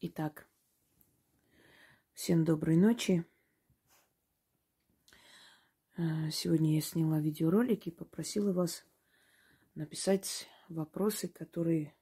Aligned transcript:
Итак, 0.00 0.48
всем 2.12 2.44
доброй 2.44 2.76
ночи. 2.76 3.26
Э, 5.96 6.30
сегодня 6.30 6.76
я 6.76 6.80
сняла 6.80 7.18
видеоролик 7.18 7.88
и 7.88 7.90
попросила 7.90 8.52
вас 8.52 8.86
написать 9.74 10.46
вопросы, 10.68 11.26
которые 11.26 11.96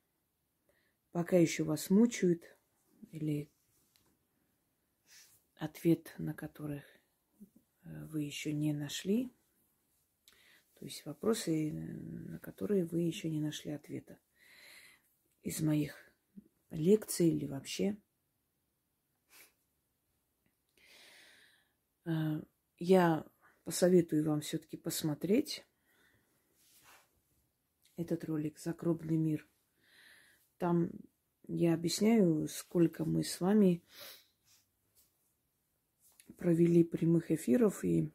пока 1.11 1.39
еще 1.39 1.65
вас 1.65 1.89
мучают, 1.89 2.43
или 3.13 3.51
ответ 5.55 6.15
на 6.19 6.35
которых 6.35 6.85
э, 7.83 8.05
вы 8.09 8.25
еще 8.25 8.53
не 8.53 8.75
нашли. 8.75 9.33
То 10.79 10.85
есть 10.85 11.07
вопросы, 11.07 11.73
на 11.73 12.39
которые 12.41 12.85
вы 12.85 13.01
еще 13.01 13.31
не 13.31 13.41
нашли 13.41 13.71
ответа 13.71 14.19
из 15.43 15.63
моих 15.63 16.06
лекции 16.71 17.29
или 17.29 17.47
вообще. 17.47 17.97
Э, 22.05 22.43
я 22.79 23.27
посоветую 23.65 24.25
вам 24.25 24.41
все-таки 24.41 24.77
посмотреть 24.77 25.65
этот 27.97 28.25
ролик 28.25 28.59
«Загробный 28.59 29.17
мир». 29.17 29.49
Там 30.59 30.91
я 31.49 31.75
объясняю, 31.75 32.49
сколько 32.49 33.05
мы 33.05 33.23
с 33.25 33.41
вами 33.41 33.83
провели 36.37 36.85
прямых 36.85 37.31
эфиров 37.31 37.85
и 37.85 38.13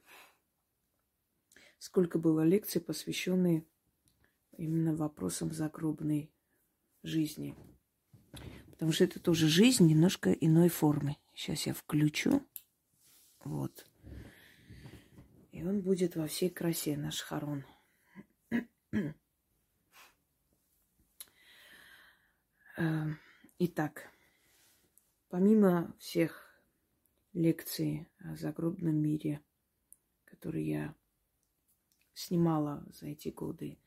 сколько 1.80 2.20
было 2.20 2.44
лекций, 2.44 2.82
посвященных 2.82 3.64
именно 4.58 4.96
вопросам 4.96 5.52
загробной 5.52 6.32
жизни. 7.04 7.56
Потому 8.82 8.94
что 8.94 9.04
это 9.04 9.20
тоже 9.20 9.48
жизнь 9.48 9.86
немножко 9.86 10.32
иной 10.32 10.68
формы. 10.68 11.18
Сейчас 11.36 11.68
я 11.68 11.74
включу. 11.76 12.42
Вот. 13.44 13.86
И 15.52 15.64
он 15.64 15.82
будет 15.82 16.16
во 16.16 16.26
всей 16.26 16.50
красе, 16.50 16.98
наш 16.98 17.22
Харон. 17.22 17.64
Э, 22.76 23.06
итак, 23.60 24.10
помимо 25.30 25.96
всех 26.00 26.60
лекций 27.34 28.08
о 28.18 28.36
загробном 28.36 28.96
мире, 28.96 29.44
которые 30.26 30.68
я 30.68 30.96
снимала 32.16 32.84
за 32.92 33.10
эти 33.10 33.30
годы, 33.30 33.78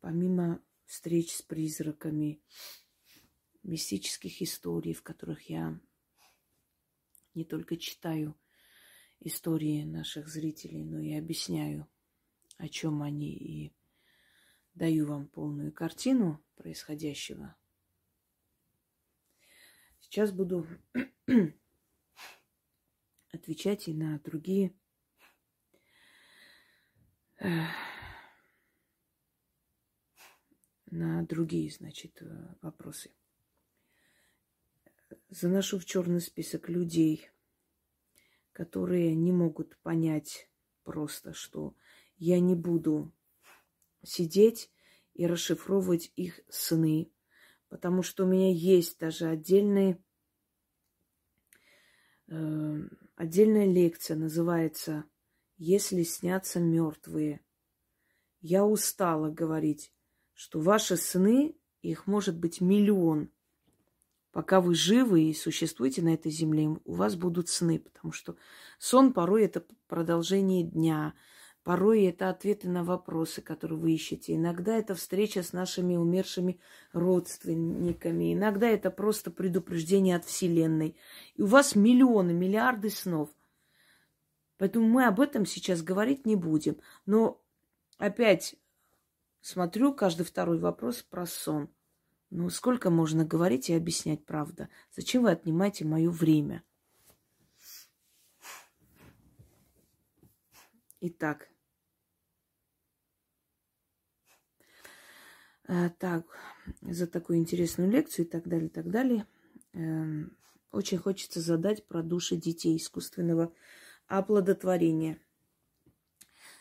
помимо 0.00 0.62
встреч 0.90 1.36
с 1.36 1.42
призраками, 1.42 2.42
мистических 3.62 4.42
историй, 4.42 4.92
в 4.92 5.04
которых 5.04 5.48
я 5.48 5.80
не 7.34 7.44
только 7.44 7.76
читаю 7.76 8.36
истории 9.20 9.84
наших 9.84 10.26
зрителей, 10.26 10.82
но 10.82 10.98
и 10.98 11.12
объясняю, 11.14 11.88
о 12.56 12.68
чем 12.68 13.02
они, 13.02 13.32
и 13.36 13.72
даю 14.74 15.06
вам 15.06 15.28
полную 15.28 15.72
картину 15.72 16.44
происходящего. 16.56 17.56
Сейчас 20.00 20.32
буду 20.32 20.66
отвечать 23.32 23.86
и 23.86 23.94
на 23.94 24.18
другие 24.18 24.74
на 30.90 31.22
другие, 31.22 31.70
значит, 31.70 32.20
э, 32.20 32.54
вопросы. 32.62 33.10
Заношу 35.28 35.78
в 35.78 35.84
черный 35.84 36.20
список 36.20 36.68
людей, 36.68 37.30
которые 38.52 39.14
не 39.14 39.32
могут 39.32 39.76
понять 39.78 40.48
просто, 40.82 41.32
что 41.32 41.74
я 42.16 42.40
не 42.40 42.54
буду 42.54 43.12
сидеть 44.02 44.70
и 45.14 45.26
расшифровывать 45.26 46.12
их 46.16 46.40
сны, 46.48 47.12
потому 47.68 48.02
что 48.02 48.24
у 48.24 48.28
меня 48.28 48.52
есть 48.52 48.98
даже 48.98 49.26
отдельные, 49.26 50.02
э, 52.28 52.80
отдельная 53.14 53.66
лекция, 53.66 54.16
называется 54.16 55.04
«Если 55.56 56.02
снятся 56.02 56.58
мертвые». 56.58 57.40
Я 58.40 58.64
устала 58.64 59.30
говорить 59.30 59.92
что 60.40 60.58
ваши 60.58 60.96
сны, 60.96 61.54
их 61.82 62.06
может 62.06 62.34
быть 62.34 62.62
миллион. 62.62 63.28
Пока 64.32 64.62
вы 64.62 64.74
живы 64.74 65.24
и 65.24 65.34
существуете 65.34 66.00
на 66.00 66.14
этой 66.14 66.32
земле, 66.32 66.78
у 66.86 66.94
вас 66.94 67.14
будут 67.14 67.50
сны, 67.50 67.78
потому 67.78 68.10
что 68.12 68.36
сон 68.78 69.12
порой 69.12 69.44
это 69.44 69.66
продолжение 69.86 70.62
дня, 70.62 71.12
порой 71.62 72.04
это 72.04 72.30
ответы 72.30 72.70
на 72.70 72.84
вопросы, 72.84 73.42
которые 73.42 73.78
вы 73.78 73.92
ищете. 73.92 74.34
Иногда 74.34 74.74
это 74.74 74.94
встреча 74.94 75.42
с 75.42 75.52
нашими 75.52 75.96
умершими 75.96 76.58
родственниками, 76.94 78.32
иногда 78.32 78.66
это 78.66 78.90
просто 78.90 79.30
предупреждение 79.30 80.16
от 80.16 80.24
Вселенной. 80.24 80.96
И 81.34 81.42
у 81.42 81.46
вас 81.46 81.74
миллионы, 81.74 82.32
миллиарды 82.32 82.88
снов. 82.88 83.28
Поэтому 84.56 84.88
мы 84.88 85.04
об 85.04 85.20
этом 85.20 85.44
сейчас 85.44 85.82
говорить 85.82 86.24
не 86.24 86.34
будем. 86.34 86.78
Но 87.04 87.42
опять 87.98 88.56
Смотрю 89.40 89.94
каждый 89.94 90.24
второй 90.24 90.58
вопрос 90.58 91.02
про 91.02 91.26
сон. 91.26 91.70
Ну, 92.28 92.50
сколько 92.50 92.90
можно 92.90 93.24
говорить 93.24 93.70
и 93.70 93.74
объяснять 93.74 94.24
правда? 94.24 94.68
Зачем 94.94 95.22
вы 95.22 95.30
отнимаете 95.30 95.84
мое 95.84 96.10
время? 96.10 96.62
Итак. 101.00 101.48
А, 105.66 105.88
так, 105.88 106.26
за 106.82 107.06
такую 107.06 107.38
интересную 107.38 107.90
лекцию 107.90 108.26
и 108.26 108.28
так 108.28 108.46
далее, 108.46 108.66
и 108.66 108.70
так 108.70 108.90
далее. 108.90 109.26
Э, 109.72 110.24
очень 110.72 110.98
хочется 110.98 111.40
задать 111.40 111.86
про 111.86 112.02
души 112.02 112.36
детей 112.36 112.76
искусственного 112.76 113.52
оплодотворения– 114.06 115.18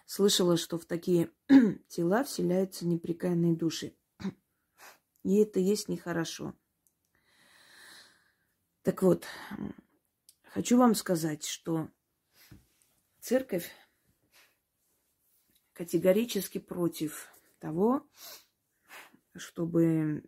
Слышала, 0.09 0.57
что 0.57 0.79
в 0.79 0.85
такие 0.85 1.29
тела 1.87 2.23
вселяются 2.23 2.87
непрекаянные 2.87 3.55
души. 3.55 3.95
И 5.21 5.35
это 5.35 5.59
есть 5.59 5.87
нехорошо. 5.87 6.55
Так 8.81 9.03
вот, 9.03 9.27
хочу 10.45 10.79
вам 10.79 10.95
сказать, 10.95 11.45
что 11.45 11.91
церковь 13.19 13.69
категорически 15.73 16.57
против 16.57 17.31
того, 17.59 18.09
чтобы 19.35 20.23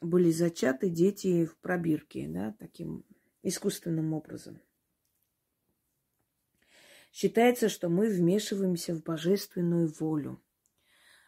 были 0.00 0.30
зачаты 0.30 0.88
дети 0.88 1.44
в 1.44 1.58
пробирке, 1.58 2.28
да, 2.28 2.56
таким 2.58 3.04
искусственным 3.42 4.14
образом. 4.14 4.58
Считается, 7.14 7.68
что 7.68 7.88
мы 7.88 8.08
вмешиваемся 8.08 8.92
в 8.92 9.04
божественную 9.04 9.86
волю, 9.86 10.42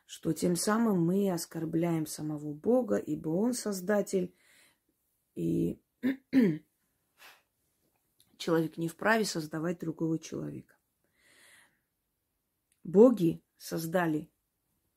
что 0.04 0.32
тем 0.32 0.56
самым 0.56 1.06
мы 1.06 1.30
оскорбляем 1.30 2.06
самого 2.06 2.52
Бога, 2.52 2.96
ибо 2.96 3.28
Он 3.28 3.54
создатель, 3.54 4.34
и 5.36 5.80
человек 8.36 8.76
не 8.78 8.88
вправе 8.88 9.24
создавать 9.24 9.78
другого 9.78 10.18
человека. 10.18 10.74
Боги 12.82 13.40
создали 13.56 14.28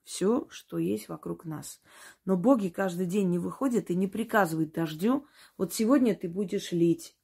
все, 0.03 0.47
что 0.49 0.79
есть 0.79 1.07
вокруг 1.07 1.45
нас. 1.45 1.81
Но 2.25 2.35
боги 2.35 2.69
каждый 2.69 3.05
день 3.05 3.29
не 3.29 3.37
выходят 3.37 3.91
и 3.91 3.95
не 3.95 4.07
приказывают 4.07 4.71
дождю, 4.71 5.27
вот 5.55 5.71
сегодня 5.71 6.15
ты 6.15 6.27
будешь 6.27 6.71
лить, 6.71 7.15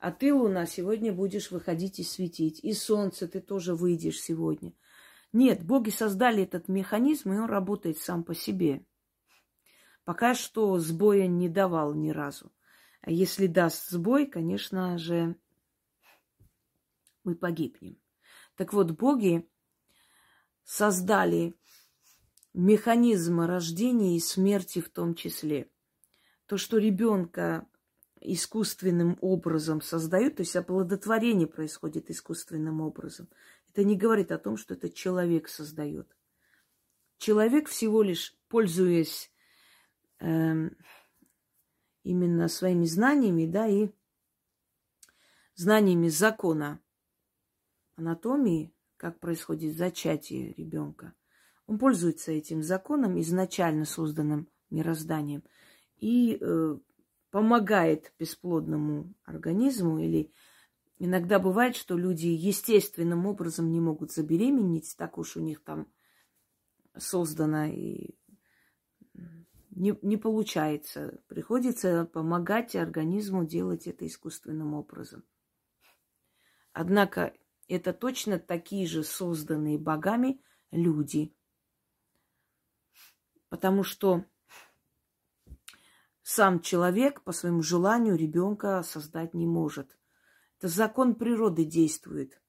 а 0.00 0.12
ты, 0.12 0.32
Луна, 0.32 0.64
сегодня 0.64 1.12
будешь 1.12 1.50
выходить 1.50 1.98
и 1.98 2.04
светить. 2.04 2.58
И 2.64 2.72
Солнце 2.72 3.28
ты 3.28 3.40
тоже 3.40 3.74
выйдешь 3.74 4.18
сегодня. 4.18 4.72
Нет, 5.34 5.62
боги 5.62 5.90
создали 5.90 6.42
этот 6.42 6.68
механизм, 6.68 7.32
и 7.32 7.38
он 7.38 7.44
работает 7.44 7.98
сам 7.98 8.24
по 8.24 8.34
себе. 8.34 8.84
Пока 10.04 10.34
что 10.34 10.78
сбоя 10.78 11.26
не 11.26 11.50
давал 11.50 11.92
ни 11.92 12.10
разу. 12.10 12.50
А 13.02 13.10
если 13.10 13.46
даст 13.46 13.90
сбой, 13.90 14.26
конечно 14.26 14.96
же, 14.96 15.36
мы 17.22 17.34
погибнем. 17.34 17.98
Так 18.56 18.72
вот, 18.72 18.92
боги 18.92 19.46
создали 20.64 21.54
механизм 22.54 23.42
рождения 23.42 24.16
и 24.16 24.20
смерти 24.20 24.80
в 24.80 24.88
том 24.88 25.14
числе. 25.14 25.70
То, 26.46 26.56
что 26.56 26.78
ребенка 26.78 27.66
искусственным 28.20 29.18
образом 29.20 29.80
создают, 29.80 30.36
то 30.36 30.42
есть 30.42 30.56
оплодотворение 30.56 31.46
происходит 31.46 32.10
искусственным 32.10 32.80
образом. 32.80 33.28
Это 33.70 33.84
не 33.84 33.96
говорит 33.96 34.30
о 34.32 34.38
том, 34.38 34.56
что 34.56 34.74
это 34.74 34.90
человек 34.90 35.48
создает. 35.48 36.14
Человек 37.18 37.68
всего 37.68 38.02
лишь, 38.02 38.36
пользуясь 38.48 39.32
э, 40.20 40.70
именно 42.02 42.48
своими 42.48 42.84
знаниями, 42.84 43.46
да, 43.46 43.68
и 43.68 43.90
знаниями 45.54 46.08
закона 46.08 46.80
анатомии, 47.96 48.74
как 48.96 49.20
происходит 49.20 49.76
зачатие 49.76 50.52
ребенка. 50.54 51.14
Он 51.66 51.78
пользуется 51.78 52.32
этим 52.32 52.62
законом, 52.62 53.20
изначально 53.20 53.84
созданным 53.84 54.48
мирозданием, 54.70 55.44
и 55.96 56.38
э, 56.40 56.78
помогает 57.30 58.12
бесплодному 58.18 59.14
организму 59.24 59.98
или 59.98 60.32
иногда 60.98 61.38
бывает, 61.38 61.76
что 61.76 61.96
люди 61.96 62.26
естественным 62.26 63.26
образом 63.26 63.70
не 63.70 63.80
могут 63.80 64.12
забеременеть, 64.12 64.94
так 64.96 65.18
уж 65.18 65.36
у 65.36 65.40
них 65.40 65.62
там 65.62 65.86
создано 66.96 67.66
и 67.66 68.16
не, 69.70 69.98
не 70.02 70.16
получается. 70.16 71.22
Приходится 71.28 72.04
помогать 72.04 72.76
организму 72.76 73.46
делать 73.46 73.86
это 73.86 74.06
искусственным 74.06 74.74
образом. 74.74 75.24
Однако 76.72 77.32
это 77.68 77.92
точно 77.92 78.38
такие 78.38 78.86
же 78.86 79.04
созданные 79.04 79.78
богами 79.78 80.42
люди. 80.70 81.34
Потому 83.48 83.82
что 83.82 84.24
сам 86.30 86.60
человек 86.60 87.22
по 87.24 87.32
своему 87.32 87.60
желанию 87.60 88.16
ребенка 88.16 88.84
создать 88.84 89.34
не 89.34 89.46
может. 89.46 89.98
Это 90.58 90.68
закон 90.68 91.16
природы 91.16 91.64
действует. 91.64 92.40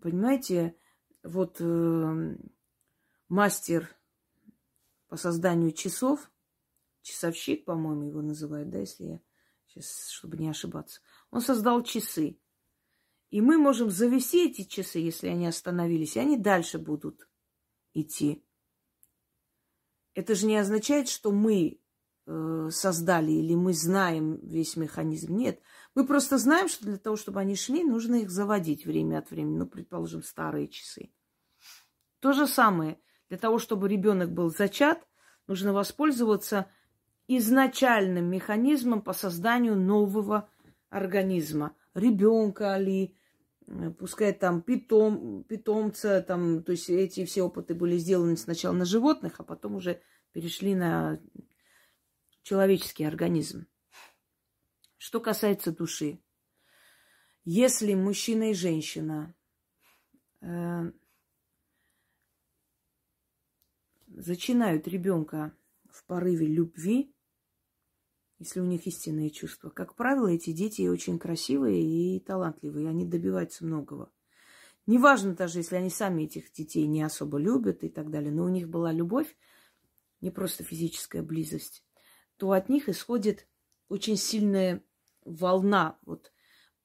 Понимаете, 0.00 0.76
вот 1.22 1.58
э, 1.60 2.36
мастер 3.28 3.88
по 5.06 5.16
созданию 5.16 5.70
часов, 5.70 6.28
часовщик, 7.02 7.64
по-моему, 7.64 8.08
его 8.08 8.20
называют, 8.20 8.68
да, 8.68 8.80
если 8.80 9.04
я 9.04 9.20
сейчас, 9.66 10.08
чтобы 10.08 10.36
не 10.36 10.48
ошибаться, 10.48 11.02
он 11.30 11.40
создал 11.40 11.84
часы. 11.84 12.40
И 13.30 13.40
мы 13.40 13.58
можем 13.58 13.90
завести 13.90 14.50
эти 14.50 14.64
часы, 14.64 14.98
если 14.98 15.28
они 15.28 15.46
остановились, 15.46 16.16
и 16.16 16.20
они 16.20 16.36
дальше 16.36 16.80
будут 16.80 17.28
идти. 17.92 18.44
Это 20.14 20.34
же 20.34 20.46
не 20.46 20.56
означает, 20.56 21.08
что 21.08 21.30
мы 21.30 21.80
создали 22.26 23.32
или 23.32 23.54
мы 23.54 23.74
знаем 23.74 24.38
весь 24.42 24.76
механизм. 24.76 25.36
Нет, 25.36 25.60
мы 25.94 26.06
просто 26.06 26.38
знаем, 26.38 26.68
что 26.68 26.84
для 26.86 26.96
того, 26.96 27.16
чтобы 27.16 27.40
они 27.40 27.54
шли, 27.54 27.84
нужно 27.84 28.16
их 28.16 28.30
заводить 28.30 28.86
время 28.86 29.18
от 29.18 29.30
времени. 29.30 29.58
Ну, 29.58 29.66
предположим, 29.66 30.22
старые 30.22 30.68
часы. 30.68 31.10
То 32.20 32.32
же 32.32 32.46
самое. 32.46 32.98
Для 33.28 33.38
того, 33.38 33.58
чтобы 33.58 33.88
ребенок 33.88 34.32
был 34.32 34.50
зачат, 34.50 35.06
нужно 35.46 35.72
воспользоваться 35.72 36.66
изначальным 37.28 38.26
механизмом 38.26 39.02
по 39.02 39.12
созданию 39.12 39.76
нового 39.76 40.48
организма. 40.90 41.74
Ребенка 41.94 42.76
ли, 42.78 43.16
Э, 43.66 43.90
пускай 43.90 44.32
там 44.32 44.62
питом, 44.62 45.44
питомца, 45.44 46.22
там, 46.22 46.62
то 46.62 46.72
есть 46.72 46.90
эти 46.90 47.24
все 47.24 47.42
опыты 47.42 47.74
были 47.74 47.96
сделаны 47.96 48.36
сначала 48.36 48.74
на 48.74 48.84
животных, 48.84 49.34
а 49.38 49.42
потом 49.42 49.76
уже 49.76 50.00
перешли 50.32 50.74
на 50.74 51.20
человеческий 52.44 53.04
организм. 53.04 53.66
Что 54.96 55.18
касается 55.18 55.72
души, 55.72 56.20
если 57.44 57.94
мужчина 57.94 58.50
и 58.50 58.54
женщина 58.54 59.34
э, 60.40 60.92
зачинают 64.06 64.86
ребенка 64.86 65.52
в 65.90 66.04
порыве 66.04 66.46
любви, 66.46 67.14
если 68.38 68.60
у 68.60 68.64
них 68.64 68.86
истинные 68.86 69.30
чувства. 69.30 69.70
Как 69.70 69.94
правило, 69.94 70.28
эти 70.28 70.52
дети 70.52 70.86
очень 70.86 71.18
красивые 71.18 71.82
и 71.82 72.20
талантливые, 72.20 72.88
они 72.88 73.04
добиваются 73.04 73.64
многого. 73.64 74.12
Неважно 74.86 75.34
даже, 75.34 75.60
если 75.60 75.76
они 75.76 75.88
сами 75.88 76.24
этих 76.24 76.52
детей 76.52 76.86
не 76.86 77.02
особо 77.02 77.38
любят 77.38 77.84
и 77.84 77.88
так 77.88 78.10
далее, 78.10 78.32
но 78.32 78.44
у 78.44 78.48
них 78.48 78.68
была 78.68 78.92
любовь, 78.92 79.34
не 80.20 80.30
просто 80.30 80.62
физическая 80.62 81.22
близость, 81.22 81.83
то 82.44 82.52
от 82.52 82.68
них 82.68 82.90
исходит 82.90 83.48
очень 83.88 84.18
сильная 84.18 84.84
волна, 85.24 85.96
вот 86.02 86.30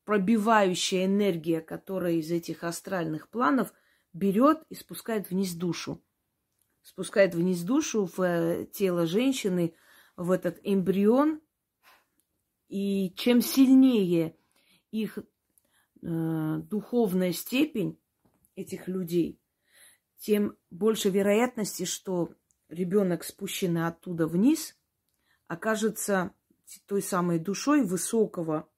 пробивающая 0.06 1.04
энергия, 1.04 1.60
которая 1.60 2.14
из 2.14 2.32
этих 2.32 2.64
астральных 2.64 3.28
планов 3.28 3.74
берет 4.14 4.64
и 4.70 4.76
спускает 4.76 5.30
вниз 5.30 5.54
душу. 5.54 6.02
Спускает 6.82 7.36
вниз 7.36 7.62
душу 7.64 8.06
в 8.06 8.22
э, 8.22 8.68
тело 8.72 9.06
женщины, 9.06 9.76
в 10.16 10.32
этот 10.32 10.62
эмбрион, 10.64 11.42
и 12.70 13.14
чем 13.18 13.42
сильнее 13.42 14.38
их 14.92 15.18
э, 15.18 15.24
духовная 16.02 17.34
степень 17.34 18.00
этих 18.56 18.88
людей, 18.88 19.42
тем 20.20 20.56
больше 20.72 21.10
вероятности, 21.10 21.84
что 21.84 22.34
ребенок, 22.70 23.26
спущенный 23.26 23.88
оттуда 23.88 24.26
вниз, 24.26 24.79
окажется 25.50 26.32
той 26.88 27.02
самой 27.02 27.40
душой 27.40 27.84
высокого 27.84 28.70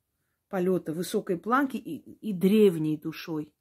полета, 0.50 0.92
высокой 0.92 1.38
планки 1.38 1.78
и, 1.78 1.98
и 1.98 2.34
древней 2.34 2.98
душой. 2.98 3.54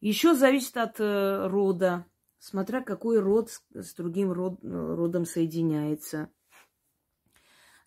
Еще 0.00 0.34
зависит 0.34 0.76
от 0.76 0.98
э, 0.98 1.46
рода, 1.46 2.06
смотря 2.40 2.82
какой 2.82 3.20
род 3.20 3.50
с, 3.50 3.62
с 3.72 3.94
другим 3.94 4.32
род, 4.32 4.58
родом 4.64 5.24
соединяется 5.26 6.28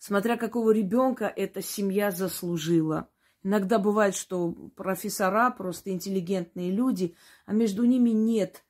смотря 0.00 0.36
какого 0.36 0.72
ребенка 0.72 1.32
эта 1.36 1.62
семья 1.62 2.10
заслужила. 2.10 3.08
Иногда 3.44 3.78
бывает, 3.78 4.16
что 4.16 4.52
профессора 4.74 5.50
просто 5.50 5.90
интеллигентные 5.90 6.72
люди, 6.72 7.14
а 7.46 7.52
между 7.52 7.84
ними 7.84 8.10
нет 8.10 8.64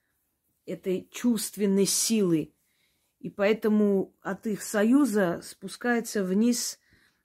этой 0.67 1.09
чувственной 1.11 1.87
силы. 1.87 2.53
И 3.21 3.31
поэтому 3.31 4.15
от 4.23 4.47
их 4.47 4.63
союза 4.63 5.41
спускается 5.43 6.25
вниз, 6.25 6.81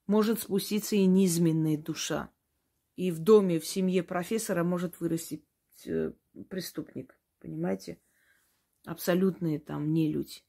может 0.07 0.42
спуститься 0.42 0.95
и 0.95 1.06
низменная 1.06 1.77
душа. 1.77 2.30
И 2.95 3.12
в 3.12 3.19
доме, 3.19 3.59
в 3.59 3.65
семье 3.65 4.03
профессора 4.03 4.63
может 4.63 5.00
вырасти 5.00 5.44
э, 5.86 6.12
преступник. 6.50 7.18
Понимаете? 7.39 8.00
Абсолютные 8.86 9.59
там 9.59 9.92
не 9.92 10.12
люди 10.12 10.44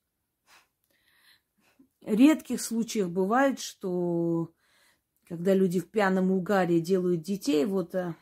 редких 2.07 2.61
случаях 2.61 3.11
бывает, 3.11 3.61
что 3.61 4.53
когда 5.29 5.55
люди 5.55 5.81
в 5.81 5.91
пьяном 5.91 6.31
угаре 6.31 6.81
делают 6.81 7.23
детей, 7.23 7.65
вот 7.65 7.95
э, 7.95 8.15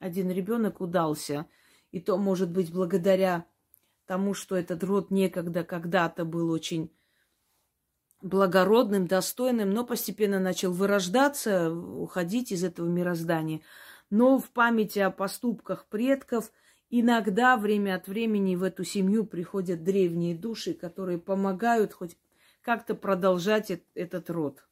один 0.00 0.30
ребенок 0.30 0.80
удался. 0.80 1.46
И 1.90 2.00
то, 2.00 2.18
может 2.18 2.50
быть, 2.50 2.72
благодаря 2.72 3.46
тому, 4.06 4.34
что 4.34 4.56
этот 4.56 4.82
род 4.84 5.10
некогда, 5.10 5.64
когда-то 5.64 6.24
был 6.24 6.50
очень 6.50 6.90
благородным, 8.22 9.06
достойным, 9.06 9.70
но 9.70 9.84
постепенно 9.84 10.38
начал 10.38 10.72
вырождаться, 10.72 11.72
уходить 11.72 12.52
из 12.52 12.64
этого 12.64 12.86
мироздания. 12.86 13.60
Но 14.10 14.38
в 14.38 14.50
памяти 14.50 15.00
о 15.00 15.10
поступках 15.10 15.86
предков 15.86 16.52
иногда 16.88 17.56
время 17.56 17.96
от 17.96 18.06
времени 18.06 18.54
в 18.54 18.62
эту 18.62 18.84
семью 18.84 19.24
приходят 19.26 19.82
древние 19.82 20.36
души, 20.36 20.74
которые 20.74 21.18
помогают 21.18 21.92
хоть 21.92 22.16
как-то 22.60 22.94
продолжать 22.94 23.72
этот 23.94 24.30
род. 24.30 24.64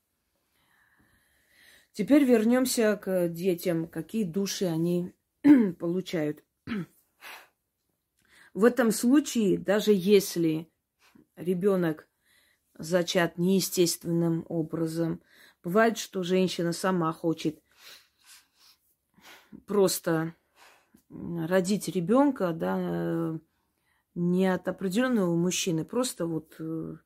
Теперь 1.92 2.24
вернемся 2.24 2.96
к 2.96 3.28
детям, 3.28 3.88
какие 3.88 4.24
души 4.24 4.66
они 4.66 5.12
получают. 5.78 6.44
В 8.52 8.64
этом 8.64 8.90
случае, 8.90 9.58
даже 9.58 9.92
если 9.92 10.70
ребенок 11.36 12.08
зачат 12.78 13.38
неестественным 13.38 14.44
образом, 14.48 15.22
бывает, 15.62 15.98
что 15.98 16.22
женщина 16.22 16.72
сама 16.72 17.12
хочет 17.12 17.62
просто 19.66 20.34
родить 21.10 21.88
ребенка, 21.88 22.52
да, 22.52 23.38
не 24.14 24.46
от 24.46 24.66
определенного 24.68 25.36
мужчины, 25.36 25.84
просто 25.84 26.26
вот 26.26 26.56
э, 26.58 26.96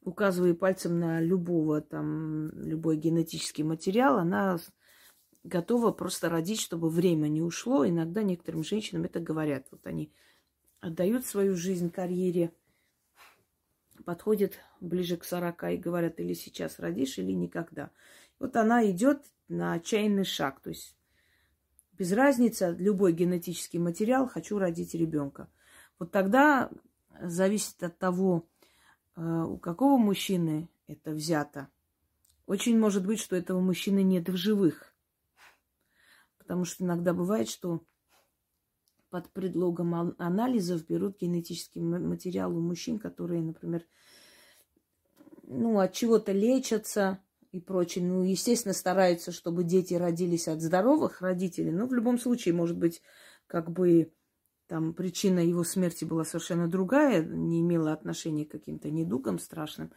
указывая 0.00 0.54
пальцем 0.54 0.98
на 0.98 1.20
любого 1.20 1.80
там, 1.80 2.50
любой 2.50 2.96
генетический 2.96 3.64
материал, 3.64 4.18
она 4.18 4.58
готова 5.44 5.92
просто 5.92 6.28
родить, 6.28 6.60
чтобы 6.60 6.88
время 6.90 7.28
не 7.28 7.42
ушло. 7.42 7.86
Иногда 7.86 8.22
некоторым 8.22 8.64
женщинам 8.64 9.04
это 9.04 9.20
говорят. 9.20 9.66
Вот 9.70 9.86
они 9.86 10.12
отдают 10.82 11.24
свою 11.24 11.56
жизнь 11.56 11.90
карьере, 11.90 12.52
подходят 14.04 14.54
ближе 14.80 15.16
к 15.16 15.24
40 15.24 15.62
и 15.72 15.76
говорят, 15.76 16.18
или 16.20 16.34
сейчас 16.34 16.78
родишь, 16.80 17.18
или 17.18 17.32
никогда. 17.32 17.90
Вот 18.40 18.56
она 18.56 18.84
идет 18.90 19.22
на 19.48 19.74
отчаянный 19.74 20.24
шаг. 20.24 20.60
То 20.60 20.70
есть 20.70 20.96
без 21.92 22.12
разницы, 22.12 22.74
любой 22.78 23.12
генетический 23.12 23.78
материал, 23.78 24.28
хочу 24.28 24.58
родить 24.58 24.92
ребенка. 24.94 25.48
Вот 26.00 26.10
тогда 26.10 26.68
зависит 27.20 27.80
от 27.84 27.96
того, 27.98 28.48
э, 29.14 29.22
у 29.22 29.58
какого 29.58 29.98
мужчины 29.98 30.68
это 30.88 31.12
взято? 31.12 31.68
Очень 32.46 32.76
может 32.76 33.06
быть, 33.06 33.20
что 33.20 33.36
этого 33.36 33.60
мужчины 33.60 34.02
нет 34.02 34.28
в 34.28 34.36
живых. 34.36 34.92
Потому 36.38 36.64
что 36.64 36.82
иногда 36.82 37.14
бывает, 37.14 37.48
что 37.48 37.84
под 39.12 39.28
предлогом 39.28 40.14
анализов 40.16 40.86
берут 40.86 41.20
генетический 41.20 41.82
материал 41.82 42.56
у 42.56 42.60
мужчин, 42.60 42.98
которые, 42.98 43.42
например, 43.42 43.84
ну, 45.42 45.78
от 45.80 45.92
чего-то 45.92 46.32
лечатся 46.32 47.18
и 47.50 47.60
прочее. 47.60 48.06
Ну, 48.06 48.22
естественно, 48.22 48.72
стараются, 48.72 49.30
чтобы 49.30 49.64
дети 49.64 49.92
родились 49.92 50.48
от 50.48 50.62
здоровых 50.62 51.20
родителей. 51.20 51.72
Но 51.72 51.86
в 51.86 51.92
любом 51.92 52.18
случае, 52.18 52.54
может 52.54 52.78
быть, 52.78 53.02
как 53.46 53.70
бы 53.70 54.14
там 54.66 54.94
причина 54.94 55.40
его 55.40 55.62
смерти 55.62 56.06
была 56.06 56.24
совершенно 56.24 56.66
другая, 56.66 57.22
не 57.22 57.60
имела 57.60 57.92
отношения 57.92 58.46
к 58.46 58.52
каким-то 58.52 58.90
недугам 58.90 59.38
страшным. 59.38 59.92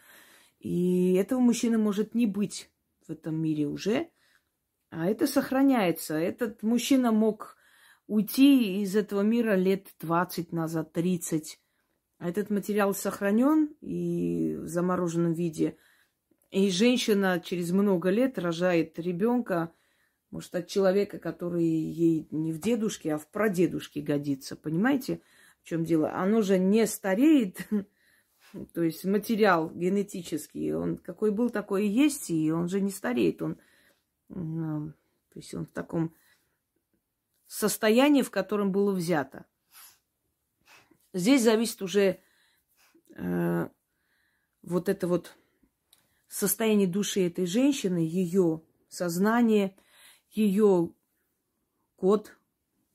И 0.60 1.14
этого 1.14 1.40
мужчины 1.40 1.78
может 1.78 2.16
не 2.16 2.26
быть 2.26 2.70
в 3.08 3.14
этом 3.14 3.36
мире 3.42 3.68
уже, 3.68 4.10
а 4.90 5.08
это 5.08 5.26
сохраняется. 5.26 6.16
Этот 6.16 6.64
мужчина 6.64 7.14
мог 7.14 7.56
уйти 8.08 8.82
из 8.82 8.96
этого 8.96 9.22
мира 9.22 9.56
лет 9.56 9.88
20 10.00 10.52
назад, 10.52 10.94
30. 10.94 11.60
А 12.18 12.30
этот 12.30 12.50
материал 12.50 12.94
сохранен 12.94 13.76
и 13.82 14.56
в 14.56 14.68
замороженном 14.68 15.34
виде. 15.34 15.78
И 16.52 16.70
женщина 16.70 17.42
через 17.44 17.72
много 17.72 18.10
лет 18.10 18.40
рожает 18.40 18.98
ребенка, 19.00 19.74
может, 20.32 20.56
от 20.56 20.68
человека, 20.68 21.20
который 21.20 21.66
ей 21.66 22.28
не 22.32 22.54
в 22.54 22.60
дедушке, 22.60 23.14
а 23.14 23.18
в 23.18 23.28
прадедушке 23.28 24.02
годится. 24.02 24.56
Понимаете, 24.56 25.22
в 25.62 25.68
чем 25.68 25.84
дело? 25.84 26.14
Оно 26.14 26.42
же 26.42 26.58
не 26.58 26.86
стареет, 26.88 27.68
то 28.74 28.84
есть 28.84 29.04
материал 29.06 29.70
генетический, 29.70 30.74
он 30.74 30.98
какой 30.98 31.32
был, 31.32 31.50
такой 31.50 31.88
и 31.88 31.90
есть, 31.90 32.30
и 32.30 32.52
он 32.52 32.70
же 32.70 32.82
не 32.82 32.92
стареет. 32.92 33.42
Он, 33.42 33.58
то 34.30 34.94
есть 35.36 35.54
он 35.54 35.66
в 35.66 35.72
таком 35.72 36.14
состоянии, 37.48 38.22
в 38.22 38.32
котором 38.32 38.72
было 38.72 38.92
взято. 38.92 39.46
Здесь 41.14 41.44
зависит 41.44 41.82
уже 41.82 42.20
э, 43.16 43.70
вот 44.64 44.90
это 44.90 45.08
вот 45.08 45.36
состояние 46.28 46.88
души 46.88 47.26
этой 47.28 47.46
женщины, 47.46 48.00
ее 48.00 48.62
сознание, 48.90 49.76
ее 50.32 50.92
код, 51.96 52.38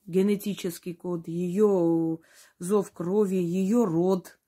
генетический 0.07 0.95
код, 0.95 1.29
ее 1.29 2.19
зов 2.59 2.93
крови, 2.93 3.37
ее 3.37 3.85
род, 3.85 4.39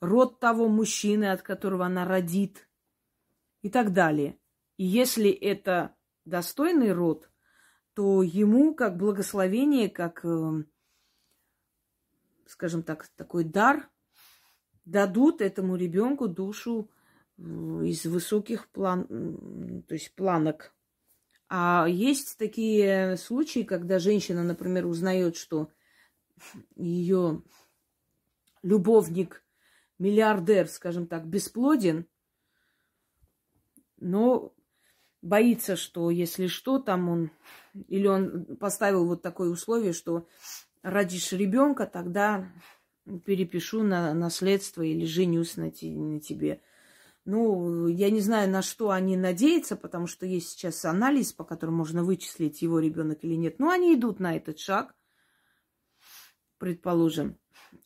род 0.00 0.38
того 0.38 0.68
мужчины, 0.68 1.32
от 1.32 1.42
которого 1.42 1.86
она 1.86 2.04
родит 2.04 2.68
и 3.62 3.70
так 3.70 3.92
далее. 3.92 4.38
И 4.76 4.84
если 4.84 5.30
это 5.30 5.94
достойный 6.24 6.92
род, 6.92 7.29
то 8.00 8.22
ему 8.22 8.74
как 8.74 8.96
благословение, 8.96 9.90
как, 9.90 10.24
э, 10.24 10.64
скажем 12.46 12.82
так, 12.82 13.06
такой 13.08 13.44
дар 13.44 13.90
дадут 14.86 15.42
этому 15.42 15.76
ребенку 15.76 16.26
душу 16.26 16.90
э, 17.36 17.42
из 17.42 18.06
высоких 18.06 18.70
план, 18.70 19.84
то 19.86 19.92
есть 19.92 20.14
планок. 20.14 20.74
А 21.50 21.84
есть 21.90 22.38
такие 22.38 23.18
случаи, 23.18 23.64
когда 23.64 23.98
женщина, 23.98 24.44
например, 24.44 24.86
узнает, 24.86 25.36
что 25.36 25.70
ее 26.76 27.42
любовник, 28.62 29.44
миллиардер, 29.98 30.68
скажем 30.68 31.06
так, 31.06 31.26
бесплоден, 31.26 32.06
но 33.98 34.54
боится, 35.22 35.76
что 35.76 36.10
если 36.10 36.46
что, 36.46 36.78
там 36.78 37.08
он... 37.08 37.30
Или 37.88 38.06
он 38.06 38.56
поставил 38.56 39.06
вот 39.06 39.22
такое 39.22 39.50
условие, 39.50 39.92
что 39.92 40.26
родишь 40.82 41.32
ребенка, 41.32 41.86
тогда 41.86 42.50
перепишу 43.24 43.82
на 43.82 44.14
наследство 44.14 44.82
или 44.82 45.04
женюсь 45.04 45.56
на, 45.56 45.70
те, 45.70 45.90
на 45.90 46.20
тебе. 46.20 46.60
Ну, 47.24 47.86
я 47.86 48.10
не 48.10 48.20
знаю, 48.20 48.50
на 48.50 48.62
что 48.62 48.90
они 48.90 49.16
надеются, 49.16 49.76
потому 49.76 50.06
что 50.06 50.26
есть 50.26 50.50
сейчас 50.50 50.84
анализ, 50.84 51.32
по 51.32 51.44
которому 51.44 51.78
можно 51.78 52.02
вычислить, 52.02 52.62
его 52.62 52.78
ребенок 52.78 53.18
или 53.22 53.34
нет. 53.34 53.58
Но 53.58 53.70
они 53.70 53.94
идут 53.94 54.20
на 54.20 54.36
этот 54.36 54.58
шаг, 54.58 54.94
предположим. 56.58 57.36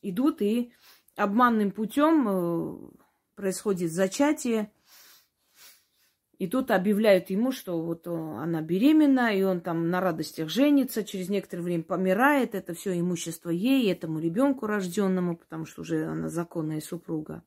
Идут 0.02 0.40
и 0.40 0.72
обманным 1.16 1.72
путем 1.72 2.28
э, 2.28 2.76
происходит 3.34 3.92
зачатие, 3.92 4.72
и 6.38 6.46
тут 6.46 6.70
объявляют 6.70 7.30
ему, 7.30 7.52
что 7.52 7.80
вот 7.80 8.06
она 8.06 8.60
беременна, 8.60 9.34
и 9.36 9.42
он 9.42 9.60
там 9.60 9.90
на 9.90 10.00
радостях 10.00 10.48
женится, 10.48 11.04
через 11.04 11.28
некоторое 11.28 11.62
время 11.62 11.84
помирает, 11.84 12.54
это 12.54 12.74
все 12.74 12.98
имущество 12.98 13.50
ей, 13.50 13.90
этому 13.90 14.18
ребенку 14.18 14.66
рожденному, 14.66 15.36
потому 15.36 15.64
что 15.64 15.82
уже 15.82 16.06
она 16.06 16.28
законная 16.28 16.80
супруга. 16.80 17.42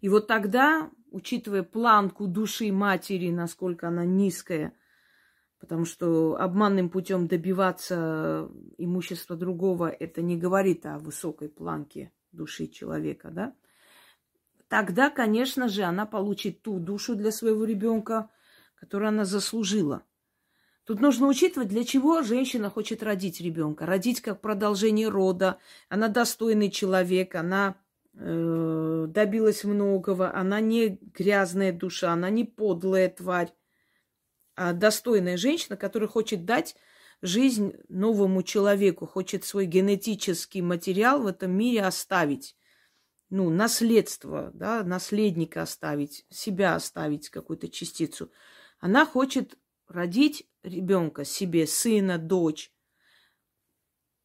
И 0.00 0.08
вот 0.08 0.26
тогда, 0.26 0.90
учитывая 1.10 1.62
планку 1.62 2.26
души 2.26 2.72
матери, 2.72 3.30
насколько 3.30 3.88
она 3.88 4.04
низкая, 4.04 4.74
потому 5.60 5.84
что 5.84 6.36
обманным 6.38 6.90
путем 6.90 7.28
добиваться 7.28 8.50
имущества 8.78 9.36
другого, 9.36 9.88
это 9.88 10.22
не 10.22 10.36
говорит 10.36 10.84
о 10.86 10.98
высокой 10.98 11.48
планке 11.48 12.12
души 12.32 12.66
человека, 12.66 13.30
да? 13.30 13.54
Тогда, 14.68 15.10
конечно 15.10 15.68
же, 15.68 15.82
она 15.82 16.06
получит 16.06 16.62
ту 16.62 16.78
душу 16.78 17.14
для 17.14 17.32
своего 17.32 17.64
ребенка, 17.64 18.30
которую 18.74 19.08
она 19.08 19.24
заслужила. 19.24 20.02
Тут 20.84 21.00
нужно 21.00 21.26
учитывать, 21.26 21.68
для 21.68 21.84
чего 21.84 22.22
женщина 22.22 22.70
хочет 22.70 23.02
родить 23.02 23.40
ребенка. 23.40 23.86
Родить 23.86 24.20
как 24.20 24.40
продолжение 24.40 25.08
рода. 25.08 25.58
Она 25.88 26.06
достойный 26.06 26.70
человек, 26.70 27.34
она 27.34 27.76
э, 28.14 29.06
добилась 29.08 29.64
многого, 29.64 30.32
она 30.32 30.60
не 30.60 31.00
грязная 31.12 31.72
душа, 31.72 32.12
она 32.12 32.30
не 32.30 32.44
подлая 32.44 33.08
тварь, 33.08 33.52
а 34.54 34.72
достойная 34.72 35.36
женщина, 35.36 35.76
которая 35.76 36.08
хочет 36.08 36.44
дать 36.44 36.76
жизнь 37.20 37.74
новому 37.88 38.42
человеку, 38.42 39.06
хочет 39.06 39.44
свой 39.44 39.66
генетический 39.66 40.60
материал 40.60 41.22
в 41.22 41.26
этом 41.26 41.50
мире 41.50 41.82
оставить 41.82 42.55
ну, 43.28 43.50
наследство, 43.50 44.50
да, 44.54 44.84
наследника 44.84 45.62
оставить, 45.62 46.24
себя 46.30 46.74
оставить 46.74 47.28
какую-то 47.28 47.68
частицу. 47.68 48.30
Она 48.78 49.04
хочет 49.04 49.58
родить 49.88 50.48
ребенка 50.62 51.24
себе, 51.24 51.66
сына, 51.66 52.18
дочь. 52.18 52.72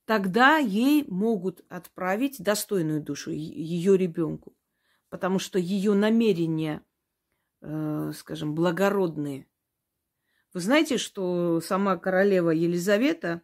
Тогда 0.05 0.57
ей 0.57 1.05
могут 1.07 1.63
отправить 1.69 2.41
достойную 2.41 3.01
душу 3.01 3.31
ее 3.31 3.97
ребенку, 3.97 4.55
потому 5.09 5.39
что 5.39 5.57
ее 5.57 5.93
намерения, 5.93 6.83
э, 7.61 8.11
скажем, 8.15 8.53
благородные. 8.53 9.47
Вы 10.53 10.59
знаете, 10.59 10.97
что 10.97 11.61
сама 11.61 11.97
королева 11.97 12.49
Елизавета 12.49 13.41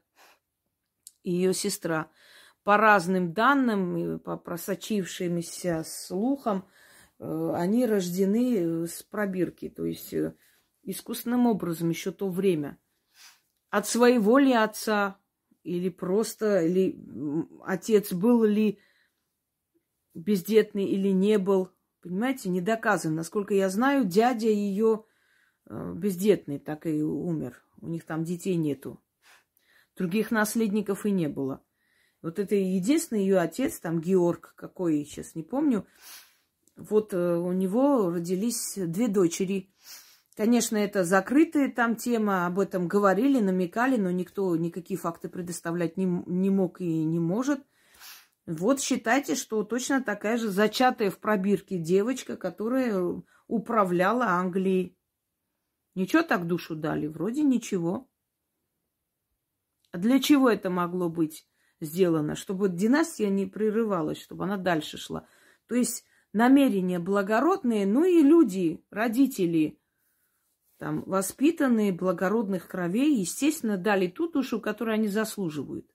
и 1.23 1.31
ее 1.31 1.53
сестра– 1.53 2.11
по 2.67 2.75
разным 2.75 3.31
данным, 3.31 4.19
по 4.19 4.36
просочившимся 4.36 5.86
слухам, 5.86 6.67
э, 7.17 7.51
они 7.55 7.86
рождены 7.86 8.57
э, 8.57 8.88
с 8.88 9.03
пробирки, 9.03 9.69
то 9.69 9.86
есть 9.86 10.13
э, 10.13 10.36
искусственным 10.83 11.45
образом 11.45 11.88
еще 11.88 12.12
то 12.12 12.27
время. 12.27 12.77
От 13.69 13.88
своего 13.88 14.38
ли 14.38 14.51
отца, 14.51 15.17
или 15.63 15.88
просто, 15.88 16.59
или 16.59 17.00
отец 17.63 18.12
был 18.12 18.43
ли 18.43 18.79
бездетный 20.13 20.88
или 20.88 21.13
не 21.13 21.38
был, 21.38 21.69
понимаете, 22.01 22.50
не 22.50 22.59
доказано. 22.59 23.15
Насколько 23.15 23.53
я 23.53 23.69
знаю, 23.69 24.03
дядя 24.03 24.50
ее 24.50 25.05
бездетный 25.69 26.59
так 26.59 26.86
и 26.86 27.01
умер. 27.01 27.63
У 27.79 27.88
них 27.88 28.03
там 28.03 28.25
детей 28.25 28.57
нету. 28.57 29.01
Других 29.95 30.31
наследников 30.31 31.05
и 31.05 31.12
не 31.12 31.29
было. 31.29 31.63
Вот 32.27 32.39
это 32.39 32.55
единственный 32.55 33.22
ее 33.22 33.39
отец, 33.39 33.79
там 33.79 34.01
Георг 34.01 34.53
какой, 34.57 35.05
сейчас 35.05 35.34
не 35.34 35.43
помню. 35.43 35.88
Вот 36.75 37.13
э, 37.13 37.38
у 37.38 37.53
него 37.53 38.10
родились 38.10 38.74
две 38.75 39.07
дочери. 39.07 39.72
Конечно, 40.36 40.75
это 40.75 41.05
закрытая 41.05 41.72
там 41.72 41.96
тема, 41.96 42.46
об 42.46 42.60
этом 42.60 42.89
говорили, 42.89 43.39
намекали, 43.39 43.96
но 43.96 44.12
никто 44.12 44.53
никакие 44.57 45.00
факты 45.00 45.29
предоставлять 45.29 45.96
не, 45.96 46.03
не 46.03 46.50
мог 46.50 46.81
и 46.81 47.05
не 47.05 47.17
может. 47.17 47.62
Вот 48.46 48.81
считайте, 48.81 49.36
что 49.36 49.63
точно 49.63 50.03
такая 50.03 50.36
же 50.38 50.50
зачатая 50.50 51.12
в 51.12 51.19
пробирке 51.19 51.77
девочка, 51.77 52.36
которая 52.36 53.24
управляла 53.48 54.31
Англией. 54.31 54.98
Ничего 55.96 56.24
так 56.24 56.46
душу 56.46 56.75
дали? 56.75 57.07
Вроде 57.07 57.43
ничего. 57.43 58.10
А 59.93 59.98
для 59.98 60.19
чего 60.19 60.50
это 60.50 60.69
могло 60.69 61.07
быть? 61.07 61.48
Сделано, 61.81 62.36
чтобы 62.36 62.69
династия 62.69 63.29
не 63.29 63.46
прерывалась, 63.46 64.22
чтобы 64.22 64.46
она 64.46 64.57
дальше 64.57 64.98
шла. 64.98 65.27
То 65.67 65.75
есть 65.75 66.05
намерения 66.34 67.00
благородные, 67.00 67.86
ну 67.86 68.03
и 68.03 68.22
люди, 68.22 68.84
родители, 68.89 69.79
там, 70.77 71.03
воспитанные, 71.05 71.91
благородных 71.91 72.67
кровей, 72.67 73.19
естественно, 73.19 73.77
дали 73.77 74.07
ту 74.07 74.29
душу, 74.29 74.62
которую 74.62 74.96
они 74.96 75.07
заслуживают. 75.07 75.88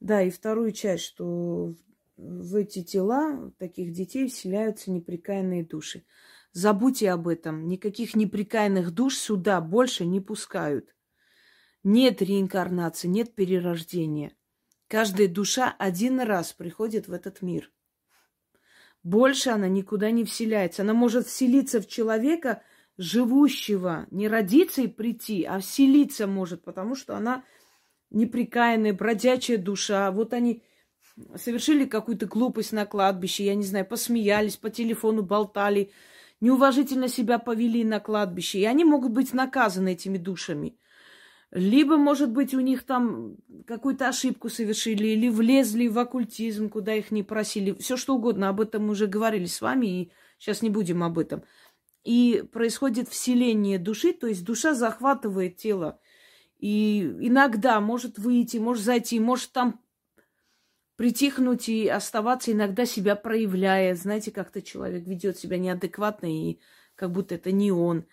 Да, 0.00 0.22
и 0.22 0.30
вторую 0.30 0.72
часть, 0.72 1.04
что 1.04 1.74
в 2.16 2.56
эти 2.56 2.82
тела 2.82 3.52
таких 3.58 3.92
детей 3.92 4.28
вселяются 4.28 4.90
неприкаянные 4.90 5.64
души. 5.64 6.04
Забудьте 6.52 7.10
об 7.10 7.26
этом. 7.26 7.66
Никаких 7.66 8.14
неприкаянных 8.14 8.92
душ 8.92 9.16
сюда 9.16 9.60
больше 9.60 10.06
не 10.06 10.20
пускают. 10.20 10.94
Нет 11.84 12.22
реинкарнации, 12.22 13.08
нет 13.08 13.34
перерождения. 13.34 14.32
Каждая 14.88 15.28
душа 15.28 15.74
один 15.78 16.18
раз 16.20 16.54
приходит 16.54 17.08
в 17.08 17.12
этот 17.12 17.42
мир. 17.42 17.70
Больше 19.02 19.50
она 19.50 19.68
никуда 19.68 20.10
не 20.10 20.24
вселяется. 20.24 20.80
Она 20.80 20.94
может 20.94 21.26
вселиться 21.26 21.82
в 21.82 21.86
человека, 21.86 22.62
живущего, 22.96 24.06
не 24.10 24.28
родиться 24.28 24.80
и 24.80 24.86
прийти, 24.86 25.44
а 25.44 25.58
вселиться 25.58 26.26
может, 26.26 26.64
потому 26.64 26.94
что 26.94 27.16
она 27.16 27.44
неприкаянная, 28.10 28.94
бродячая 28.94 29.58
душа. 29.58 30.10
Вот 30.10 30.32
они 30.32 30.62
совершили 31.36 31.84
какую-то 31.84 32.24
глупость 32.24 32.72
на 32.72 32.86
кладбище, 32.86 33.44
я 33.44 33.54
не 33.54 33.64
знаю, 33.64 33.84
посмеялись, 33.84 34.56
по 34.56 34.70
телефону 34.70 35.22
болтали, 35.22 35.90
неуважительно 36.40 37.08
себя 37.08 37.38
повели 37.38 37.84
на 37.84 38.00
кладбище, 38.00 38.60
и 38.60 38.64
они 38.64 38.86
могут 38.86 39.12
быть 39.12 39.34
наказаны 39.34 39.92
этими 39.92 40.16
душами. 40.16 40.78
Либо, 41.54 41.96
может 41.96 42.32
быть, 42.32 42.52
у 42.52 42.58
них 42.58 42.82
там 42.82 43.36
какую-то 43.68 44.08
ошибку 44.08 44.48
совершили, 44.48 45.06
или 45.06 45.28
влезли 45.28 45.86
в 45.86 45.96
оккультизм, 46.00 46.68
куда 46.68 46.94
их 46.94 47.12
не 47.12 47.22
просили. 47.22 47.72
Все 47.78 47.96
что 47.96 48.16
угодно, 48.16 48.48
об 48.48 48.60
этом 48.60 48.90
уже 48.90 49.06
говорили 49.06 49.46
с 49.46 49.60
вами, 49.60 49.86
и 49.86 50.12
сейчас 50.36 50.62
не 50.62 50.70
будем 50.70 51.04
об 51.04 51.16
этом. 51.16 51.44
И 52.02 52.44
происходит 52.52 53.08
вселение 53.08 53.78
души, 53.78 54.12
то 54.12 54.26
есть 54.26 54.44
душа 54.44 54.74
захватывает 54.74 55.56
тело. 55.56 56.00
И 56.58 57.02
иногда 57.20 57.80
может 57.80 58.18
выйти, 58.18 58.56
может 58.56 58.82
зайти, 58.82 59.20
может 59.20 59.52
там 59.52 59.80
притихнуть 60.96 61.68
и 61.68 61.86
оставаться, 61.86 62.50
иногда 62.50 62.84
себя 62.84 63.14
проявляя. 63.14 63.94
Знаете, 63.94 64.32
как-то 64.32 64.60
человек 64.60 65.06
ведет 65.06 65.38
себя 65.38 65.56
неадекватно, 65.56 66.26
и 66.26 66.58
как 66.96 67.12
будто 67.12 67.36
это 67.36 67.52
не 67.52 67.70
он. 67.70 68.06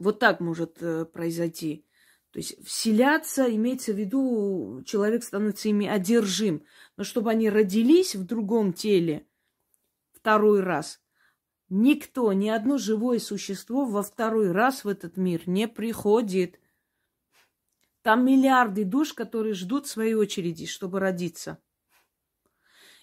Вот 0.00 0.18
так 0.18 0.40
может 0.40 0.78
э, 0.80 1.04
произойти. 1.04 1.86
То 2.34 2.40
есть 2.40 2.66
вселяться, 2.66 3.44
имеется 3.54 3.92
в 3.92 3.96
виду, 3.96 4.82
человек 4.84 5.22
становится 5.22 5.68
ими 5.68 5.86
одержим. 5.86 6.64
Но 6.96 7.04
чтобы 7.04 7.30
они 7.30 7.48
родились 7.48 8.16
в 8.16 8.26
другом 8.26 8.72
теле 8.72 9.24
второй 10.12 10.58
раз, 10.58 11.00
никто, 11.68 12.32
ни 12.32 12.48
одно 12.48 12.76
живое 12.76 13.20
существо 13.20 13.84
во 13.84 14.02
второй 14.02 14.50
раз 14.50 14.82
в 14.82 14.88
этот 14.88 15.16
мир 15.16 15.42
не 15.46 15.68
приходит. 15.68 16.58
Там 18.02 18.26
миллиарды 18.26 18.84
душ, 18.84 19.12
которые 19.12 19.54
ждут 19.54 19.86
своей 19.86 20.14
очереди, 20.14 20.66
чтобы 20.66 20.98
родиться. 20.98 21.58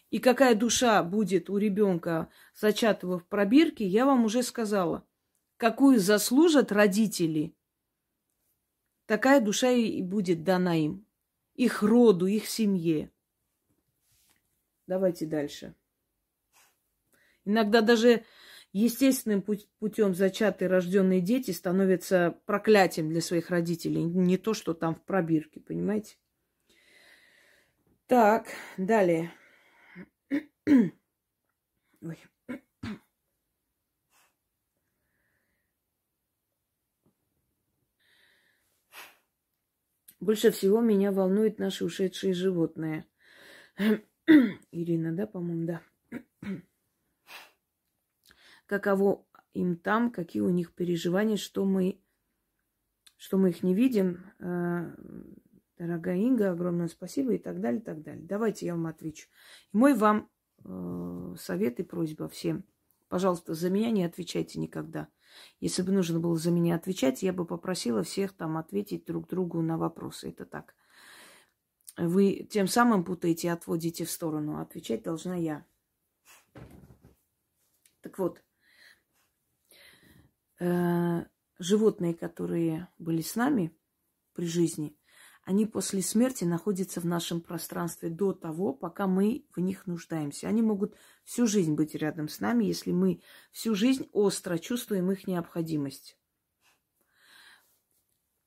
И 0.09 0.19
какая 0.19 0.55
душа 0.55 1.01
будет 1.03 1.49
у 1.49 1.55
ребенка, 1.55 2.27
зачатого 2.53 3.17
в 3.17 3.25
пробирке, 3.27 3.87
я 3.87 4.05
вам 4.05 4.25
уже 4.25 4.43
сказала. 4.43 5.07
Какую 5.55 6.01
заслужат 6.01 6.73
родители– 6.73 7.55
такая 9.11 9.41
душа 9.41 9.69
и 9.71 10.01
будет 10.01 10.45
дана 10.45 10.77
им, 10.77 11.05
их 11.55 11.83
роду, 11.83 12.27
их 12.27 12.47
семье. 12.47 13.11
Давайте 14.87 15.25
дальше. 15.25 15.75
Иногда 17.43 17.81
даже 17.81 18.23
естественным 18.71 19.41
путем 19.41 20.15
зачатые 20.15 20.69
рожденные 20.69 21.19
дети 21.19 21.51
становятся 21.51 22.39
проклятием 22.45 23.09
для 23.09 23.19
своих 23.19 23.49
родителей. 23.49 24.01
Не 24.01 24.37
то, 24.37 24.53
что 24.53 24.73
там 24.73 24.95
в 24.95 25.03
пробирке, 25.03 25.59
понимаете? 25.59 26.15
Так, 28.07 28.47
далее. 28.77 29.33
Ой. 30.65 32.17
Больше 40.21 40.51
всего 40.51 40.81
меня 40.81 41.11
волнуют 41.11 41.57
наши 41.57 41.83
ушедшие 41.83 42.35
животные. 42.35 43.07
Ирина, 44.71 45.15
да, 45.15 45.25
по-моему, 45.25 45.65
да. 45.65 45.81
Каково 48.67 49.25
им 49.53 49.77
там, 49.77 50.11
какие 50.11 50.43
у 50.43 50.49
них 50.49 50.75
переживания, 50.75 51.37
что 51.37 51.65
мы, 51.65 51.99
что 53.17 53.39
мы 53.39 53.49
их 53.49 53.63
не 53.63 53.73
видим. 53.73 54.23
Э, 54.37 54.95
дорогая 55.79 56.17
Инга, 56.17 56.51
огромное 56.51 56.87
спасибо 56.87 57.33
и 57.33 57.39
так 57.39 57.59
далее, 57.59 57.81
и 57.81 57.83
так 57.83 58.03
далее. 58.03 58.23
Давайте 58.23 58.67
я 58.67 58.75
вам 58.75 58.85
отвечу. 58.85 59.27
Мой 59.73 59.95
вам 59.95 60.29
э, 60.63 61.35
совет 61.39 61.79
и 61.79 61.83
просьба 61.83 62.29
всем. 62.29 62.63
Пожалуйста, 63.09 63.55
за 63.55 63.71
меня 63.71 63.89
не 63.89 64.03
отвечайте 64.03 64.59
никогда. 64.59 65.07
Если 65.59 65.81
бы 65.81 65.91
нужно 65.91 66.19
было 66.19 66.37
за 66.37 66.51
меня 66.51 66.75
отвечать, 66.75 67.23
я 67.23 67.33
бы 67.33 67.45
попросила 67.45 68.03
всех 68.03 68.33
там 68.33 68.57
ответить 68.57 69.05
друг 69.05 69.27
другу 69.27 69.61
на 69.61 69.77
вопросы. 69.77 70.29
Это 70.29 70.45
так. 70.45 70.75
Вы 71.97 72.47
тем 72.49 72.67
самым 72.67 73.03
путаете 73.03 73.51
отводите 73.51 74.05
в 74.05 74.11
сторону. 74.11 74.57
А 74.57 74.61
отвечать 74.61 75.03
должна 75.03 75.35
я. 75.35 75.65
Так 78.01 78.17
вот, 78.17 78.43
э, 80.59 81.25
животные, 81.59 82.13
которые 82.13 82.87
были 82.97 83.21
с 83.21 83.35
нами 83.35 83.75
при 84.33 84.45
жизни, 84.45 84.97
они 85.43 85.65
после 85.65 86.01
смерти 86.01 86.43
находятся 86.43 87.01
в 87.01 87.05
нашем 87.05 87.41
пространстве 87.41 88.09
до 88.09 88.31
того, 88.33 88.73
пока 88.73 89.07
мы 89.07 89.45
в 89.55 89.59
них 89.59 89.87
нуждаемся. 89.87 90.47
Они 90.47 90.61
могут 90.61 90.95
всю 91.23 91.47
жизнь 91.47 91.73
быть 91.73 91.95
рядом 91.95 92.29
с 92.29 92.39
нами, 92.39 92.65
если 92.65 92.91
мы 92.91 93.21
всю 93.51 93.73
жизнь 93.73 94.07
остро 94.11 94.59
чувствуем 94.59 95.11
их 95.11 95.25
необходимость. 95.27 96.17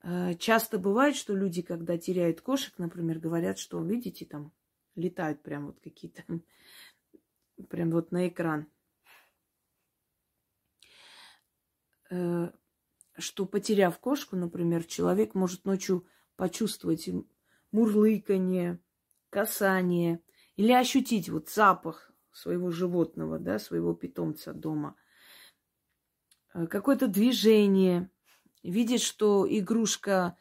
Э, 0.02 0.34
часто 0.34 0.78
бывает, 0.78 1.16
что 1.16 1.34
люди, 1.34 1.62
когда 1.62 1.98
теряют 1.98 2.40
кошек, 2.40 2.72
например, 2.78 3.18
говорят, 3.18 3.58
что, 3.58 3.82
видите, 3.82 4.24
там 4.24 4.52
летают 4.94 5.42
прям 5.42 5.66
вот 5.66 5.80
какие-то, 5.80 6.22
прям 7.68 7.90
вот 7.90 8.12
на 8.12 8.28
экран. 8.28 8.68
Э, 12.10 12.52
что, 13.18 13.46
потеряв 13.46 13.98
кошку, 13.98 14.36
например, 14.36 14.84
человек 14.84 15.34
может 15.34 15.64
ночью 15.64 16.06
почувствовать 16.36 17.08
мурлыканье, 17.72 18.80
касание 19.30 20.20
или 20.56 20.72
ощутить 20.72 21.28
вот 21.28 21.48
запах 21.48 22.12
своего 22.32 22.70
животного, 22.70 23.38
да, 23.38 23.58
своего 23.58 23.94
питомца 23.94 24.52
дома. 24.52 24.96
Э, 26.52 26.66
какое-то 26.66 27.08
движение, 27.08 28.10
видеть, 28.62 29.02
что 29.02 29.46
игрушка 29.48 30.36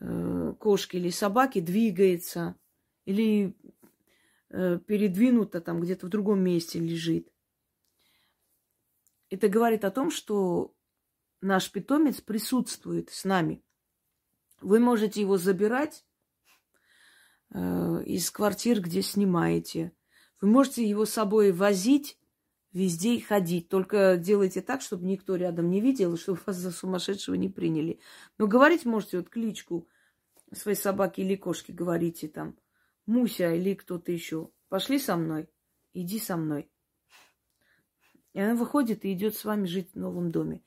э, 0.00 0.54
кошки 0.58 0.96
или 0.96 1.10
собаки 1.10 1.60
двигается, 1.60 2.56
или 3.04 3.56
э, 4.50 4.78
передвинута 4.86 5.60
там 5.60 5.80
где-то 5.80 6.06
в 6.06 6.10
другом 6.10 6.40
месте 6.40 6.78
лежит. 6.78 7.32
Это 9.30 9.48
говорит 9.48 9.84
о 9.84 9.90
том, 9.90 10.10
что 10.10 10.74
наш 11.40 11.70
питомец 11.70 12.20
присутствует 12.20 13.10
с 13.10 13.24
нами. 13.24 13.63
Вы 14.64 14.80
можете 14.80 15.20
его 15.20 15.36
забирать 15.36 16.06
э, 17.50 18.02
из 18.06 18.30
квартир, 18.30 18.80
где 18.80 19.02
снимаете. 19.02 19.92
Вы 20.40 20.48
можете 20.48 20.88
его 20.88 21.04
с 21.04 21.10
собой 21.10 21.52
возить 21.52 22.18
везде 22.72 23.14
и 23.14 23.20
ходить. 23.20 23.68
Только 23.68 24.16
делайте 24.16 24.62
так, 24.62 24.80
чтобы 24.80 25.04
никто 25.04 25.36
рядом 25.36 25.68
не 25.68 25.82
видел, 25.82 26.16
чтобы 26.16 26.40
вас 26.46 26.56
за 26.56 26.70
сумасшедшего 26.70 27.34
не 27.34 27.50
приняли. 27.50 28.00
Но 28.38 28.46
говорить 28.46 28.86
можете 28.86 29.18
вот 29.18 29.28
кличку 29.28 29.86
своей 30.50 30.78
собаки 30.78 31.20
или 31.20 31.36
кошки, 31.36 31.70
говорите 31.70 32.28
там, 32.28 32.56
Муся 33.04 33.54
или 33.54 33.74
кто-то 33.74 34.12
еще. 34.12 34.48
Пошли 34.70 34.98
со 34.98 35.16
мной, 35.16 35.46
иди 35.92 36.18
со 36.18 36.38
мной. 36.38 36.70
И 38.32 38.40
она 38.40 38.54
выходит 38.54 39.04
и 39.04 39.12
идет 39.12 39.36
с 39.36 39.44
вами 39.44 39.66
жить 39.66 39.92
в 39.92 39.98
новом 39.98 40.32
доме. 40.32 40.62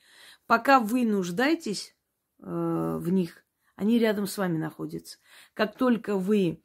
Пока 0.46 0.80
вы 0.80 1.04
нуждаетесь 1.04 1.96
э, 2.38 2.44
в 2.46 3.10
них, 3.10 3.44
они 3.78 4.00
рядом 4.00 4.26
с 4.26 4.38
вами 4.38 4.58
находятся. 4.58 5.20
Как 5.54 5.78
только 5.78 6.18
вы 6.18 6.64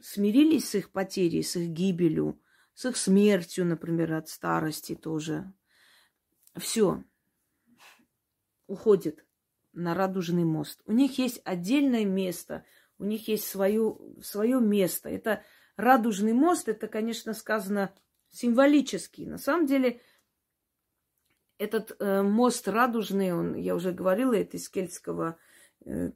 смирились 0.00 0.68
с 0.68 0.74
их 0.74 0.92
потерей, 0.92 1.42
с 1.42 1.56
их 1.56 1.70
гибелью, 1.70 2.40
с 2.74 2.84
их 2.84 2.96
смертью, 2.96 3.64
например, 3.64 4.12
от 4.12 4.28
старости 4.28 4.94
тоже, 4.94 5.50
все, 6.56 7.02
уходит 8.66 9.24
на 9.72 9.94
радужный 9.94 10.44
мост. 10.44 10.82
У 10.84 10.92
них 10.92 11.18
есть 11.18 11.40
отдельное 11.44 12.04
место, 12.04 12.64
у 12.98 13.04
них 13.04 13.28
есть 13.28 13.46
свое, 13.46 13.96
свое 14.22 14.60
место. 14.60 15.08
Это 15.08 15.42
радужный 15.76 16.34
мост, 16.34 16.68
это, 16.68 16.86
конечно, 16.86 17.32
сказано 17.32 17.94
символический. 18.28 19.24
На 19.24 19.38
самом 19.38 19.64
деле, 19.64 20.02
этот 21.56 21.96
э, 21.98 22.20
мост 22.20 22.68
радужный, 22.68 23.32
он, 23.32 23.54
я 23.54 23.74
уже 23.74 23.92
говорила, 23.92 24.34
это 24.34 24.58
из 24.58 24.68
кельтского, 24.68 25.38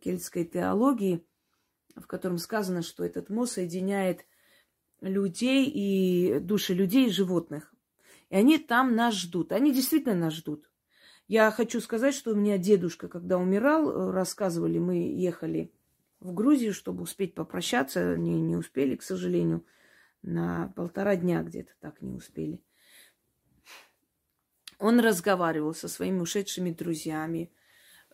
кельтской 0.01 0.45
теологии, 0.45 1.25
в 1.95 2.07
котором 2.07 2.39
сказано, 2.39 2.83
что 2.83 3.05
этот 3.05 3.31
мост 3.31 3.55
соединяет 3.55 4.27
людей 5.01 5.67
и 5.67 6.39
души 6.41 6.75
людей 6.75 7.07
и 7.07 7.13
животных. 7.13 7.75
И 8.31 8.37
они 8.37 8.59
там 8.59 8.95
нас 8.95 9.15
ждут. 9.15 9.53
Они 9.53 9.73
действительно 9.73 10.15
нас 10.15 10.35
ждут. 10.35 10.69
Я 11.29 11.51
хочу 11.51 11.81
сказать, 11.81 12.15
что 12.15 12.33
у 12.33 12.37
меня 12.37 12.59
дедушка, 12.59 13.09
когда 13.09 13.39
умирал, 13.39 13.91
э, 13.91 14.11
рассказывали, 14.13 14.79
мы 14.79 15.13
ехали 15.13 15.73
в 16.21 16.33
Грузию, 16.33 16.73
чтобы 16.73 17.03
успеть 17.03 17.35
попрощаться. 17.35 18.17
Не, 18.17 18.41
не 18.41 18.57
успели, 18.57 18.95
к 18.97 19.03
сожалению, 19.03 19.65
на 20.23 20.73
полтора 20.77 21.17
дня 21.17 21.43
где-то 21.43 21.73
так 21.81 22.01
не 22.01 22.13
успели. 22.13 22.61
Он 24.79 25.01
разговаривал 25.01 25.75
со 25.75 25.89
своими 25.89 26.21
ушедшими 26.21 26.71
друзьями. 26.71 27.51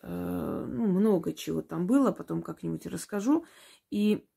Э, 0.03 0.65
ну, 0.67 0.85
много 0.87 1.33
чего 1.33 1.61
там 1.61 1.87
было, 1.87 2.11
потом 2.11 2.43
как-нибудь 2.43 2.85
расскажу. 2.87 3.45
И 3.89 4.27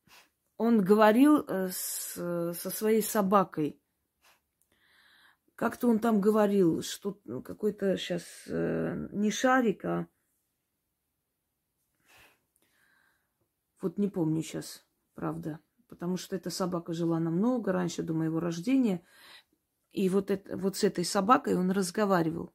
он 0.57 0.81
говорил 0.81 1.44
э, 1.46 1.68
с, 1.72 2.14
со 2.14 2.70
своей 2.70 3.02
собакой. 3.02 3.81
Как-то 5.57 5.88
он 5.88 5.98
там 5.98 6.20
говорил, 6.20 6.83
что 6.83 7.18
ну, 7.24 7.42
какой-то 7.42 7.96
сейчас 7.96 8.22
э, 8.46 9.09
не 9.11 9.31
шарик, 9.31 9.85
а 9.85 10.07
вот 13.83 13.98
не 13.98 14.09
помню 14.09 14.42
сейчас, 14.42 14.87
правда, 15.14 15.59
потому 15.88 16.16
что 16.16 16.37
эта 16.37 16.50
собака 16.50 16.92
жила 16.92 17.18
намного 17.18 17.72
раньше, 17.72 18.05
до 18.05 18.14
моего 18.14 18.38
рождения. 18.38 19.05
И 19.90 20.09
вот, 20.11 20.31
это, 20.31 20.57
вот 20.57 20.76
с 20.76 20.85
этой 20.85 21.05
собакой 21.05 21.57
он 21.57 21.70
разговаривал. 21.72 22.55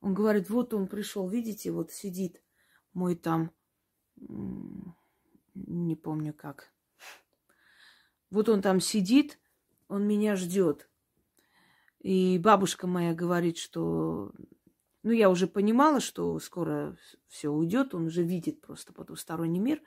Он 0.00 0.14
говорит, 0.14 0.48
вот 0.48 0.74
он 0.74 0.88
пришел, 0.88 1.28
видите, 1.28 1.70
вот 1.70 1.92
сидит 1.92 2.42
мой 2.98 3.14
там, 3.14 3.52
не 5.54 5.94
помню 5.94 6.34
как. 6.34 6.72
Вот 8.30 8.48
он 8.48 8.60
там 8.60 8.80
сидит, 8.80 9.38
он 9.86 10.06
меня 10.06 10.36
ждет. 10.36 10.90
И 12.00 12.38
бабушка 12.38 12.86
моя 12.86 13.14
говорит, 13.14 13.56
что... 13.56 14.32
Ну, 15.04 15.12
я 15.12 15.30
уже 15.30 15.46
понимала, 15.46 16.00
что 16.00 16.38
скоро 16.40 16.96
все 17.28 17.48
уйдет, 17.48 17.94
он 17.94 18.06
уже 18.06 18.22
видит 18.24 18.60
просто 18.60 18.92
потусторонний 18.92 19.60
мир. 19.60 19.80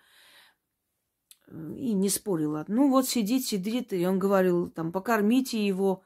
И 1.47 1.93
не 1.93 2.10
спорила. 2.10 2.63
Ну, 2.69 2.89
вот 2.89 3.08
сидит, 3.08 3.45
сидит, 3.45 3.91
и 3.91 4.06
он 4.06 4.19
говорил, 4.19 4.69
там, 4.69 4.93
покормите 4.93 5.63
его, 5.65 6.02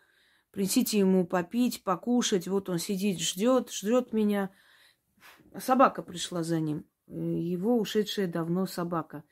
принесите 0.49 0.97
ему 0.97 1.27
попить, 1.27 1.83
покушать. 1.83 2.47
Вот 2.47 2.67
он 2.67 2.79
сидит, 2.79 3.19
ждет, 3.19 3.71
ждет 3.71 4.11
меня. 4.11 4.49
Собака 5.59 6.01
пришла 6.01 6.41
за 6.41 6.59
ним. 6.59 6.85
Его 7.07 7.79
ушедшая 7.79 8.27
давно 8.27 8.65
собака. 8.65 9.23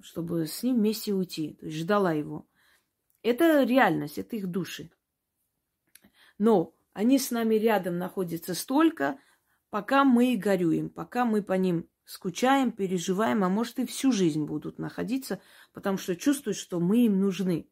Чтобы 0.00 0.46
с 0.46 0.62
ним 0.62 0.76
вместе 0.76 1.12
уйти. 1.14 1.54
То 1.54 1.66
есть 1.66 1.78
ждала 1.78 2.12
его. 2.12 2.46
Это 3.22 3.62
реальность, 3.62 4.18
это 4.18 4.36
их 4.36 4.48
души. 4.48 4.90
Но 6.38 6.74
они 6.92 7.18
с 7.18 7.30
нами 7.30 7.54
рядом 7.54 7.98
находятся 7.98 8.54
столько, 8.54 9.18
пока 9.70 10.04
мы 10.04 10.36
горюем, 10.36 10.90
пока 10.90 11.24
мы 11.24 11.42
по 11.42 11.54
ним 11.54 11.88
скучаем, 12.04 12.70
переживаем, 12.70 13.44
а 13.44 13.48
может 13.48 13.78
и 13.78 13.86
всю 13.86 14.12
жизнь 14.12 14.44
будут 14.44 14.78
находиться, 14.78 15.40
потому 15.72 15.96
что 15.96 16.16
чувствуют, 16.16 16.58
что 16.58 16.80
мы 16.80 17.06
им 17.06 17.20
нужны. 17.20 17.68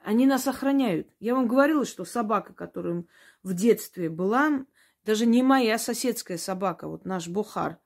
Они 0.00 0.26
нас 0.26 0.46
охраняют. 0.46 1.08
Я 1.18 1.34
вам 1.34 1.48
говорила, 1.48 1.84
что 1.84 2.04
собака, 2.04 2.52
которая 2.52 3.04
в 3.42 3.54
детстве 3.54 4.10
была, 4.10 4.66
даже 5.04 5.26
не 5.26 5.42
моя 5.42 5.78
соседская 5.78 6.38
собака, 6.38 6.88
вот 6.88 7.04
наш 7.04 7.28
Бухар, 7.28 7.78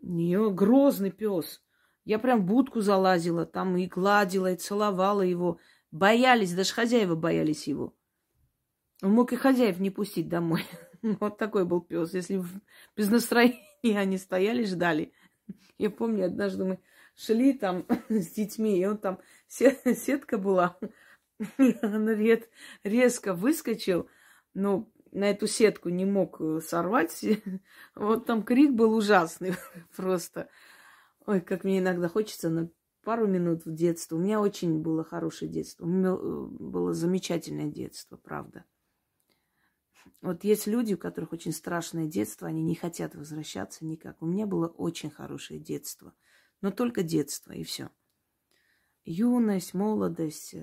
у 0.00 0.12
нее 0.12 0.50
грозный 0.50 1.10
пес. 1.10 1.62
Я 2.04 2.18
прям 2.18 2.42
в 2.42 2.46
будку 2.46 2.80
залазила, 2.80 3.46
там 3.46 3.76
и 3.76 3.86
гладила, 3.86 4.52
и 4.52 4.56
целовала 4.56 5.22
его. 5.22 5.58
Боялись, 5.90 6.54
даже 6.54 6.72
хозяева 6.72 7.16
боялись 7.16 7.66
его. 7.66 7.96
Он 9.02 9.12
мог 9.12 9.32
и 9.32 9.36
хозяев 9.36 9.78
не 9.80 9.90
пустить 9.90 10.28
домой. 10.28 10.64
Вот 11.20 11.38
такой 11.38 11.64
был 11.64 11.82
пес. 11.82 12.14
Если 12.14 12.42
без 12.96 13.10
настроения 13.10 13.60
они 13.82 14.18
стояли, 14.18 14.64
ждали. 14.64 15.12
Я 15.78 15.90
помню, 15.90 16.26
однажды 16.26 16.64
мы 16.64 16.78
шли 17.14 17.52
там 17.52 17.86
с 18.08 18.30
детьми, 18.30 18.78
и 18.78 18.86
он 18.86 18.98
там 18.98 19.20
сетка 19.48 20.38
была. 20.38 20.76
Он 21.58 22.08
резко 22.82 23.34
выскочил, 23.34 24.08
но 24.54 24.88
на 25.16 25.30
эту 25.30 25.46
сетку 25.46 25.88
не 25.88 26.04
мог 26.04 26.40
э, 26.40 26.60
сорвать. 26.60 27.24
Вот 27.94 28.26
там 28.26 28.42
крик 28.42 28.72
был 28.72 28.94
ужасный 28.94 29.54
просто. 29.96 30.48
Ой, 31.26 31.40
как 31.40 31.64
мне 31.64 31.78
иногда 31.78 32.08
хочется 32.08 32.50
на 32.50 32.70
пару 33.02 33.26
минут 33.26 33.64
в 33.64 33.72
детство. 33.72 34.16
У 34.16 34.18
меня 34.18 34.40
очень 34.40 34.82
было 34.82 35.04
хорошее 35.04 35.50
детство. 35.50 35.84
У 35.84 35.88
меня 35.88 36.10
э, 36.10 36.46
было 36.58 36.92
замечательное 36.92 37.70
детство, 37.70 38.16
правда. 38.16 38.64
Вот 40.20 40.44
есть 40.44 40.66
люди, 40.66 40.94
у 40.94 40.98
которых 40.98 41.32
очень 41.32 41.52
страшное 41.52 42.06
детство, 42.06 42.46
они 42.46 42.62
не 42.62 42.74
хотят 42.74 43.14
возвращаться 43.14 43.86
никак. 43.86 44.20
У 44.20 44.26
меня 44.26 44.46
было 44.46 44.68
очень 44.68 45.10
хорошее 45.10 45.58
детство, 45.58 46.12
но 46.60 46.70
только 46.70 47.02
детство 47.02 47.52
и 47.52 47.64
все. 47.64 47.90
Юность, 49.04 49.72
молодость, 49.72 50.54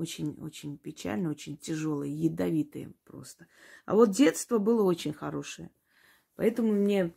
очень-очень 0.00 0.78
печально, 0.78 1.30
очень 1.30 1.56
тяжелое, 1.56 2.08
ядовитое 2.08 2.92
просто. 3.04 3.46
А 3.84 3.94
вот 3.94 4.10
детство 4.10 4.58
было 4.58 4.82
очень 4.82 5.12
хорошее. 5.12 5.70
Поэтому 6.36 6.72
мне 6.72 7.14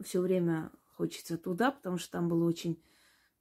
все 0.00 0.20
время 0.20 0.70
хочется 0.94 1.36
туда, 1.36 1.70
потому 1.70 1.98
что 1.98 2.12
там 2.12 2.28
было 2.28 2.44
очень 2.46 2.80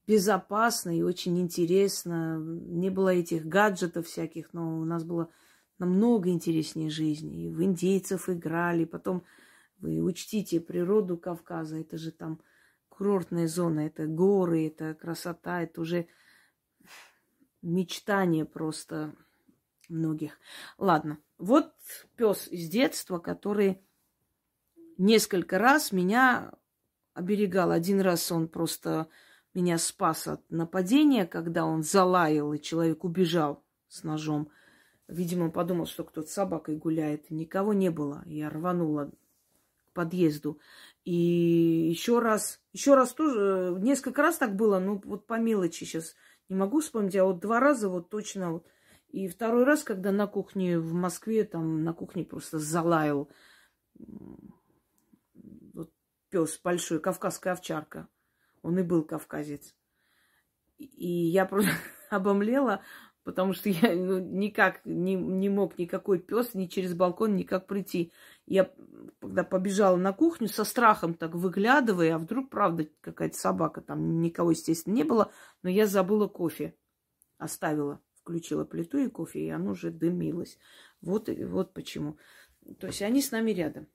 безопасно 0.07 0.97
и 0.97 1.01
очень 1.01 1.39
интересно. 1.39 2.37
Не 2.39 2.89
было 2.89 3.09
этих 3.09 3.45
гаджетов 3.45 4.07
всяких, 4.07 4.53
но 4.53 4.79
у 4.79 4.85
нас 4.85 5.03
было 5.03 5.29
намного 5.77 6.29
интереснее 6.29 6.89
жизни. 6.89 7.45
И 7.45 7.49
в 7.49 7.63
индейцев 7.63 8.29
играли, 8.29 8.85
потом 8.85 9.23
вы 9.79 10.01
учтите 10.01 10.59
природу 10.59 11.17
Кавказа, 11.17 11.77
это 11.77 11.97
же 11.97 12.11
там 12.11 12.41
курортная 12.89 13.47
зона, 13.47 13.81
это 13.81 14.07
горы, 14.07 14.67
это 14.67 14.93
красота, 14.93 15.63
это 15.63 15.81
уже 15.81 16.07
мечтание 17.65 18.45
просто 18.45 19.13
многих. 19.89 20.39
Ладно, 20.77 21.19
вот 21.37 21.73
пес 22.15 22.47
из 22.47 22.69
детства, 22.69 23.17
который 23.19 23.81
несколько 24.97 25.57
раз 25.57 25.91
меня 25.91 26.53
оберегал. 27.13 27.71
Один 27.71 28.01
раз 28.01 28.31
он 28.31 28.47
просто 28.47 29.07
меня 29.53 29.77
спас 29.77 30.27
от 30.27 30.49
нападения, 30.49 31.25
когда 31.25 31.65
он 31.65 31.83
залаял, 31.83 32.53
и 32.53 32.61
человек 32.61 33.03
убежал 33.03 33.63
с 33.87 34.03
ножом. 34.03 34.49
Видимо, 35.07 35.49
подумал, 35.49 35.85
что 35.85 36.03
кто-то 36.03 36.27
с 36.27 36.33
собакой 36.33 36.77
гуляет. 36.77 37.29
Никого 37.29 37.73
не 37.73 37.89
было. 37.89 38.23
Я 38.25 38.49
рванула 38.49 39.11
к 39.87 39.93
подъезду. 39.93 40.59
И 41.03 41.13
еще 41.13 42.19
раз, 42.19 42.59
еще 42.73 42.95
раз 42.95 43.13
тоже, 43.13 43.77
несколько 43.79 44.23
раз 44.23 44.37
так 44.37 44.55
было, 44.55 44.79
ну 44.79 44.99
вот 45.05 45.27
по 45.27 45.39
мелочи 45.39 45.83
сейчас 45.83 46.15
не 46.49 46.55
могу 46.55 46.79
вспомнить, 46.79 47.15
а 47.15 47.25
вот 47.25 47.39
два 47.39 47.59
раза 47.59 47.89
вот 47.89 48.09
точно 48.09 48.51
вот. 48.51 48.67
И 49.09 49.27
второй 49.27 49.63
раз, 49.63 49.83
когда 49.83 50.11
на 50.11 50.27
кухне 50.27 50.77
в 50.77 50.93
Москве, 50.93 51.43
там 51.45 51.83
на 51.83 51.93
кухне 51.93 52.25
просто 52.25 52.59
залаял 52.59 53.29
вот 55.73 55.91
пес 56.29 56.59
большой, 56.61 56.99
кавказская 56.99 57.53
овчарка. 57.53 58.07
Он 58.61 58.77
и 58.77 58.83
был 58.83 59.03
кавказец. 59.03 59.75
И 60.77 61.07
я 61.07 61.45
просто 61.45 61.71
обомлела, 62.09 62.81
потому 63.25 63.53
что 63.53 63.69
я 63.69 63.93
ну, 63.93 64.19
никак 64.19 64.85
не, 64.85 65.15
не 65.15 65.49
мог 65.49 65.77
никакой 65.77 66.19
пес 66.19 66.53
ни 66.53 66.67
через 66.67 66.93
балкон 66.93 67.35
никак 67.35 67.67
прийти. 67.67 68.13
Я 68.45 68.71
когда 69.19 69.43
побежала 69.43 69.97
на 69.97 70.13
кухню 70.13 70.47
со 70.47 70.63
страхом 70.63 71.15
так 71.15 71.33
выглядывая, 71.33 72.15
а 72.15 72.19
вдруг, 72.19 72.49
правда, 72.49 72.87
какая-то 73.01 73.37
собака, 73.37 73.81
там 73.81 74.21
никого, 74.21 74.51
естественно, 74.51 74.93
не 74.93 75.03
было, 75.03 75.31
но 75.63 75.69
я 75.69 75.87
забыла 75.87 76.27
кофе, 76.27 76.75
оставила, 77.39 77.99
включила 78.13 78.63
плиту 78.63 78.99
и 78.99 79.09
кофе, 79.09 79.39
и 79.39 79.49
оно 79.49 79.71
уже 79.71 79.89
дымилось. 79.89 80.59
Вот, 81.01 81.27
вот 81.27 81.73
почему. 81.73 82.17
То 82.79 82.87
есть 82.87 83.01
они 83.01 83.21
с 83.21 83.31
нами 83.31 83.51
рядом. 83.51 83.87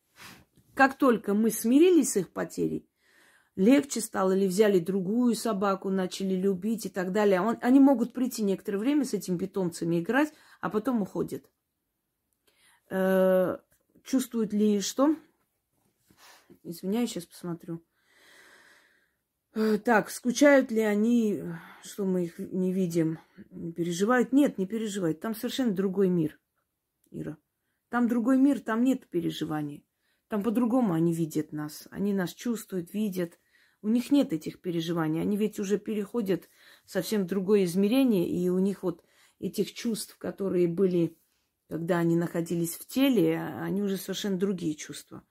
Как 0.74 0.98
только 0.98 1.34
мы 1.34 1.50
смирились 1.50 2.12
с 2.12 2.16
их 2.16 2.30
потерей, 2.30 2.89
легче 3.61 4.01
стало, 4.01 4.33
или 4.33 4.46
взяли 4.46 4.79
другую 4.79 5.35
собаку, 5.35 5.90
начали 5.90 6.35
любить 6.35 6.87
и 6.87 6.88
так 6.88 7.12
далее. 7.12 7.42
Он, 7.42 7.59
они 7.61 7.79
могут 7.79 8.14
прийти 8.14 8.42
некоторое 8.42 8.79
время 8.79 9.05
с 9.05 9.12
этими 9.12 9.37
питомцами 9.37 10.01
играть, 10.01 10.33
а 10.61 10.70
потом 10.70 11.03
уходят. 11.03 11.44
Э, 12.88 13.59
чувствуют 14.03 14.55
ли 14.55 14.81
что? 14.81 15.14
Извиняюсь, 16.62 17.11
сейчас 17.11 17.27
посмотрю. 17.27 17.83
Э, 19.53 19.77
так, 19.77 20.09
скучают 20.09 20.70
ли 20.70 20.81
они, 20.81 21.42
что 21.83 22.07
мы 22.07 22.25
их 22.25 22.38
не 22.38 22.73
видим? 22.73 23.18
Переживают? 23.77 24.33
Нет, 24.33 24.57
не 24.57 24.66
переживают. 24.66 25.20
Там 25.20 25.35
совершенно 25.35 25.73
другой 25.73 26.09
мир, 26.09 26.38
Ира. 27.11 27.37
Там 27.90 28.09
другой 28.09 28.38
мир, 28.38 28.61
там 28.61 28.85
нет 28.85 29.07
переживаний. 29.07 29.85
Там 30.29 30.42
по-другому 30.42 30.94
они 30.94 31.12
видят 31.12 31.53
нас. 31.53 31.88
Они 31.90 32.14
нас 32.14 32.33
чувствуют, 32.33 32.94
видят. 32.94 33.38
У 33.82 33.88
них 33.88 34.10
нет 34.10 34.32
этих 34.32 34.60
переживаний. 34.60 35.22
Они 35.22 35.36
ведь 35.36 35.58
уже 35.58 35.78
переходят 35.78 36.48
совсем 36.84 37.22
в 37.22 37.26
другое 37.26 37.64
измерение, 37.64 38.28
и 38.28 38.48
у 38.48 38.58
них 38.58 38.82
вот 38.82 39.02
этих 39.38 39.72
чувств, 39.72 40.16
которые 40.18 40.68
были, 40.68 41.16
когда 41.68 41.98
они 41.98 42.14
находились 42.14 42.76
в 42.76 42.86
теле, 42.86 43.40
они 43.40 43.82
уже 43.82 43.96
совершенно 43.96 44.38
другие 44.38 44.74
чувства. 44.74 45.24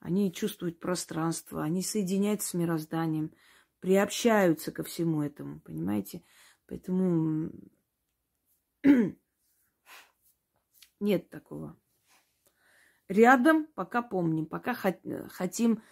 Они 0.00 0.30
чувствуют 0.30 0.80
пространство, 0.80 1.62
они 1.62 1.82
соединяются 1.82 2.48
с 2.50 2.54
мирозданием, 2.54 3.32
приобщаются 3.80 4.70
ко 4.70 4.82
всему 4.82 5.22
этому, 5.22 5.60
понимаете? 5.60 6.22
Поэтому 6.66 7.50
нет 11.00 11.30
такого. 11.30 11.78
Рядом 13.08 13.66
пока 13.74 14.02
помним, 14.02 14.46
пока 14.46 14.74
хотим, 14.74 15.82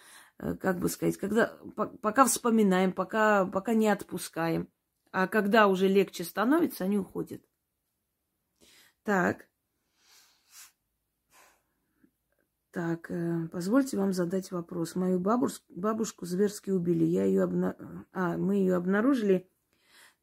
как 0.59 0.79
бы 0.79 0.89
сказать, 0.89 1.17
когда, 1.17 1.57
пока 2.01 2.25
вспоминаем, 2.25 2.91
пока, 2.91 3.45
пока 3.45 3.73
не 3.73 3.87
отпускаем. 3.87 4.67
А 5.11 5.27
когда 5.27 5.67
уже 5.67 5.87
легче 5.87 6.23
становится, 6.23 6.83
они 6.83 6.97
уходят. 6.97 7.41
Так. 9.03 9.47
Так, 12.71 13.11
э, 13.11 13.47
позвольте 13.51 13.97
вам 13.97 14.13
задать 14.13 14.51
вопрос. 14.51 14.95
Мою 14.95 15.19
бабушку, 15.19 15.63
бабушку 15.69 16.25
зверски 16.25 16.71
убили. 16.71 17.05
Я 17.05 17.25
ее 17.25 17.43
обна... 17.43 17.75
а, 18.11 18.35
мы 18.35 18.55
ее 18.55 18.75
обнаружили 18.75 19.47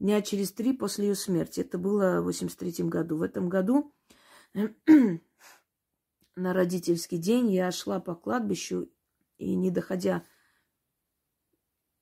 дня 0.01 0.21
через 0.21 0.53
три 0.53 0.73
после 0.73 1.09
ее 1.09 1.15
смерти. 1.15 1.61
Это 1.61 1.79
было 1.79 2.21
в 2.21 2.25
83 2.25 2.89
году. 2.89 3.19
В 3.19 3.23
этом 3.23 3.49
году 3.49 3.95
на 6.35 6.53
родительский 6.53 7.19
день 7.19 7.53
я 7.53 7.71
шла 7.71 8.01
по 8.01 8.17
кладбищу 8.17 8.91
и, 9.41 9.55
не 9.55 9.71
доходя 9.71 10.23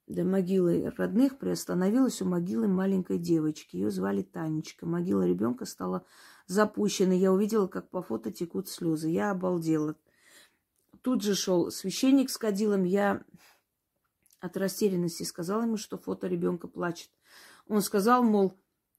до 0.08 0.24
могилы 0.24 0.92
родных, 0.96 1.38
приостановилась 1.38 2.20
у 2.20 2.24
могилы 2.24 2.66
маленькой 2.66 3.18
девочки. 3.18 3.76
Ее 3.76 3.90
звали 3.90 4.22
Танечка. 4.22 4.86
Могила 4.86 5.26
ребенка 5.26 5.64
стала 5.64 6.04
запущенной. 6.46 7.18
Я 7.18 7.32
увидела, 7.32 7.68
как 7.68 7.90
по 7.90 8.02
фото 8.02 8.32
текут 8.32 8.68
слезы. 8.68 9.08
Я 9.08 9.30
обалдела. 9.30 9.96
Тут 11.02 11.22
же 11.22 11.34
шел 11.34 11.70
священник 11.70 12.30
с 12.30 12.38
кадилом. 12.38 12.84
Я 12.84 13.22
от 14.40 14.56
растерянности 14.56 15.22
сказала 15.22 15.62
ему, 15.62 15.76
что 15.76 15.96
фото 15.96 16.26
ребенка 16.26 16.66
плачет. 16.66 17.10
Он 17.68 17.82
сказал, 17.82 18.24
мол, 18.24 18.54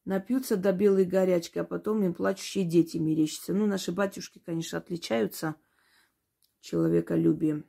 напьются 0.06 0.56
до 0.56 0.72
белой 0.72 1.06
горячки, 1.06 1.60
а 1.60 1.64
потом 1.64 2.04
им 2.04 2.14
плачущие 2.14 2.64
дети 2.64 2.98
мерещатся. 2.98 3.54
Ну, 3.54 3.66
наши 3.66 3.92
батюшки, 3.92 4.40
конечно, 4.40 4.78
отличаются 4.78 5.56
человеколюбием. 6.62 7.66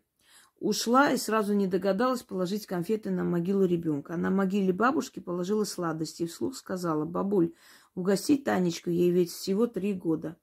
Ушла 0.60 1.10
и 1.10 1.16
сразу 1.16 1.54
не 1.54 1.66
догадалась 1.66 2.22
положить 2.22 2.66
конфеты 2.66 3.10
на 3.10 3.24
могилу 3.24 3.64
ребенка. 3.64 4.14
А 4.14 4.16
на 4.18 4.30
могиле 4.30 4.74
бабушки 4.74 5.18
положила 5.18 5.64
сладости 5.64 6.24
и 6.24 6.26
вслух 6.26 6.54
сказала, 6.54 7.06
бабуль, 7.06 7.54
угостить 7.94 8.44
Танечку, 8.44 8.90
ей 8.90 9.10
ведь 9.10 9.30
всего 9.30 9.66
три 9.66 9.94
года. 9.94 10.36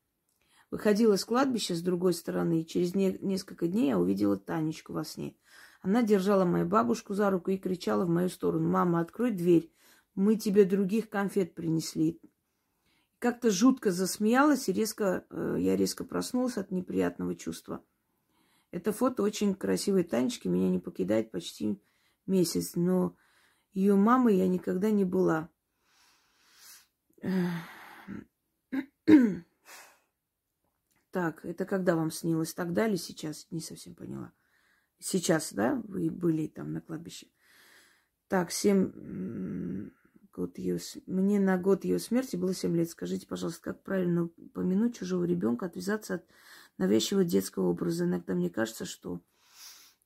Выходила 0.71 1.15
с 1.15 1.23
кладбища 1.23 1.75
с 1.75 1.82
другой 1.82 2.13
стороны, 2.13 2.62
и 2.62 2.65
через 2.65 2.95
не- 2.95 3.19
несколько 3.21 3.67
дней 3.67 3.89
я 3.89 3.99
увидела 3.99 4.38
Танечку 4.38 4.91
во 4.91 5.06
сне. 5.06 5.38
Она 5.82 6.01
держала 6.01 6.45
мою 6.45 6.65
бабушку 6.65 7.13
за 7.13 7.30
руку 7.30 7.51
и 7.51 7.58
кричала 7.58 8.03
в 8.06 8.10
мою 8.10 8.30
сторону, 8.30 8.67
мама, 8.67 8.99
открой 8.99 9.32
дверь, 9.32 9.71
мы 10.15 10.36
тебе 10.36 10.65
других 10.65 11.10
конфет 11.10 11.53
принесли. 11.53 12.19
Как-то 13.19 13.51
жутко 13.51 13.91
засмеялась, 13.91 14.67
и 14.67 14.73
резко, 14.73 15.25
э, 15.30 15.58
я 15.60 15.75
резко 15.75 16.03
проснулась 16.03 16.58
от 16.58 16.71
неприятного 16.71 17.36
чувства. 17.36 17.84
Это 18.71 18.91
фото 18.91 19.23
очень 19.23 19.56
красивой 19.56 20.03
Танечки 20.03 20.47
меня 20.47 20.69
не 20.69 20.80
покидает 20.80 21.32
почти 21.32 21.82
месяц, 22.25 22.75
но 22.75 23.15
ее 23.73 23.95
мамой 23.95 24.36
я 24.36 24.47
никогда 24.47 24.91
не 24.91 25.06
была. 25.06 25.49
Так, 31.12 31.45
это 31.45 31.65
когда 31.65 31.95
вам 31.95 32.12
снилось? 32.12 32.53
Тогда 32.53 32.88
или 32.88 32.97
сейчас? 32.97 33.47
Не 33.49 33.62
совсем 33.62 33.95
поняла. 33.95 34.34
Сейчас, 34.99 35.53
да, 35.53 35.82
вы 35.88 36.10
были 36.12 36.47
там 36.47 36.73
на 36.73 36.82
кладбище? 36.82 37.27
Так, 38.27 38.51
семь 38.51 39.91
год 40.34 40.58
ее, 40.60 40.80
мне 41.08 41.39
на 41.39 41.58
год 41.58 41.86
ее 41.86 41.97
смерти 41.97 42.36
было 42.36 42.53
7 42.53 42.75
лет. 42.75 42.89
Скажите, 42.89 43.25
пожалуйста, 43.25 43.62
как 43.62 43.84
правильно 43.84 44.27
помянуть 44.53 44.97
чужого 44.97 45.23
ребенка, 45.23 45.65
отвязаться 45.65 46.15
от 46.15 46.25
навязчивого 46.77 47.23
детского 47.23 47.67
образа? 47.67 48.05
Иногда 48.05 48.33
мне 48.33 48.49
кажется, 48.49 48.85
что 48.85 49.21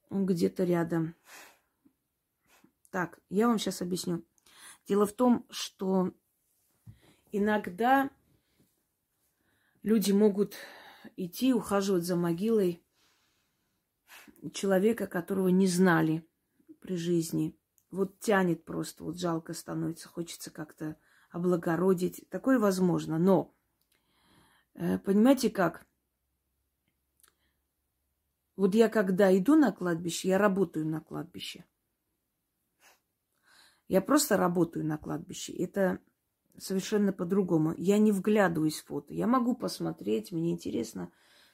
он 0.10 0.26
где-то 0.26 0.64
рядом. 0.64 1.16
Так, 2.90 3.20
я 3.30 3.48
вам 3.48 3.60
сейчас 3.60 3.82
объясню. 3.82 4.26
Дело 4.88 5.06
в 5.06 5.14
том, 5.14 5.46
что 5.50 6.14
иногда 7.32 8.10
люди 9.84 10.12
могут 10.12 10.56
идти 11.16 11.54
ухаживать 11.54 12.04
за 12.04 12.16
могилой 12.16 12.84
человека, 14.54 15.08
которого 15.08 15.48
не 15.48 15.68
знали 15.68 16.28
при 16.82 16.96
жизни– 16.96 17.56
вот 17.92 18.20
тянет 18.20 18.64
просто, 18.64 19.04
вот 19.04 19.20
жалко 19.20 19.54
становится, 19.54 20.08
хочется 20.08 20.50
как-то 20.50 20.98
облагородить. 21.30 22.26
Такое 22.30 22.58
возможно, 22.58 23.20
но 23.20 23.54
э, 24.74 24.98
понимаете 25.00 25.50
как? 25.50 25.86
Вот 28.56 28.76
я 28.76 28.90
когда 28.90 29.36
иду 29.36 29.56
на 29.56 29.72
кладбище, 29.72 30.30
я 30.30 30.38
работаю 30.38 30.86
на 30.86 31.02
кладбище. 31.02 31.66
Я 33.88 34.02
просто 34.02 34.38
работаю 34.38 34.86
на 34.86 34.98
кладбище. 34.98 35.54
Это 35.54 36.00
совершенно 36.58 37.12
по-другому. 37.12 37.74
Я 37.78 37.98
не 37.98 38.12
вглядываюсь 38.12 38.80
в 38.80 38.86
фото. 38.86 39.14
Я 39.14 39.28
могу 39.28 39.56
посмотреть, 39.56 40.32
мне 40.32 40.52
интересно, 40.52 41.12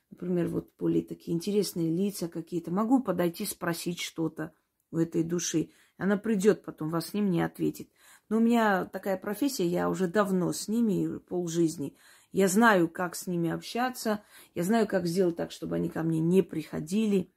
например, 0.10 0.48
вот 0.50 0.70
более 0.78 1.04
такие 1.04 1.36
интересные 1.36 1.96
лица 1.96 2.28
какие-то. 2.28 2.72
Могу 2.72 3.02
подойти, 3.02 3.46
спросить 3.46 4.02
что-то 4.02 4.54
у 4.92 4.98
этой 4.98 5.24
души. 5.24 5.72
Она 5.98 6.18
придет 6.18 6.64
потом, 6.64 6.90
вас 6.90 7.08
с 7.08 7.14
ним 7.14 7.32
не 7.32 7.42
ответит. 7.42 7.90
Но 8.30 8.38
у 8.38 8.40
меня 8.40 8.86
такая 8.86 9.18
профессия, 9.18 9.66
я 9.66 9.90
уже 9.90 10.08
давно 10.08 10.52
с 10.52 10.68
ними, 10.68 11.18
полжизни. 11.18 11.98
Я 12.38 12.48
знаю, 12.48 12.88
как 12.88 13.16
с 13.16 13.26
ними 13.26 13.50
общаться, 13.50 14.24
я 14.54 14.62
знаю, 14.64 14.86
как 14.88 15.08
сделать 15.08 15.38
так, 15.38 15.52
чтобы 15.52 15.76
они 15.76 15.90
ко 15.90 16.04
мне 16.04 16.20
не 16.20 16.44
приходили 16.44 17.34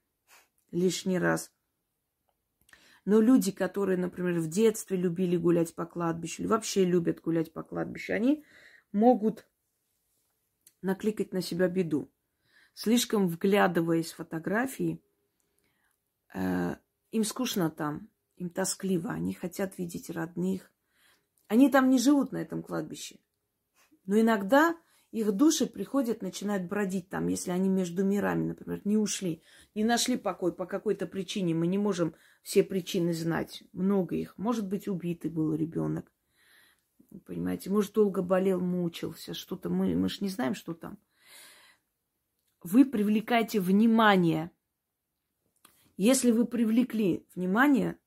лишний 0.73 1.19
раз. 1.19 1.51
Но 3.07 3.19
люди, 3.23 3.51
которые, 3.51 3.97
например, 3.97 4.41
в 4.41 4.49
детстве 4.51 4.99
любили 4.99 5.39
гулять 5.39 5.75
по 5.75 5.87
кладбищу, 5.87 6.43
или 6.43 6.49
вообще 6.49 6.85
любят 6.85 7.23
гулять 7.23 7.51
по 7.51 7.63
кладбищу, 7.63 8.13
они 8.13 8.45
могут 8.93 9.49
накликать 10.83 11.33
на 11.33 11.41
себя 11.41 11.67
беду. 11.69 12.13
Слишком 12.75 13.27
вглядываясь 13.27 14.13
в 14.13 14.17
фотографии, 14.17 15.03
э, 16.35 16.77
им 17.11 17.25
скучно 17.25 17.71
там, 17.71 18.11
им 18.37 18.51
тоскливо, 18.51 19.13
они 19.13 19.33
хотят 19.33 19.79
видеть 19.79 20.11
родных. 20.11 20.71
Они 21.49 21.71
там 21.71 21.89
не 21.89 21.99
живут 21.99 22.33
на 22.33 22.37
этом 22.37 22.63
кладбище. 22.63 23.19
Но 24.05 24.21
иногда 24.21 24.77
их 25.11 25.33
души 25.33 25.67
приходят, 25.67 26.23
начинают 26.23 26.69
бродить 26.69 27.09
там, 27.09 27.27
если 27.29 27.51
они 27.51 27.69
между 27.69 28.05
мирами, 28.05 28.45
например, 28.49 28.81
не 28.85 28.97
ушли, 28.97 29.43
не 29.75 29.85
нашли 29.85 30.17
покой 30.17 30.53
по 30.53 30.67
какой-то 30.67 31.07
причине. 31.07 31.55
Мы 31.55 31.67
не 31.67 31.79
можем 31.79 32.15
все 32.43 32.63
причины 32.63 33.13
знать. 33.13 33.65
Много 33.73 34.17
их. 34.17 34.39
Может 34.39 34.69
быть, 34.69 34.87
убитый 34.89 35.31
был 35.31 35.55
ребенок. 35.55 36.13
Понимаете, 37.27 37.71
может, 37.71 37.93
долго 37.93 38.23
болел, 38.23 38.61
мучился, 38.61 39.35
что-то. 39.35 39.69
Мы, 39.69 39.97
мы 39.97 40.09
же 40.09 40.19
не 40.21 40.29
знаем, 40.29 40.55
что 40.55 40.75
там. 40.75 40.99
Вы 42.63 42.85
привлекаете 42.85 43.59
внимание 43.59 44.53
если 46.03 46.31
вы 46.31 46.47
привлекли 46.47 47.27
внимание, 47.35 47.99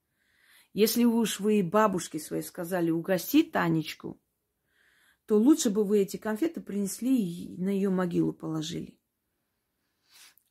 если 0.74 1.04
уж 1.04 1.40
вы 1.40 1.62
бабушке 1.62 2.18
своей 2.18 2.42
сказали 2.42 2.90
угостить 2.90 3.52
Танечку, 3.52 4.20
то 5.26 5.38
лучше 5.38 5.70
бы 5.70 5.84
вы 5.84 6.00
эти 6.00 6.18
конфеты 6.18 6.62
принесли 6.62 7.16
и 7.16 7.58
на 7.58 7.70
ее 7.70 7.90
могилу 7.90 8.34
положили. 8.34 9.00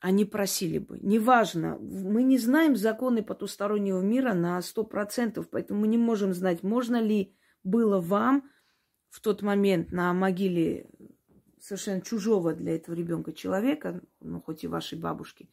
Они 0.00 0.24
просили 0.24 0.78
бы. 0.78 0.98
Неважно, 1.00 1.78
мы 1.78 2.24
не 2.24 2.38
знаем 2.38 2.74
законы 2.74 3.22
потустороннего 3.22 4.00
мира 4.00 4.34
на 4.34 4.60
сто 4.62 4.82
процентов, 4.82 5.48
поэтому 5.48 5.80
мы 5.80 5.86
не 5.86 5.98
можем 5.98 6.34
знать, 6.34 6.62
можно 6.62 7.00
ли 7.00 7.36
было 7.62 8.00
вам 8.00 8.50
в 9.10 9.20
тот 9.20 9.42
момент 9.42 9.92
на 9.92 10.12
могиле 10.12 10.90
совершенно 11.60 12.00
чужого 12.00 12.54
для 12.54 12.74
этого 12.74 12.94
ребенка 12.96 13.32
человека, 13.32 14.02
ну 14.20 14.40
хоть 14.40 14.64
и 14.64 14.68
вашей 14.68 14.98
бабушки, 14.98 15.48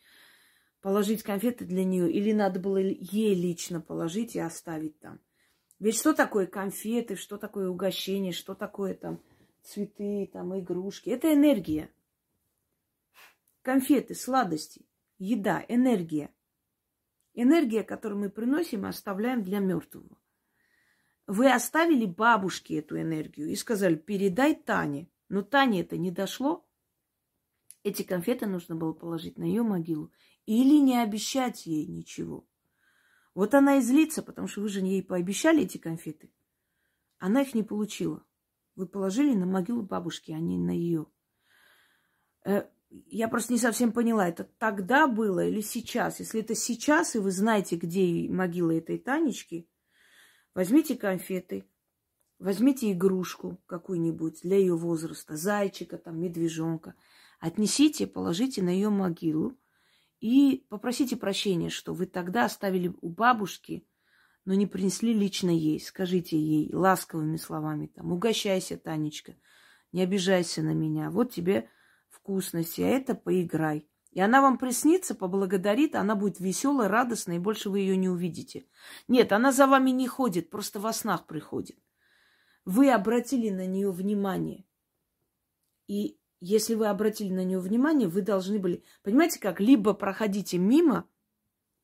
положить 0.82 1.22
конфеты 1.22 1.66
для 1.66 1.84
нее, 1.84 2.12
или 2.12 2.32
надо 2.32 2.60
было 2.60 2.78
ей 2.78 3.36
лично 3.36 3.82
положить 3.82 4.36
и 4.36 4.40
оставить 4.40 5.00
там. 5.00 5.20
Ведь 5.80 5.96
что 5.96 6.14
такое 6.14 6.46
конфеты, 6.46 7.16
что 7.16 7.38
такое 7.38 7.70
угощение, 7.70 8.34
что 8.34 8.54
такое 8.54 8.94
там 8.94 9.22
цветы, 9.64 10.30
там 10.32 10.58
игрушки? 10.60 11.10
Это 11.10 11.34
энергия. 11.34 11.90
Конфеты, 13.62 14.14
сладости, 14.14 14.86
еда, 15.18 15.64
энергия. 15.68 16.34
Энергия, 17.34 17.84
которую 17.84 18.20
мы 18.20 18.30
приносим 18.30 18.86
оставляем 18.86 19.42
для 19.42 19.60
мертвого. 19.60 20.18
Вы 21.28 21.52
оставили 21.52 22.06
бабушке 22.06 22.80
эту 22.80 23.00
энергию 23.00 23.50
и 23.50 23.56
сказали, 23.56 23.96
передай 23.96 24.56
Тане. 24.56 25.10
Но 25.30 25.44
Тане 25.44 25.82
это 25.82 25.96
не 25.96 26.12
дошло. 26.12 26.68
Эти 27.84 28.02
конфеты 28.02 28.48
нужно 28.48 28.76
было 28.76 28.94
положить 28.94 29.38
на 29.38 29.44
ее 29.44 29.62
могилу 29.64 30.12
или 30.46 30.80
не 30.80 31.02
обещать 31.02 31.68
ей 31.68 31.86
ничего. 31.86 32.49
Вот 33.34 33.54
она 33.54 33.78
и 33.78 33.82
злится, 33.82 34.22
потому 34.24 34.48
что 34.48 34.62
вы 34.62 34.70
же 34.70 34.82
ей 34.82 35.04
пообещали 35.04 35.64
эти 35.64 35.78
конфеты. 35.78 36.32
Она 37.18 37.42
их 37.42 37.54
не 37.54 37.64
получила. 37.64 38.24
Вы 38.76 38.88
положили 38.88 39.34
на 39.36 39.46
могилу 39.46 39.82
бабушки, 39.82 40.32
а 40.32 40.40
не 40.40 40.58
на 40.58 40.72
ее. 40.72 41.06
Э, 42.46 42.64
я 42.90 43.28
просто 43.28 43.54
не 43.54 43.60
совсем 43.60 43.92
поняла, 43.92 44.28
это 44.28 44.46
тогда 44.58 45.08
было 45.08 45.46
или 45.46 45.62
сейчас? 45.62 46.20
Если 46.20 46.42
это 46.42 46.56
сейчас, 46.56 47.16
и 47.16 47.20
вы 47.20 47.32
знаете, 47.32 47.76
где 47.76 48.28
могила 48.30 48.72
этой 48.72 48.98
Танечки, 48.98 49.70
возьмите 50.56 50.96
конфеты, 50.96 51.66
возьмите 52.40 52.92
игрушку 52.92 53.62
какую-нибудь 53.68 54.42
для 54.42 54.58
ее 54.58 54.76
возраста, 54.76 55.36
зайчика, 55.36 55.98
там, 55.98 56.20
медвежонка, 56.20 56.96
отнесите, 57.40 58.08
положите 58.08 58.64
на 58.64 58.70
ее 58.70 58.90
могилу 58.90 59.58
и 60.20 60.66
попросите 60.70 61.16
прощения, 61.16 61.70
что 61.70 61.94
вы 61.94 62.06
тогда 62.06 62.46
оставили 62.46 62.94
у 63.02 63.10
бабушки, 63.10 63.88
но 64.46 64.54
не 64.54 64.68
принесли 64.68 65.14
лично 65.14 65.50
ей. 65.50 65.80
Скажите 65.80 66.38
ей 66.38 66.74
ласковыми 66.74 67.38
словами, 67.38 67.88
там, 67.88 68.12
угощайся, 68.12 68.78
Танечка, 68.78 69.36
не 69.92 70.02
обижайся 70.02 70.62
на 70.62 70.74
меня. 70.74 71.10
Вот 71.10 71.32
тебе 71.32 71.70
вкусности, 72.10 72.82
а 72.82 72.88
это 72.88 73.16
поиграй. 73.16 73.88
И 74.12 74.20
она 74.20 74.42
вам 74.42 74.58
приснится, 74.58 75.14
поблагодарит, 75.14 75.96
она 75.96 76.16
будет 76.16 76.40
веселая, 76.40 76.90
радостная, 76.90 77.36
и 77.36 77.40
больше 77.40 77.70
вы 77.70 77.80
ее 77.80 77.96
не 77.96 78.10
увидите. 78.10 78.66
Нет, 79.08 79.32
она 79.32 79.52
за 79.52 79.68
вами 79.68 79.92
не 79.92 80.08
ходит, 80.08 80.50
просто 80.50 80.80
во 80.80 80.94
снах 80.94 81.28
приходит. 81.28 81.78
Вы 82.66 82.92
обратили 82.92 83.50
на 83.50 83.68
нее 83.68 83.92
внимание. 83.92 84.66
И 85.88 86.19
если 86.40 86.74
вы 86.74 86.88
обратили 86.88 87.34
на 87.34 87.44
нее 87.44 87.60
внимание, 87.60 88.08
вы 88.08 88.22
должны 88.22 88.60
были, 88.60 88.84
понимаете 89.04 89.40
как, 89.40 89.60
либо 89.60 89.94
проходите 89.94 90.58
мимо 90.58 91.08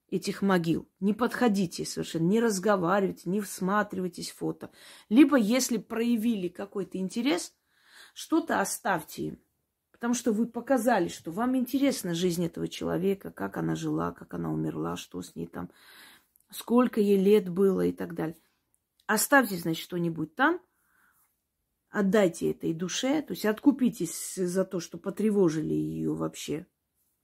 этих 0.09 0.41
могил, 0.41 0.87
не 0.99 1.13
подходите 1.13 1.83
совершенно, 1.85 2.23
не 2.23 2.39
разговаривайте, 2.39 3.29
не 3.29 3.41
всматривайтесь 3.41 4.31
в 4.31 4.37
фото. 4.37 4.71
Либо, 5.09 5.37
если 5.37 5.77
проявили 5.77 6.47
какой-то 6.47 6.97
интерес, 6.97 7.53
что-то 8.13 8.61
оставьте 8.61 9.23
им. 9.23 9.39
Потому 9.91 10.13
что 10.13 10.31
вы 10.31 10.45
показали, 10.45 11.07
что 11.07 11.31
вам 11.31 11.57
интересна 11.57 12.13
жизнь 12.13 12.45
этого 12.45 12.67
человека, 12.67 13.31
как 13.31 13.57
она 13.57 13.75
жила, 13.75 14.11
как 14.11 14.33
она 14.33 14.51
умерла, 14.51 14.95
что 14.95 15.21
с 15.21 15.35
ней 15.35 15.47
там, 15.47 15.71
сколько 16.51 17.01
ей 17.01 17.17
лет 17.17 17.49
было 17.49 17.81
и 17.81 17.91
так 17.91 18.13
далее. 18.13 18.37
Оставьте, 19.07 19.57
значит, 19.57 19.83
что-нибудь 19.83 20.35
там– 20.35 20.61
отдайте 21.95 22.51
этой 22.51 22.73
душе, 22.73 23.21
то 23.21 23.31
есть 23.31 23.45
откупитесь 23.45 24.35
за 24.35 24.65
то, 24.65 24.81
что 24.81 24.97
потревожили 24.97 25.73
ее 25.73 26.13
вообще, 26.13 26.67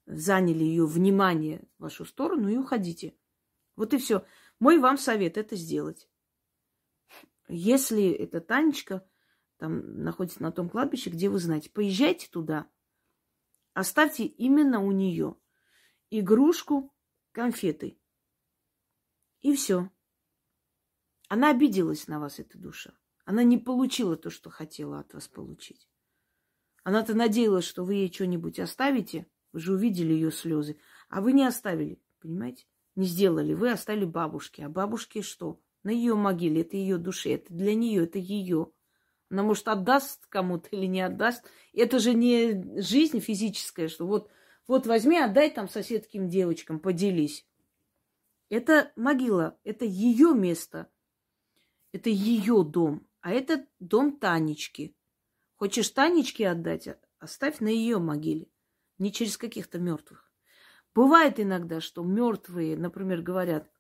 заняли 0.06 0.64
ее 0.64 0.86
внимание 0.86 1.68
в 1.78 1.84
вашу 1.84 2.06
сторону 2.06 2.48
и 2.48 2.56
уходите. 2.56 3.14
Вот 3.76 3.94
и 3.94 3.98
все. 3.98 4.26
Мой 4.60 4.80
вам 4.80 4.98
совет 4.98 5.38
это 5.38 5.58
сделать. 5.58 6.10
Если 7.50 8.12
эта 8.12 8.40
Танечка 8.40 9.06
там 9.58 10.04
находится 10.04 10.42
на 10.42 10.54
том 10.54 10.70
кладбище, 10.70 11.10
где 11.10 11.30
вы 11.30 11.40
знаете, 11.40 11.70
поезжайте 11.70 12.30
туда, 12.30 12.72
оставьте 13.74 14.24
именно 14.24 14.80
у 14.80 14.94
нее 14.94 15.36
игрушку, 16.10 16.96
конфеты. 17.34 18.00
И 19.42 19.54
все. 19.54 19.92
Она 21.28 21.50
обиделась 21.50 22.08
на 22.08 22.22
вас, 22.22 22.40
эта 22.40 22.58
душа. 22.58 22.94
Она 23.32 23.44
не 23.44 23.58
получила 23.58 24.18
то, 24.18 24.30
что 24.30 24.50
хотела 24.50 25.00
от 25.00 25.14
вас 25.14 25.30
получить. 25.30 25.88
Она-то 26.84 27.14
надеялась, 27.14 27.64
что 27.64 27.86
вы 27.86 27.94
ей 27.94 28.12
что-нибудь 28.12 28.60
оставите. 28.60 29.26
Вы 29.54 29.62
же 29.62 29.74
увидели 29.74 30.12
ее 30.12 30.34
слезы. 30.34 30.78
А 31.08 31.22
вы 31.22 31.32
не 31.32 31.46
оставили, 31.46 32.02
понимаете? 32.20 32.66
Не 32.98 33.06
сделали. 33.06 33.54
Вы 33.54 33.72
оставили 33.72 34.04
бабушке. 34.04 34.66
А 34.66 34.70
бабушке 34.70 35.22
что? 35.22 35.62
На 35.84 35.92
ее 35.92 36.16
могиле. 36.16 36.60
Это 36.60 36.76
ее 36.76 36.98
душе. 36.98 37.36
Это 37.36 37.54
для 37.54 37.74
нее. 37.74 38.04
Это 38.04 38.20
ее. 38.20 38.70
Она, 39.30 39.44
может, 39.44 39.70
отдаст 39.70 40.28
кому-то 40.28 40.68
или 40.72 40.86
не 40.86 41.00
отдаст. 41.00 41.46
Это 41.72 42.00
же 42.00 42.14
не 42.14 42.82
жизнь 42.82 43.22
физическая, 43.22 43.88
что 43.88 44.06
вот, 44.06 44.30
вот 44.68 44.88
возьми, 44.88 45.18
отдай 45.18 45.50
там 45.52 45.70
соседским 45.70 46.28
девочкам, 46.28 46.82
поделись. 46.82 47.48
Это 48.50 48.92
могила, 48.98 49.58
это 49.64 49.86
ее 49.86 50.34
место, 50.34 50.90
это 51.94 52.10
ее 52.10 52.66
дом. 52.66 53.08
А 53.22 53.32
это 53.32 53.66
дом 53.80 54.18
Танечки. 54.18 54.96
Хочешь 55.56 55.90
Танечке 55.90 56.50
отдать, 56.50 56.88
а, 56.88 56.98
оставь 57.20 57.60
на 57.60 57.68
ее 57.68 58.00
могиле, 58.00 58.48
не 58.98 59.12
через 59.12 59.38
каких-то 59.38 59.78
мертвых. 59.78 60.32
Бывает 60.96 61.40
иногда, 61.40 61.82
что 61.82 62.04
мертвые, 62.04 62.76
например, 62.76 63.22
говорят, 63.22 63.72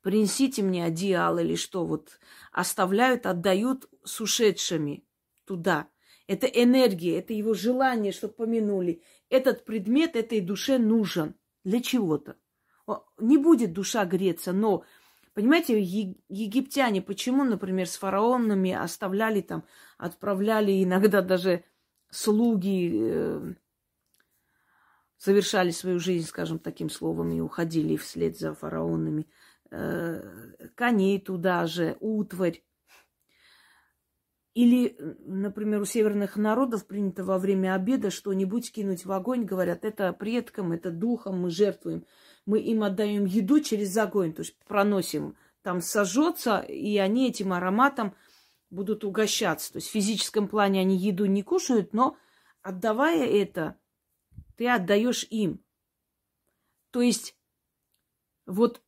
принесите 0.00 0.62
мне 0.62 0.84
одеяло 0.84 1.40
или 1.40 1.56
что, 1.56 1.84
вот 1.84 2.20
оставляют, 2.52 3.26
отдают 3.26 3.90
с 4.04 4.20
ушедшими 4.20 5.04
туда. 5.44 5.88
Это 6.28 6.46
энергия, 6.46 7.18
это 7.18 7.32
его 7.32 7.54
желание, 7.54 8.12
чтобы 8.12 8.34
помянули. 8.34 9.02
Этот 9.28 9.64
предмет 9.64 10.14
этой 10.14 10.40
душе 10.40 10.78
нужен 10.78 11.34
для 11.64 11.82
чего-то. 11.82 12.36
Не 13.18 13.36
будет 13.36 13.72
душа 13.72 14.04
греться, 14.04 14.52
но 14.52 14.84
Понимаете, 15.40 15.80
египтяне, 15.80 17.00
почему, 17.00 17.44
например, 17.44 17.88
с 17.88 17.96
фараонами 17.96 18.72
оставляли 18.72 19.40
там, 19.40 19.64
отправляли 19.96 20.84
иногда 20.84 21.22
даже 21.22 21.64
слуги, 22.10 22.90
э, 22.92 23.54
совершали 25.16 25.70
свою 25.70 25.98
жизнь, 25.98 26.26
скажем 26.26 26.58
таким 26.58 26.90
словом, 26.90 27.32
и 27.32 27.40
уходили 27.40 27.96
вслед 27.96 28.38
за 28.38 28.52
фараонами. 28.52 29.28
Э, 29.70 30.20
коней 30.74 31.18
туда 31.18 31.66
же, 31.66 31.96
утварь. 32.00 32.62
Или, 34.52 34.94
например, 35.20 35.80
у 35.80 35.86
северных 35.86 36.36
народов 36.36 36.86
принято 36.86 37.24
во 37.24 37.38
время 37.38 37.74
обеда 37.74 38.10
что-нибудь 38.10 38.72
кинуть 38.72 39.06
в 39.06 39.12
огонь, 39.12 39.46
говорят, 39.46 39.86
это 39.86 40.12
предкам, 40.12 40.72
это 40.72 40.90
духом 40.90 41.40
мы 41.40 41.50
жертвуем 41.50 42.04
мы 42.50 42.58
им 42.58 42.82
отдаем 42.82 43.26
еду 43.26 43.60
через 43.60 43.96
огонь, 43.96 44.32
то 44.32 44.40
есть 44.40 44.56
проносим, 44.66 45.36
там 45.62 45.80
сожжется, 45.80 46.58
и 46.58 46.96
они 46.96 47.28
этим 47.28 47.52
ароматом 47.52 48.16
будут 48.70 49.04
угощаться. 49.04 49.72
То 49.72 49.76
есть 49.76 49.88
в 49.88 49.92
физическом 49.92 50.48
плане 50.48 50.80
они 50.80 50.96
еду 50.96 51.26
не 51.26 51.44
кушают, 51.44 51.92
но 51.92 52.16
отдавая 52.60 53.24
это, 53.24 53.78
ты 54.56 54.68
отдаешь 54.68 55.24
им. 55.30 55.60
То 56.90 57.02
есть 57.02 57.36
вот 58.46 58.82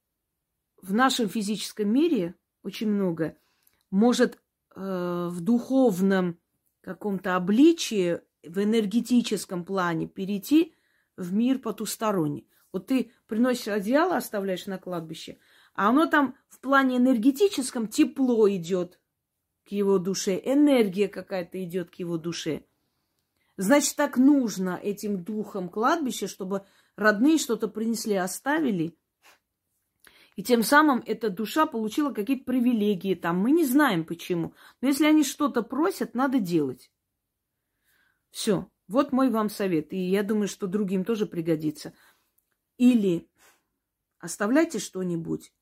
в 0.79 0.93
нашем 0.93 1.29
физическом 1.29 1.89
мире 1.89 2.35
очень 2.65 2.89
много 2.89 3.37
может 3.93 4.41
э, 4.75 5.29
в 5.31 5.41
духовном 5.41 6.37
каком-то 6.81 7.37
обличии, 7.37 8.23
в 8.43 8.61
энергетическом 8.61 9.65
плане 9.65 10.09
перейти 10.09 10.75
в 11.17 11.33
мир 11.33 11.61
потусторонний. 11.61 12.49
Вот 12.73 12.87
ты 12.87 13.13
приносишь 13.27 13.69
одеяло, 13.69 14.17
оставляешь 14.17 14.67
на 14.67 14.79
кладбище, 14.79 15.39
а 15.75 15.91
оно 15.91 16.07
там 16.07 16.37
в 16.49 16.59
плане 16.61 16.97
энергетическом 16.97 17.87
тепло 17.87 18.49
идет 18.51 18.99
к 19.67 19.73
его 19.73 19.99
душе, 19.99 20.41
энергия 20.43 21.09
какая-то 21.09 21.63
идет 21.63 21.91
к 21.91 21.95
его 21.97 22.17
душе. 22.17 22.65
Значит, 23.57 23.97
так 23.97 24.17
нужно 24.17 24.81
этим 24.83 25.23
духом 25.23 25.69
кладбища, 25.69 26.27
чтобы 26.27 26.65
родные 26.97 27.39
что-то 27.39 27.69
принесли, 27.69 28.15
оставили. 28.15 28.97
И 30.37 30.43
тем 30.43 30.63
самым 30.63 31.03
эта 31.05 31.29
душа 31.29 31.67
получила 31.67 32.13
какие-то 32.13 32.45
привилегии 32.45 33.15
там. 33.15 33.39
Мы 33.39 33.51
не 33.51 33.67
знаем 33.67 34.05
почему. 34.05 34.55
Но 34.81 34.89
если 34.89 35.05
они 35.05 35.25
что-то 35.25 35.63
просят, 35.63 36.15
надо 36.15 36.39
делать. 36.39 36.91
Все. 38.31 38.69
Вот 38.89 39.13
мой 39.13 39.31
вам 39.31 39.51
совет. 39.51 39.93
И 39.93 39.99
я 39.99 40.23
думаю, 40.23 40.49
что 40.49 40.67
другим 40.67 41.05
тоже 41.05 41.27
пригодится. 41.27 41.93
Или 42.83 43.29
оставляйте 44.19 44.81
что-нибудь 44.81 45.55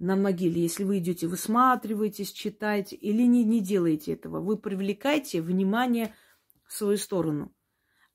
на 0.00 0.16
могиле, 0.16 0.60
если 0.60 0.82
вы 0.82 0.98
идете, 0.98 1.28
высматриваетесь, 1.28 2.32
читаете, 2.32 2.96
или 2.96 3.22
не, 3.22 3.44
не 3.44 3.60
делаете 3.60 4.14
этого. 4.14 4.40
Вы 4.40 4.56
привлекаете 4.56 5.40
внимание 5.40 6.16
в 6.64 6.72
свою 6.72 6.96
сторону. 6.96 7.54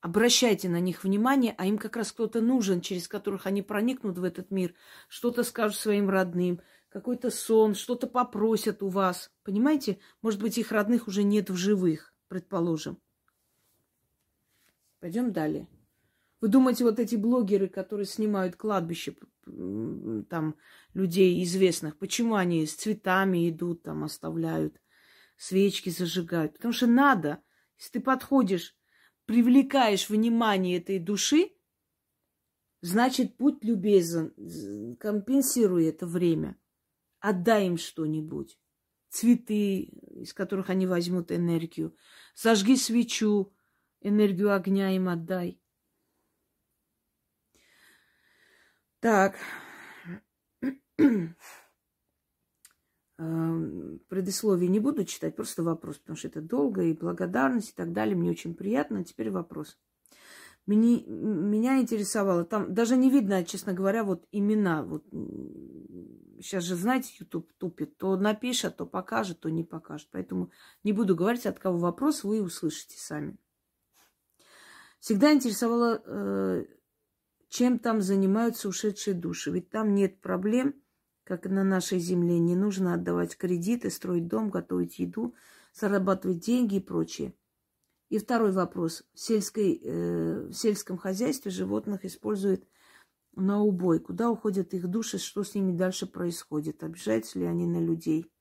Обращайте 0.02 0.68
на 0.68 0.78
них 0.78 1.04
внимание, 1.04 1.54
а 1.56 1.64
им 1.64 1.78
как 1.78 1.96
раз 1.96 2.12
кто-то 2.12 2.42
нужен, 2.42 2.82
через 2.82 3.08
которых 3.08 3.46
они 3.46 3.62
проникнут 3.62 4.18
в 4.18 4.24
этот 4.24 4.50
мир, 4.50 4.74
что-то 5.08 5.42
скажут 5.42 5.78
своим 5.78 6.10
родным, 6.10 6.60
какой-то 6.90 7.30
сон, 7.30 7.74
что-то 7.74 8.06
попросят 8.06 8.82
у 8.82 8.88
вас. 8.88 9.32
Понимаете? 9.42 10.00
Может 10.20 10.42
быть, 10.42 10.58
их 10.58 10.70
родных 10.70 11.08
уже 11.08 11.22
нет 11.22 11.48
в 11.48 11.56
живых, 11.56 12.12
предположим. 12.28 12.98
Пойдем 15.00 15.32
далее. 15.32 15.66
Вы 16.42 16.48
думаете, 16.48 16.82
вот 16.82 16.98
эти 16.98 17.14
блогеры, 17.14 17.68
которые 17.68 18.04
снимают 18.04 18.56
кладбище 18.56 19.14
там 19.44 20.56
людей 20.92 21.40
известных, 21.44 21.96
почему 21.96 22.34
они 22.34 22.66
с 22.66 22.74
цветами 22.74 23.48
идут, 23.48 23.84
там 23.84 24.02
оставляют, 24.02 24.80
свечки 25.36 25.88
зажигают? 25.90 26.54
Потому 26.54 26.74
что 26.74 26.88
надо. 26.88 27.40
Если 27.78 27.92
ты 27.92 28.00
подходишь, 28.00 28.76
привлекаешь 29.24 30.10
внимание 30.10 30.78
этой 30.78 30.98
души, 30.98 31.52
значит, 32.80 33.36
будь 33.36 33.62
любезен, 33.62 34.96
компенсируй 34.98 35.86
это 35.86 36.06
время. 36.06 36.58
Отдай 37.20 37.68
им 37.68 37.78
что-нибудь. 37.78 38.58
Цветы, 39.10 39.82
из 39.82 40.32
которых 40.32 40.70
они 40.70 40.88
возьмут 40.88 41.30
энергию. 41.30 41.96
Зажги 42.34 42.74
свечу, 42.74 43.54
энергию 44.00 44.52
огня 44.52 44.90
им 44.90 45.08
отдай. 45.08 45.61
Так. 49.02 49.34
Эм, 53.18 54.00
предисловие 54.08 54.68
не 54.68 54.78
буду 54.78 55.04
читать, 55.04 55.34
просто 55.34 55.64
вопрос, 55.64 55.98
потому 55.98 56.16
что 56.16 56.28
это 56.28 56.40
долго 56.40 56.82
и 56.84 56.92
благодарность 56.92 57.70
и 57.70 57.74
так 57.74 57.92
далее. 57.92 58.14
Мне 58.14 58.30
очень 58.30 58.54
приятно. 58.54 59.04
Теперь 59.04 59.30
вопрос. 59.30 59.76
Меня, 60.66 61.00
меня 61.04 61.80
интересовало, 61.80 62.44
там 62.44 62.72
даже 62.72 62.96
не 62.96 63.10
видно, 63.10 63.44
честно 63.44 63.72
говоря, 63.72 64.04
вот 64.04 64.28
имена. 64.30 64.84
Вот 64.84 65.04
сейчас 66.40 66.62
же, 66.62 66.76
знаете, 66.76 67.12
YouTube 67.18 67.52
тупит. 67.58 67.96
То 67.96 68.16
напишет, 68.16 68.76
то 68.76 68.86
покажет, 68.86 69.40
то 69.40 69.50
не 69.50 69.64
покажет. 69.64 70.08
Поэтому 70.12 70.52
не 70.84 70.92
буду 70.92 71.16
говорить, 71.16 71.46
от 71.46 71.58
кого 71.58 71.78
вопрос, 71.78 72.22
вы 72.22 72.40
услышите 72.40 72.96
сами. 73.00 73.36
Всегда 75.00 75.32
интересовало 75.32 76.00
э, 76.06 76.66
чем 77.52 77.78
там 77.78 78.00
занимаются 78.00 78.66
ушедшие 78.66 79.12
души. 79.12 79.50
Ведь 79.50 79.68
там 79.68 79.94
нет 79.94 80.22
проблем, 80.22 80.74
как 81.22 81.44
на 81.44 81.62
нашей 81.62 81.98
земле. 81.98 82.38
Не 82.38 82.56
нужно 82.56 82.94
отдавать 82.94 83.36
кредиты, 83.36 83.90
строить 83.90 84.26
дом, 84.26 84.48
готовить 84.48 84.98
еду, 84.98 85.34
зарабатывать 85.74 86.38
деньги 86.38 86.76
и 86.76 86.80
прочее. 86.80 87.34
И 88.08 88.16
второй 88.16 88.52
вопрос. 88.52 89.04
В, 89.12 89.20
сельской, 89.20 89.78
э, 89.84 90.46
в 90.46 90.54
сельском 90.54 90.96
хозяйстве 90.96 91.50
животных 91.50 92.06
используют 92.06 92.66
на 93.36 93.60
убой. 93.60 94.00
Куда 94.00 94.30
уходят 94.30 94.72
их 94.72 94.88
души, 94.88 95.18
что 95.18 95.44
с 95.44 95.54
ними 95.54 95.76
дальше 95.76 96.06
происходит? 96.06 96.82
Обижаются 96.82 97.38
ли 97.38 97.44
они 97.44 97.66
на 97.66 97.84
людей 97.84 98.32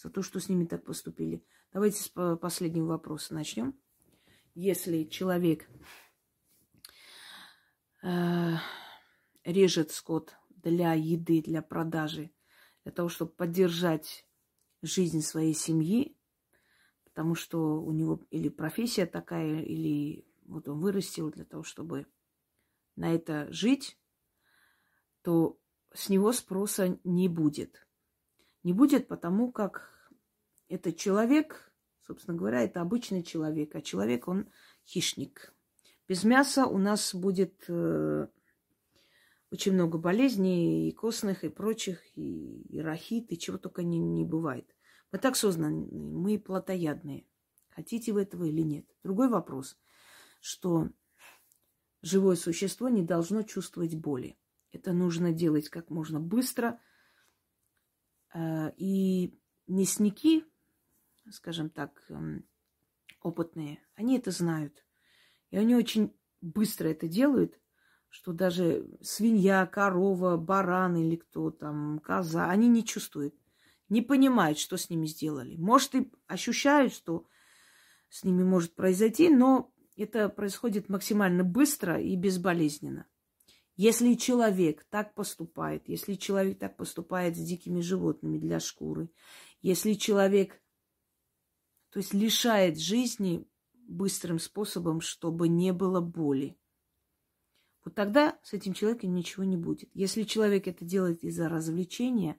за 0.00 0.10
то, 0.10 0.22
что 0.22 0.38
с 0.38 0.48
ними 0.48 0.64
так 0.64 0.84
поступили? 0.84 1.44
Давайте 1.72 2.00
с 2.04 2.36
последнего 2.36 2.86
вопроса 2.86 3.34
начнем. 3.34 3.74
Если 4.54 5.02
человек 5.02 5.68
режет 8.02 9.90
скот 9.90 10.36
для 10.50 10.94
еды, 10.94 11.42
для 11.42 11.62
продажи, 11.62 12.30
для 12.84 12.92
того, 12.92 13.08
чтобы 13.08 13.32
поддержать 13.32 14.26
жизнь 14.82 15.22
своей 15.22 15.54
семьи, 15.54 16.16
потому 17.04 17.34
что 17.34 17.80
у 17.82 17.92
него 17.92 18.24
или 18.30 18.48
профессия 18.48 19.06
такая, 19.06 19.62
или 19.62 20.26
вот 20.44 20.68
он 20.68 20.80
вырастил 20.80 21.30
для 21.30 21.44
того, 21.44 21.62
чтобы 21.62 22.06
на 22.96 23.14
это 23.14 23.50
жить, 23.52 23.98
то 25.22 25.58
с 25.92 26.08
него 26.08 26.32
спроса 26.32 26.98
не 27.04 27.28
будет. 27.28 27.86
Не 28.62 28.72
будет 28.72 29.08
потому, 29.08 29.52
как 29.52 30.12
этот 30.68 30.96
человек, 30.96 31.72
собственно 32.06 32.36
говоря, 32.36 32.62
это 32.62 32.80
обычный 32.80 33.22
человек, 33.22 33.74
а 33.74 33.82
человек, 33.82 34.28
он 34.28 34.50
хищник, 34.86 35.54
без 36.08 36.24
мяса 36.24 36.66
у 36.66 36.78
нас 36.78 37.14
будет 37.14 37.64
э, 37.68 38.28
очень 39.50 39.72
много 39.72 39.98
болезней, 39.98 40.88
и 40.88 40.92
костных, 40.92 41.44
и 41.44 41.50
прочих, 41.50 42.00
и, 42.16 42.62
и 42.62 42.80
рахит, 42.80 43.30
и 43.30 43.38
чего 43.38 43.58
только 43.58 43.82
не, 43.82 43.98
не 43.98 44.24
бывает. 44.24 44.74
Мы 45.12 45.18
так 45.18 45.36
созданы, 45.36 45.86
мы 45.90 46.38
плотоядные. 46.38 47.26
Хотите 47.68 48.12
вы 48.12 48.22
этого 48.22 48.44
или 48.44 48.62
нет? 48.62 48.86
Другой 49.02 49.28
вопрос, 49.28 49.78
что 50.40 50.90
живое 52.00 52.36
существо 52.36 52.88
не 52.88 53.02
должно 53.02 53.42
чувствовать 53.42 53.94
боли. 53.94 54.38
Это 54.72 54.92
нужно 54.92 55.32
делать 55.32 55.68
как 55.68 55.90
можно 55.90 56.20
быстро. 56.20 56.80
Э, 58.34 58.72
и 58.78 59.38
мясники, 59.66 60.44
скажем 61.30 61.68
так, 61.68 62.02
эм, 62.08 62.46
опытные, 63.20 63.82
они 63.94 64.16
это 64.16 64.30
знают. 64.30 64.84
И 65.50 65.56
они 65.56 65.74
очень 65.74 66.14
быстро 66.40 66.88
это 66.88 67.08
делают, 67.08 67.58
что 68.08 68.32
даже 68.32 68.88
свинья, 69.02 69.66
корова, 69.66 70.36
баран 70.36 70.96
или 70.96 71.16
кто 71.16 71.50
там, 71.50 72.00
коза, 72.00 72.50
они 72.50 72.68
не 72.68 72.84
чувствуют, 72.84 73.34
не 73.88 74.02
понимают, 74.02 74.58
что 74.58 74.76
с 74.76 74.90
ними 74.90 75.06
сделали. 75.06 75.56
Может, 75.56 75.94
и 75.94 76.10
ощущают, 76.26 76.92
что 76.92 77.26
с 78.08 78.24
ними 78.24 78.42
может 78.42 78.74
произойти, 78.74 79.28
но 79.28 79.72
это 79.96 80.28
происходит 80.28 80.88
максимально 80.88 81.44
быстро 81.44 82.00
и 82.00 82.16
безболезненно. 82.16 83.06
Если 83.76 84.14
человек 84.14 84.84
так 84.90 85.14
поступает, 85.14 85.88
если 85.88 86.14
человек 86.14 86.58
так 86.58 86.76
поступает 86.76 87.36
с 87.36 87.40
дикими 87.40 87.80
животными 87.80 88.38
для 88.38 88.58
шкуры, 88.58 89.10
если 89.60 89.92
человек, 89.92 90.60
то 91.90 91.98
есть 91.98 92.12
лишает 92.12 92.78
жизни 92.78 93.46
быстрым 93.88 94.38
способом, 94.38 95.00
чтобы 95.00 95.48
не 95.48 95.72
было 95.72 96.00
боли. 96.00 96.56
Вот 97.84 97.94
тогда 97.94 98.38
с 98.42 98.52
этим 98.52 98.74
человеком 98.74 99.14
ничего 99.14 99.44
не 99.44 99.56
будет. 99.56 99.88
Если 99.94 100.22
человек 100.22 100.68
это 100.68 100.84
делает 100.84 101.24
из-за 101.24 101.48
развлечения, 101.48 102.38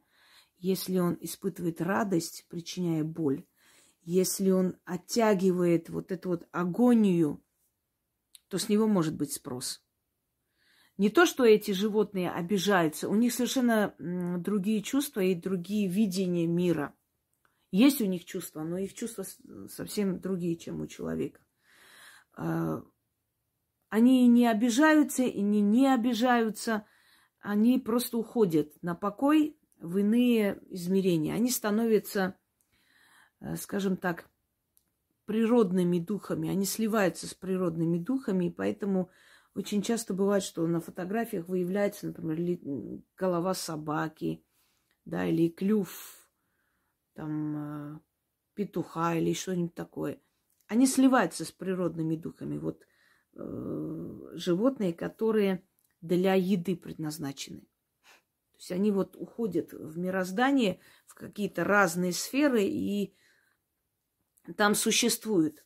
если 0.57 0.99
он 0.99 1.17
испытывает 1.21 1.81
радость, 1.81 2.45
причиняя 2.49 3.03
боль, 3.03 3.45
если 4.03 4.51
он 4.51 4.77
оттягивает 4.85 5.89
вот 5.89 6.11
эту 6.11 6.29
вот 6.29 6.47
агонию, 6.51 7.43
то 8.47 8.57
с 8.57 8.69
него 8.69 8.87
может 8.87 9.15
быть 9.15 9.33
спрос. 9.33 9.83
Не 10.97 11.09
то, 11.09 11.25
что 11.25 11.45
эти 11.45 11.71
животные 11.71 12.29
обижаются, 12.29 13.07
у 13.09 13.15
них 13.15 13.33
совершенно 13.33 13.95
другие 13.99 14.81
чувства 14.81 15.21
и 15.21 15.33
другие 15.33 15.89
видения 15.89 16.45
мира– 16.45 16.93
есть 17.71 18.01
у 18.01 18.05
них 18.05 18.25
чувства, 18.25 18.63
но 18.63 18.77
их 18.77 18.93
чувства 18.93 19.25
совсем 19.69 20.19
другие, 20.19 20.57
чем 20.57 20.81
у 20.81 20.87
человека. 20.87 21.41
А, 22.33 22.83
они 23.89 24.27
не 24.27 24.47
обижаются 24.47 25.23
и 25.23 25.41
не 25.41 25.61
не 25.61 25.91
обижаются, 25.93 26.85
они 27.39 27.79
просто 27.79 28.17
уходят 28.17 28.71
на 28.81 28.95
покой 28.95 29.57
в 29.79 29.97
иные 29.97 30.61
измерения. 30.69 31.33
Они 31.33 31.49
становятся, 31.49 32.35
э, 33.39 33.55
скажем 33.55 33.97
так, 33.97 34.29
природными 35.25 35.99
духами, 35.99 36.49
они 36.49 36.65
сливаются 36.65 37.27
с 37.27 37.33
природными 37.33 37.99
духами, 37.99 38.45
и 38.45 38.51
поэтому 38.51 39.09
очень 39.53 39.81
часто 39.81 40.13
бывает, 40.13 40.43
что 40.43 40.65
на 40.65 40.81
фотографиях 40.81 41.47
выявляется, 41.47 42.07
например, 42.07 42.59
голова 43.15 43.53
собаки, 43.53 44.43
да, 45.05 45.25
или 45.25 45.49
клюв 45.49 46.28
там 47.19 47.95
э, 47.95 47.99
петуха 48.53 49.13
или 49.15 49.33
что-нибудь 49.33 49.75
такое. 49.75 50.21
Они 50.67 50.87
сливаются 50.87 51.43
с 51.43 51.51
природными 51.51 52.15
духами. 52.15 52.57
Вот 52.57 52.85
э, 53.35 54.29
животные, 54.35 54.93
которые 54.93 55.67
для 55.99 56.35
еды 56.35 56.77
предназначены. 56.77 57.59
То 57.59 58.57
есть 58.57 58.71
они 58.71 58.91
вот 58.91 59.17
уходят 59.17 59.73
в 59.73 59.97
мироздание, 59.97 60.79
в 61.07 61.13
какие-то 61.13 61.65
разные 61.65 62.13
сферы 62.13 62.63
и 62.63 63.13
там 64.55 64.73
существуют. 64.73 65.65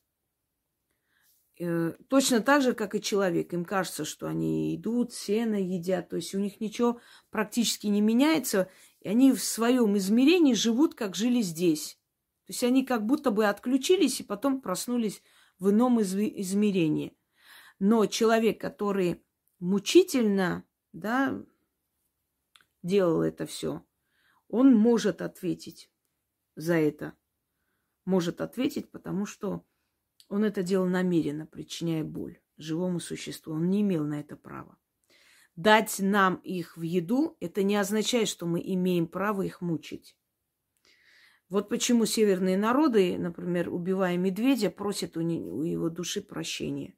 Э, 1.60 1.94
точно 2.08 2.42
так 2.42 2.64
же, 2.64 2.74
как 2.74 2.96
и 2.96 3.02
человек. 3.02 3.54
Им 3.54 3.64
кажется, 3.64 4.06
что 4.06 4.26
они 4.26 4.76
идут, 4.76 5.14
сено 5.14 5.62
едят. 5.62 6.10
То 6.10 6.16
есть 6.16 6.34
у 6.34 6.40
них 6.40 6.60
ничего 6.60 7.00
практически 7.30 7.86
не 7.86 8.02
меняется. 8.02 8.72
И 9.04 9.10
они 9.10 9.34
в 9.34 9.44
своем 9.44 9.98
измерении 9.98 10.54
живут, 10.54 10.96
как 10.96 11.14
жили 11.14 11.42
здесь. 11.42 12.00
То 12.46 12.54
есть 12.54 12.64
они 12.64 12.86
как 12.86 13.06
будто 13.06 13.32
бы 13.32 13.46
отключились 13.46 14.22
и 14.22 14.24
потом 14.24 14.62
проснулись 14.62 15.22
в 15.60 15.72
ином 15.72 16.00
из- 16.00 16.16
измерении. 16.16 17.18
Но 17.80 18.06
человек, 18.06 18.62
который 18.62 19.22
мучительно 19.60 20.66
да, 20.94 21.44
делал 22.82 23.22
это 23.22 23.46
все, 23.46 23.86
он 24.48 24.74
может 24.74 25.22
ответить 25.22 25.92
за 26.56 26.76
это. 26.76 27.14
Может 28.06 28.40
ответить, 28.40 28.90
потому 28.90 29.26
что 29.26 29.66
он 30.30 30.46
это 30.46 30.64
делал 30.64 30.88
намеренно, 30.88 31.46
причиняя 31.46 32.06
боль 32.06 32.40
живому 32.56 33.02
существу. 33.02 33.54
Он 33.54 33.70
не 33.70 33.82
имел 33.82 34.06
на 34.06 34.22
это 34.22 34.38
права. 34.38 34.78
Дать 35.56 36.00
нам 36.00 36.36
их 36.36 36.78
в 36.78 36.82
еду, 36.82 37.38
это 37.40 37.64
не 37.64 37.76
означает, 37.76 38.28
что 38.28 38.46
мы 38.46 38.62
имеем 38.64 39.08
право 39.08 39.44
их 39.44 39.62
мучить. 39.62 40.18
Вот 41.50 41.70
почему 41.70 42.06
северные 42.06 42.58
народы, 42.58 43.18
например, 43.18 43.70
убивая 43.72 44.18
медведя, 44.18 44.72
просят 44.72 45.18
у, 45.18 45.22
его 45.22 45.90
души 45.90 46.22
прощения. 46.22 46.96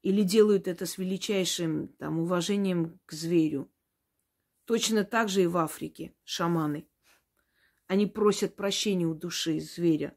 Или 0.00 0.22
делают 0.22 0.66
это 0.66 0.86
с 0.86 0.98
величайшим 0.98 1.88
там, 1.98 2.20
уважением 2.20 2.98
к 3.04 3.12
зверю. 3.12 3.70
Точно 4.64 5.04
так 5.04 5.28
же 5.28 5.42
и 5.42 5.46
в 5.46 5.58
Африке 5.58 6.14
шаманы. 6.24 6.88
Они 7.86 8.06
просят 8.06 8.56
прощения 8.56 9.06
у 9.06 9.14
души 9.14 9.60
зверя, 9.60 10.16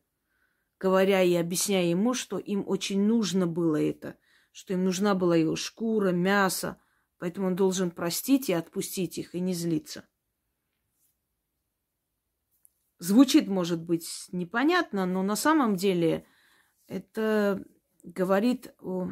говоря 0.79 1.21
и 1.21 1.33
объясняя 1.33 1.85
ему, 1.85 2.13
что 2.13 2.37
им 2.37 2.63
очень 2.65 3.05
нужно 3.05 3.47
было 3.47 3.75
это, 3.75 4.17
что 4.53 4.73
им 4.73 4.85
нужна 4.85 5.13
была 5.15 5.35
его 5.35 5.57
шкура, 5.57 6.11
мясо, 6.11 6.79
поэтому 7.25 7.47
он 7.47 7.55
должен 7.55 7.89
простить 7.89 8.49
и 8.49 8.53
отпустить 8.53 9.17
их, 9.17 9.33
и 9.33 9.39
не 9.39 9.55
злиться. 9.55 10.07
Звучит, 12.99 13.47
может 13.47 13.81
быть, 13.81 14.27
непонятно, 14.31 15.07
но 15.07 15.23
на 15.23 15.35
самом 15.35 15.75
деле 15.75 16.27
это 16.85 17.65
говорит 18.03 18.75
о 18.77 19.09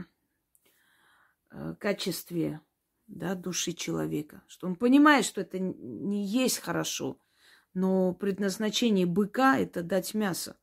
э, 1.50 1.76
качестве 1.80 2.62
да, 3.08 3.34
души 3.34 3.74
человека. 3.74 4.44
Что 4.46 4.68
он 4.68 4.76
понимает, 4.76 5.26
что 5.26 5.42
это 5.42 5.58
не 5.58 6.24
есть 6.24 6.60
хорошо, 6.60 7.20
но 7.74 8.14
предназначение 8.14 9.08
быка– 9.08 9.58
это 9.60 9.82
дать 9.82 10.14
мясо. 10.14 10.56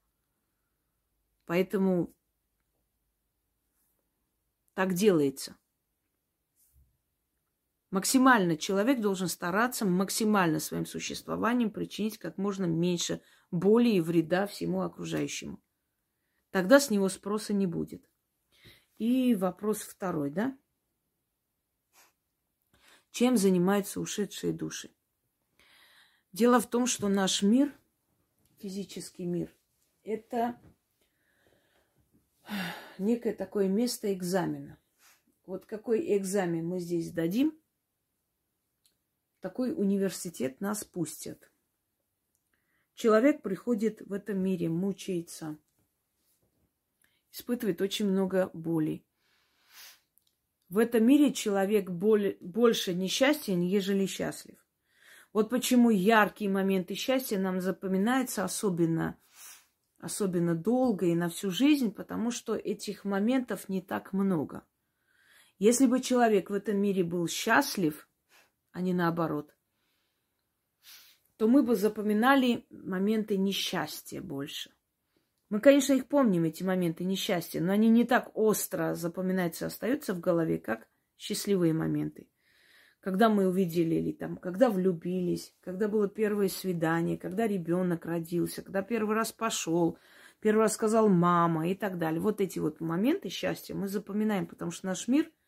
Поэтому 1.46 2.14
так 4.74 4.94
делается. 4.94 5.56
Максимально 7.90 8.56
человек 8.56 9.00
должен 9.00 9.26
стараться 9.26 9.84
максимально 9.84 10.60
своим 10.60 10.86
существованием 10.86 11.70
причинить 11.70 12.18
как 12.18 12.38
можно 12.38 12.64
меньше 12.64 13.20
боли 13.50 13.88
и 13.88 14.00
вреда 14.00 14.46
всему 14.46 14.82
окружающему. 14.82 15.60
Тогда 16.50 16.78
с 16.78 16.90
него 16.90 17.08
спроса 17.08 17.52
не 17.52 17.66
будет. 17.66 18.08
И 18.98 19.34
вопрос 19.34 19.78
второй, 19.78 20.30
да? 20.30 20.56
Чем 23.10 23.36
занимаются 23.36 24.00
ушедшие 24.00 24.52
души? 24.52 24.94
Дело 26.32 26.60
в 26.60 26.70
том, 26.70 26.86
что 26.86 27.08
наш 27.08 27.42
мир, 27.42 27.74
физический 28.58 29.26
мир, 29.26 29.52
это 30.04 30.60
некое 32.98 33.34
такое 33.34 33.66
место 33.66 34.12
экзамена. 34.12 34.78
Вот 35.44 35.66
какой 35.66 36.16
экзамен 36.16 36.68
мы 36.68 36.78
здесь 36.78 37.10
дадим, 37.10 37.59
такой 39.40 39.72
университет 39.72 40.60
нас 40.60 40.84
пустят. 40.84 41.50
Человек 42.94 43.42
приходит 43.42 44.02
в 44.02 44.12
этом 44.12 44.38
мире, 44.38 44.68
мучается, 44.68 45.58
испытывает 47.32 47.80
очень 47.80 48.06
много 48.06 48.50
болей. 48.52 49.06
В 50.68 50.78
этом 50.78 51.04
мире 51.04 51.32
человек 51.32 51.90
боль, 51.90 52.36
больше 52.40 52.94
несчастен, 52.94 53.60
ежели 53.60 54.06
счастлив. 54.06 54.56
Вот 55.32 55.48
почему 55.48 55.90
яркие 55.90 56.50
моменты 56.50 56.94
счастья 56.94 57.38
нам 57.38 57.60
запоминаются 57.60 58.44
особенно, 58.44 59.18
особенно 59.98 60.54
долго 60.54 61.06
и 61.06 61.14
на 61.14 61.28
всю 61.28 61.50
жизнь, 61.50 61.92
потому 61.92 62.30
что 62.30 62.54
этих 62.54 63.04
моментов 63.04 63.68
не 63.68 63.80
так 63.80 64.12
много. 64.12 64.64
Если 65.58 65.86
бы 65.86 66.00
человек 66.00 66.50
в 66.50 66.54
этом 66.54 66.78
мире 66.78 67.04
был 67.04 67.26
счастлив, 67.28 68.08
а 68.72 68.80
не 68.80 68.92
наоборот, 68.92 69.54
то 71.36 71.48
мы 71.48 71.62
бы 71.62 71.74
запоминали 71.74 72.66
моменты 72.70 73.36
несчастья 73.36 74.20
больше. 74.20 74.70
Мы, 75.48 75.60
конечно, 75.60 75.94
их 75.94 76.06
помним, 76.06 76.44
эти 76.44 76.62
моменты 76.62 77.04
несчастья, 77.04 77.60
но 77.60 77.72
они 77.72 77.88
не 77.88 78.04
так 78.04 78.30
остро 78.34 78.94
запоминаются, 78.94 79.66
остаются 79.66 80.14
в 80.14 80.20
голове, 80.20 80.58
как 80.58 80.86
счастливые 81.16 81.72
моменты. 81.72 82.28
Когда 83.00 83.30
мы 83.30 83.48
увидели, 83.48 83.94
или 83.94 84.12
там, 84.12 84.36
когда 84.36 84.68
влюбились, 84.68 85.54
когда 85.62 85.88
было 85.88 86.08
первое 86.08 86.48
свидание, 86.48 87.16
когда 87.16 87.46
ребенок 87.46 88.04
родился, 88.04 88.62
когда 88.62 88.82
первый 88.82 89.16
раз 89.16 89.32
пошел, 89.32 89.98
первый 90.40 90.60
раз 90.60 90.74
сказал 90.74 91.08
мама 91.08 91.68
и 91.68 91.74
так 91.74 91.98
далее. 91.98 92.20
Вот 92.20 92.40
эти 92.40 92.58
вот 92.58 92.80
моменты 92.80 93.30
счастья 93.30 93.74
мы 93.74 93.88
запоминаем, 93.88 94.46
потому 94.46 94.70
что 94.70 94.86
наш 94.86 95.08
мир– 95.08 95.30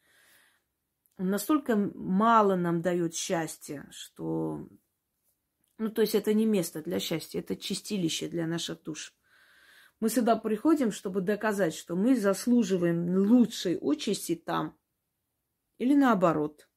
настолько 1.31 1.77
мало 1.77 2.57
нам 2.57 2.83
дает 2.83 3.15
счастья, 3.15 3.89
что... 3.91 4.69
Ну, 5.79 5.91
то 5.91 6.03
есть 6.03 6.15
это 6.15 6.33
не 6.33 6.47
место 6.47 6.83
для 6.83 7.01
счастья, 7.01 7.41
это 7.41 7.57
чистилище 7.57 8.29
для 8.29 8.47
наших 8.47 8.83
душ. 8.83 9.15
Мы 10.01 10.11
сюда 10.11 10.37
приходим, 10.37 10.93
чтобы 10.93 11.21
доказать, 11.21 11.75
что 11.75 11.97
мы 11.97 12.17
заслуживаем 12.17 13.17
лучшей 13.17 13.79
участи 13.81 14.35
там. 14.35 14.79
Или 15.79 15.95
наоборот. 15.95 16.69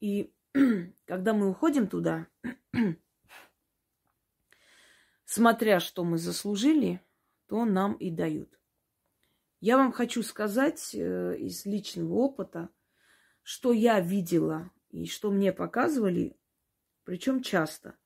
И 0.00 0.34
когда 1.06 1.32
мы 1.32 1.48
уходим 1.50 1.86
туда, 1.86 2.26
смотря 5.24 5.80
что 5.80 6.04
мы 6.04 6.18
заслужили, 6.18 7.00
то 7.46 7.64
нам 7.64 7.94
и 7.94 8.10
дают. 8.10 8.58
Я 9.60 9.76
вам 9.76 9.92
хочу 9.92 10.22
сказать 10.22 10.94
э, 10.94 11.36
из 11.38 11.64
личного 11.66 12.14
опыта– 12.14 12.68
что 13.50 13.72
я 13.72 13.98
видела 13.98 14.70
и 14.90 15.06
что 15.06 15.32
мне 15.32 15.52
показывали, 15.52 16.36
причем 17.02 17.42
часто. 17.42 17.96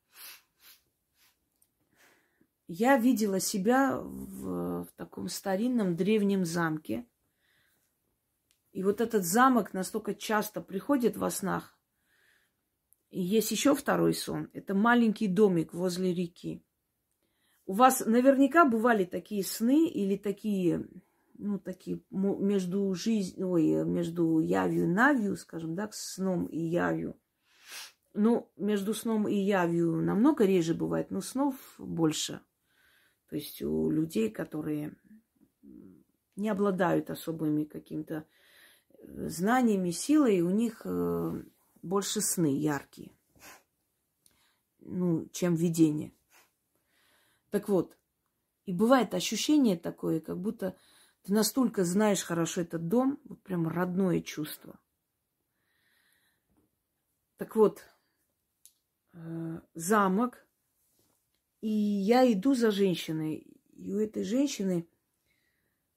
Я 2.67 2.97
видела 2.97 3.41
себя 3.41 3.99
в, 3.99 4.85
в 4.85 4.93
таком 4.97 5.29
старинном 5.29 5.97
древнем 5.97 6.47
замке. 6.47 7.07
И 8.73 8.83
вот 8.83 9.03
этот 9.03 9.27
замок 9.27 9.75
настолько 9.75 10.15
часто 10.15 10.63
приходит 10.63 11.19
во 11.19 11.29
снах. 11.29 11.79
И 13.11 13.21
есть 13.21 13.51
еще 13.51 13.75
второй 13.75 14.15
сон. 14.15 14.49
Это 14.55 14.73
маленький 14.75 15.29
домик 15.29 15.75
возле 15.75 16.15
реки. 16.15 16.65
У 17.67 17.75
вас 17.75 18.01
наверняка 18.07 18.65
бывали 18.65 19.05
такие 19.05 19.45
сны 19.45 19.89
или 19.89 20.17
такие 20.17 20.89
ну, 21.39 21.59
такие 21.59 22.01
между 22.11 22.95
жизнью, 22.95 23.51
ой, 23.51 23.85
между 23.85 24.39
явью 24.39 24.85
и 24.85 24.89
навью, 24.89 25.37
скажем, 25.37 25.75
да, 25.75 25.89
сном 25.93 26.47
и 26.47 26.59
явью. 26.59 27.19
Ну, 28.13 28.51
между 28.57 28.95
сном 28.95 29.27
и 29.27 29.35
явью 29.35 30.01
намного 30.01 30.45
реже 30.45 30.75
бывает, 30.75 31.11
но 31.11 31.21
снов 31.21 31.57
больше. 31.79 32.41
То 33.29 33.37
есть 33.37 33.63
у 33.63 33.91
людей, 33.91 34.31
которые 34.31 34.97
не 36.37 36.49
обладают 36.49 37.11
особыми 37.11 37.65
какими-то 37.65 38.27
э, 38.91 39.29
знаниями, 39.29 39.91
силой, 39.91 40.41
у 40.41 40.51
них 40.51 40.83
э, 40.85 41.43
больше 41.83 42.21
сны 42.21 42.57
яркие, 42.57 43.13
ну, 44.81 45.29
чем 45.33 45.55
видение. 45.55 46.13
Так 47.51 47.69
вот, 47.69 47.97
и 48.67 48.73
бывает 48.73 49.15
ощущение 49.15 49.77
такое, 49.77 50.21
как 50.21 50.39
будто 50.39 50.77
ты 51.25 51.33
настолько 51.33 51.85
знаешь 51.85 52.23
хорошо 52.23 52.61
этот 52.61 52.87
дом, 52.87 53.19
вот 53.25 53.43
прям 53.43 53.67
родное 53.67 54.21
чувство. 54.21 54.79
Так 57.37 57.57
вот, 57.57 57.83
э, 59.15 59.61
замок, 59.75 60.47
и 61.63 61.69
я 61.69 62.31
иду 62.31 62.55
за 62.55 62.71
женщиной, 62.71 63.47
и 63.73 63.93
у 63.95 63.99
этой 63.99 64.23
женщины 64.23 64.87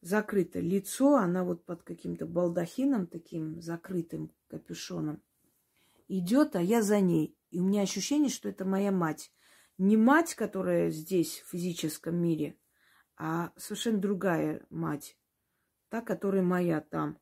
закрыто 0.01 0.61
лицо, 0.61 1.15
она 1.15 1.43
вот 1.43 1.65
под 1.65 1.83
каким-то 1.83 2.25
балдахином 2.25 3.05
таким 3.05 3.61
закрытым 3.61 4.31
капюшоном 4.47 5.21
идет, 6.07 6.55
а 6.55 6.61
я 6.61 6.81
за 6.81 7.01
ней. 7.01 7.37
И 7.51 7.59
у 7.59 7.65
меня 7.65 7.81
ощущение, 7.81 8.29
что 8.29 8.47
это 8.47 8.63
моя 8.63 8.91
мать. 8.93 9.31
Не 9.77 9.97
мать, 9.97 10.35
которая 10.35 10.89
здесь, 10.89 11.41
в 11.41 11.49
физическом 11.49 12.15
мире, 12.15 12.57
а 13.17 13.51
совершенно 13.57 13.97
другая 13.97 14.65
мать, 14.69 15.16
та, 15.89 16.01
которая 16.01 16.43
моя 16.43 16.81
там. 16.81 17.19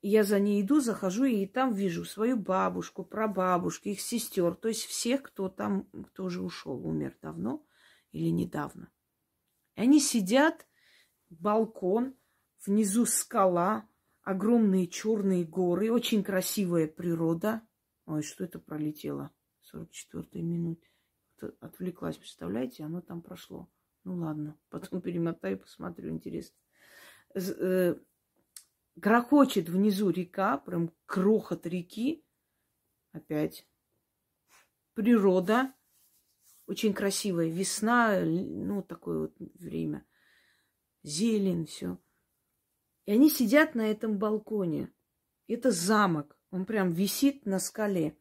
Я 0.00 0.22
за 0.22 0.38
ней 0.38 0.62
иду, 0.62 0.80
захожу, 0.80 1.24
и 1.24 1.46
там 1.46 1.72
вижу 1.72 2.04
свою 2.04 2.36
бабушку, 2.36 3.04
прабабушку, 3.04 3.88
их 3.88 4.00
сестер, 4.00 4.54
то 4.54 4.68
есть 4.68 4.84
всех, 4.84 5.22
кто 5.22 5.48
там, 5.48 5.84
кто 6.08 6.24
уже 6.24 6.42
ушел, 6.42 6.86
умер 6.86 7.16
давно 7.22 7.64
или 8.12 8.28
недавно. 8.28 8.92
И 9.76 9.80
они 9.80 10.00
сидят, 10.00 10.66
балкон, 11.30 12.14
внизу 12.66 13.06
скала, 13.06 13.88
огромные 14.22 14.88
черные 14.88 15.44
горы, 15.44 15.90
очень 15.90 16.22
красивая 16.22 16.86
природа. 16.86 17.62
Ой, 18.06 18.22
что 18.22 18.44
это 18.44 18.58
пролетело? 18.58 19.30
44 19.62 20.44
минут. 20.44 20.82
Отвлеклась, 21.60 22.16
представляете? 22.16 22.84
Оно 22.84 23.00
там 23.00 23.22
прошло. 23.22 23.70
Ну 24.04 24.16
ладно, 24.16 24.58
потом 24.68 25.00
перемотаю, 25.00 25.58
посмотрю, 25.58 26.10
интересно. 26.10 26.56
Э, 27.34 27.96
грохочет 28.96 29.68
внизу 29.68 30.10
река, 30.10 30.58
прям 30.58 30.92
крохот 31.06 31.66
реки. 31.66 32.24
Опять. 33.12 33.66
Природа. 34.94 35.74
Очень 36.66 36.94
красивая. 36.94 37.48
Весна, 37.48 38.20
ну, 38.20 38.82
такое 38.82 39.18
вот 39.18 39.34
время. 39.38 40.06
Зелень, 41.02 41.66
все. 41.66 41.98
И 43.04 43.12
они 43.12 43.28
сидят 43.28 43.74
на 43.74 43.90
этом 43.90 44.18
балконе. 44.18 44.92
Это 45.46 45.70
замок. 45.70 46.38
Он 46.50 46.64
прям 46.64 46.92
висит 46.92 47.44
на 47.44 47.58
скале. 47.58 48.16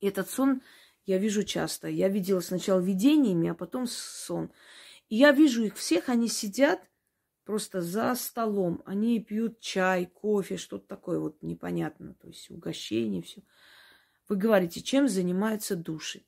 И 0.00 0.06
этот 0.06 0.30
сон 0.30 0.62
я 1.04 1.18
вижу 1.18 1.42
часто. 1.42 1.88
Я 1.88 2.08
видела 2.08 2.40
сначала 2.40 2.80
видениями, 2.80 3.48
а 3.48 3.54
потом 3.54 3.86
сон. 3.86 4.50
И 5.08 5.16
я 5.16 5.32
вижу 5.32 5.64
их 5.64 5.76
всех, 5.76 6.08
они 6.08 6.28
сидят 6.28 6.80
просто 7.46 7.80
за 7.80 8.14
столом. 8.16 8.82
Они 8.84 9.20
пьют 9.20 9.60
чай, 9.60 10.06
кофе, 10.06 10.58
что-то 10.58 10.86
такое 10.86 11.18
вот 11.18 11.40
непонятно. 11.42 12.14
То 12.14 12.26
есть 12.26 12.50
угощение, 12.50 13.22
все. 13.22 13.42
Вы 14.28 14.36
говорите, 14.36 14.82
чем 14.82 15.08
занимаются 15.08 15.76
души? 15.76 16.26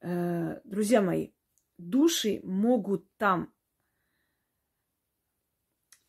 Э, 0.00 0.60
друзья 0.64 1.00
мои, 1.00 1.30
души 1.78 2.40
могут 2.44 3.10
там 3.16 3.52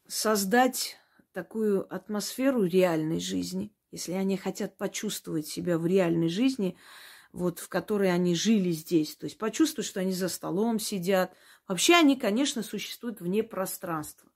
создать 0.06 0.98
такую 1.32 1.92
атмосферу 1.94 2.66
реальной 2.66 3.22
жизни, 3.22 3.74
если 3.92 4.12
они 4.12 4.36
хотят 4.36 4.78
почувствовать 4.78 5.48
себя 5.48 5.78
в 5.78 5.86
реальной 5.86 6.28
жизни, 6.28 6.78
вот 7.32 7.60
в 7.60 7.70
которой 7.70 8.12
они 8.12 8.36
жили 8.36 8.72
здесь, 8.72 9.16
то 9.16 9.26
есть 9.26 9.38
почувствовать, 9.38 9.88
что 9.88 10.02
они 10.02 10.12
за 10.12 10.28
столом 10.28 10.80
сидят. 10.80 11.34
Вообще 11.70 11.96
они, 11.96 12.18
конечно, 12.18 12.64
существуют 12.64 13.22
вне 13.22 13.44
пространства. 13.44 14.30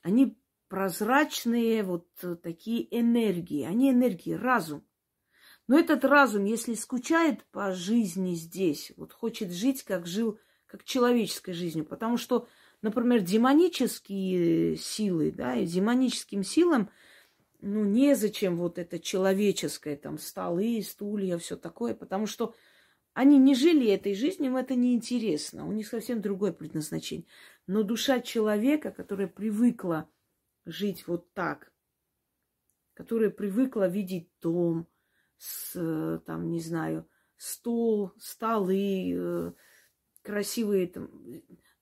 Они 0.00 0.38
прозрачные 0.68 1.82
вот 1.82 2.08
такие 2.42 2.86
энергии, 2.98 3.64
они 3.64 3.90
энергии, 3.90 4.32
разум. 4.32 4.86
Но 5.66 5.76
этот 5.76 6.04
разум, 6.04 6.44
если 6.44 6.74
скучает 6.74 7.44
по 7.50 7.72
жизни 7.72 8.34
здесь, 8.34 8.92
вот 8.96 9.12
хочет 9.12 9.50
жить, 9.52 9.82
как 9.82 10.06
жил, 10.06 10.38
как 10.66 10.84
человеческой 10.84 11.52
жизнью, 11.52 11.84
потому 11.84 12.16
что 12.16 12.46
например, 12.80 13.20
демонические 13.20 14.76
силы, 14.76 15.32
да, 15.32 15.56
и 15.56 15.66
демоническим 15.66 16.44
силам, 16.44 16.90
ну, 17.60 17.84
незачем 17.84 18.56
вот 18.56 18.78
это 18.78 19.00
человеческое, 19.00 19.96
там, 19.96 20.18
столы, 20.18 20.80
стулья, 20.82 21.38
все 21.38 21.56
такое, 21.56 21.94
потому 21.94 22.26
что 22.26 22.54
они 23.16 23.38
не 23.38 23.54
жили 23.54 23.88
этой 23.88 24.14
жизнью, 24.14 24.50
им 24.50 24.58
это 24.58 24.74
не 24.74 24.92
интересно, 24.94 25.66
у 25.66 25.72
них 25.72 25.88
совсем 25.88 26.20
другое 26.20 26.52
предназначение. 26.52 27.24
Но 27.66 27.82
душа 27.82 28.20
человека, 28.20 28.90
которая 28.90 29.26
привыкла 29.26 30.06
жить 30.66 31.06
вот 31.06 31.32
так, 31.32 31.72
которая 32.92 33.30
привыкла 33.30 33.88
видеть 33.88 34.28
дом, 34.42 34.86
с, 35.38 36.20
там, 36.26 36.50
не 36.50 36.60
знаю, 36.60 37.08
стол, 37.38 38.12
столы, 38.18 39.14
э, 39.16 39.52
красивые 40.20 40.86
там, 40.88 41.08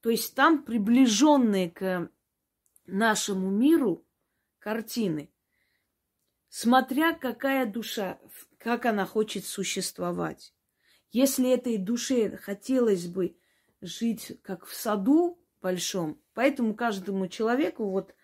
то 0.03 0.11
есть 0.11 0.37
там 0.37 0.65
приближенные 0.65 1.69
к 1.69 2.13
нашему 2.87 3.51
миру 3.51 4.07
картины, 4.61 5.33
смотря 6.49 7.13
какая 7.13 7.67
душа, 7.67 8.21
как 8.59 8.87
она 8.87 9.05
хочет 9.05 9.45
существовать. 9.45 10.54
Если 11.15 11.49
этой 11.49 11.79
душе 11.79 12.37
хотелось 12.39 13.07
бы 13.07 13.39
жить 13.81 14.37
как 14.43 14.67
в 14.67 14.75
саду 14.75 15.41
большом, 15.63 16.21
поэтому 16.35 16.75
каждому 16.75 17.29
человеку 17.29 17.89
вот 17.89 18.17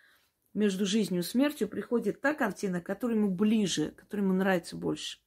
между 0.55 0.85
жизнью 0.87 1.21
и 1.21 1.25
смертью 1.25 1.69
приходит 1.69 2.21
та 2.21 2.35
картина, 2.35 2.81
которая 2.81 3.17
ему 3.17 3.31
ближе, 3.31 3.93
которая 3.93 4.27
ему 4.27 4.37
нравится 4.37 4.77
больше. 4.77 5.21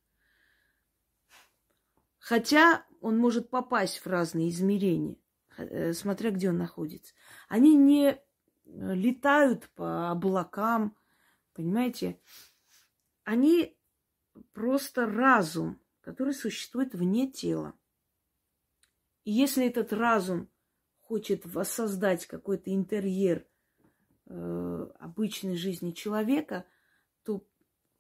Хотя 2.20 2.86
он 3.00 3.18
может 3.18 3.50
попасть 3.50 4.00
в 4.00 4.08
разные 4.08 4.50
измерения. 4.50 5.16
Э, 5.56 5.94
смотря 5.94 6.32
где 6.32 6.50
он 6.50 6.58
находится. 6.58 7.14
Они 7.48 7.78
не 7.78 8.10
э, 8.10 8.18
летают 8.66 9.70
по 9.70 10.12
облакам, 10.12 10.98
понимаете? 11.54 12.20
Они 13.24 13.78
просто 14.52 15.06
разум, 15.06 15.80
который 16.04 16.34
существует 16.34 16.94
вне 16.94 17.32
тела. 17.32 17.74
И 19.24 19.32
если 19.32 19.66
этот 19.66 19.94
разум 19.94 20.50
хочет 21.00 21.46
воссоздать 21.46 22.26
какой-то 22.28 22.74
интерьер 22.74 23.48
э, 24.26 24.88
обычной 25.00 25.56
жизни 25.56 25.92
человека, 25.92 26.66
то 27.24 27.46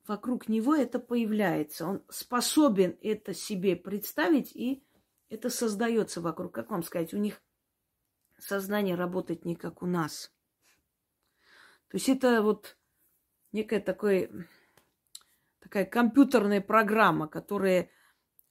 вокруг 0.06 0.50
него 0.50 0.76
это 0.76 1.00
появляется. 1.00 1.88
Он 1.88 2.04
способен 2.10 2.98
это 3.02 3.34
себе 3.34 3.76
представить 3.76 4.56
и 4.56 4.86
это 5.30 5.50
создается 5.50 6.22
вокруг. 6.22 6.54
Как 6.54 6.70
вам 6.70 6.84
сказать, 6.84 7.14
у 7.14 7.18
них 7.18 7.42
сознание 8.38 8.96
работает 8.96 9.46
не 9.46 9.56
как 9.56 9.82
у 9.82 9.86
нас. 9.86 10.34
То 11.88 11.98
есть 11.98 12.10
это 12.10 12.42
вот 12.42 12.78
некая 13.52 13.80
такой, 13.80 14.30
такая 15.64 15.86
компьютерная 15.86 16.62
программа, 16.62 17.28
которая 17.28 17.90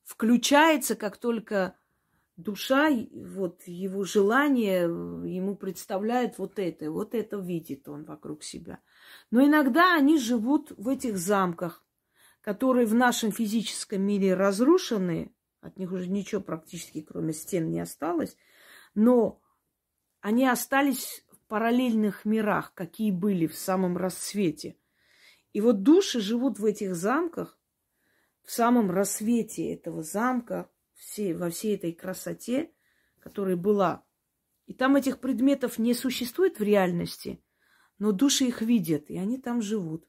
включается, 0.03 0.97
как 0.97 1.19
только 1.19 1.77
душа, 2.37 2.89
вот 3.13 3.63
его 3.67 4.05
желание 4.05 4.83
ему 4.83 5.55
представляет 5.55 6.39
вот 6.39 6.59
это, 6.59 6.91
вот 6.91 7.15
это 7.15 7.37
видит 7.37 7.89
он 7.89 8.05
вокруг 8.05 8.43
себя. 8.43 8.81
Но 9.31 9.45
иногда 9.45 9.95
они 9.95 10.19
живут 10.19 10.73
в 10.77 10.89
этих 10.89 11.19
замках, 11.19 11.85
которые 12.41 12.87
в 12.87 12.95
нашем 12.95 13.31
физическом 13.31 14.03
мире 14.03 14.35
разрушены, 14.35 15.35
от 15.61 15.79
них 15.79 15.93
уже 15.93 16.09
ничего 16.09 16.41
практически, 16.41 17.03
кроме 17.03 17.35
стен, 17.35 17.71
не 17.71 17.81
осталось. 17.81 18.37
Но 18.95 19.41
они 20.21 20.47
остались 20.47 21.25
в 21.31 21.39
параллельных 21.47 22.25
мирах, 22.25 22.73
какие 22.75 23.13
были 23.13 23.47
в 23.47 23.55
самом 23.55 23.97
рассвете. 23.97 24.77
И 25.53 25.61
вот 25.61 25.83
души 25.83 26.21
живут 26.21 26.59
в 26.59 26.65
этих 26.65 26.95
замках, 26.95 27.59
в 28.43 28.51
самом 28.51 28.91
рассвете 28.91 29.73
этого 29.73 30.03
замка, 30.03 30.71
все, 30.95 31.35
во 31.35 31.51
всей 31.51 31.77
этой 31.77 31.93
красоте, 31.93 32.73
которая 33.21 33.57
была. 33.57 34.05
И 34.67 34.75
там 34.75 34.97
этих 34.97 35.21
предметов 35.21 35.79
не 35.79 35.95
существует 35.95 36.59
в 36.59 36.63
реальности, 36.63 37.43
но 37.99 38.13
души 38.13 38.47
их 38.47 38.63
видят, 38.63 39.11
и 39.11 39.19
они 39.19 39.39
там 39.39 39.61
живут. 39.61 40.09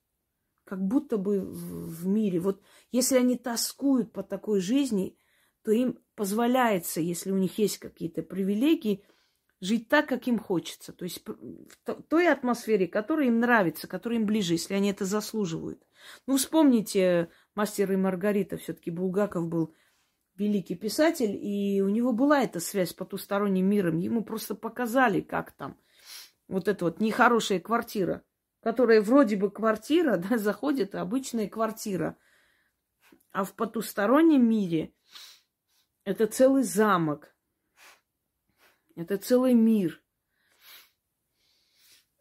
Как 0.63 0.81
будто 0.81 1.17
бы 1.17 1.41
в, 1.41 2.07
мире. 2.07 2.39
Вот 2.39 2.61
если 2.91 3.17
они 3.17 3.35
тоскуют 3.35 4.13
по 4.13 4.23
такой 4.23 4.61
жизни, 4.61 5.17
то 5.61 5.71
им 5.71 5.99
позволяется, 6.15 7.01
если 7.01 7.31
у 7.31 7.37
них 7.37 7.57
есть 7.57 7.79
какие-то 7.79 8.21
привилегии, 8.23 9.03
жить 9.63 9.87
так, 9.87 10.07
как 10.07 10.27
им 10.27 10.39
хочется. 10.39 10.91
То 10.91 11.05
есть 11.05 11.23
в 11.25 12.01
той 12.09 12.27
атмосфере, 12.27 12.85
которая 12.85 13.27
им 13.27 13.39
нравится, 13.39 13.87
которая 13.87 14.19
им 14.19 14.25
ближе, 14.25 14.53
если 14.53 14.73
они 14.73 14.91
это 14.91 15.05
заслуживают. 15.05 15.81
Ну, 16.27 16.35
вспомните, 16.35 17.29
мастер 17.55 17.91
и 17.93 17.95
Маргарита, 17.95 18.57
все-таки 18.57 18.91
Булгаков 18.91 19.47
был 19.47 19.73
великий 20.35 20.75
писатель, 20.75 21.39
и 21.41 21.81
у 21.81 21.87
него 21.87 22.11
была 22.11 22.43
эта 22.43 22.59
связь 22.59 22.89
с 22.89 22.93
потусторонним 22.93 23.65
миром. 23.65 23.99
Ему 23.99 24.23
просто 24.25 24.53
показали, 24.53 25.21
как 25.21 25.53
там 25.53 25.79
вот 26.49 26.67
эта 26.67 26.83
вот 26.83 26.99
нехорошая 26.99 27.61
квартира, 27.61 28.21
которая 28.61 29.01
вроде 29.01 29.37
бы 29.37 29.49
квартира, 29.49 30.17
да, 30.29 30.37
заходит 30.37 30.93
обычная 30.93 31.47
квартира. 31.47 32.17
А 33.31 33.45
в 33.45 33.53
потустороннем 33.53 34.45
мире 34.45 34.93
это 36.03 36.27
целый 36.27 36.63
замок. 36.63 37.32
Это 38.95 39.17
целый 39.17 39.53
мир, 39.53 40.01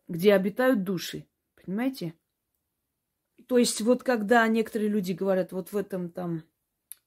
где 0.09 0.35
обитают 0.35 0.85
души. 0.85 1.27
Понимаете? 1.62 2.14
То 3.47 3.59
есть 3.59 3.81
вот 3.83 4.03
когда 4.03 4.47
некоторые 4.49 4.89
люди 4.89 5.12
говорят, 5.12 5.53
вот 5.53 5.73
в 5.73 5.77
этом 5.77 6.11
там 6.11 6.45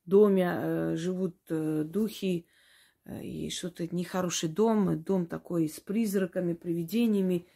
доме 0.05 0.47
э, 0.47 0.95
живут 0.95 1.37
э, 1.49 1.83
духи, 1.83 2.45
э, 3.05 3.23
и 3.23 3.49
что-то 3.49 3.87
нехороший 3.93 4.49
дом, 4.49 5.01
дом 5.01 5.25
такой 5.25 5.67
с 5.67 5.79
призраками, 5.79 6.53
привидениями. 6.53 7.47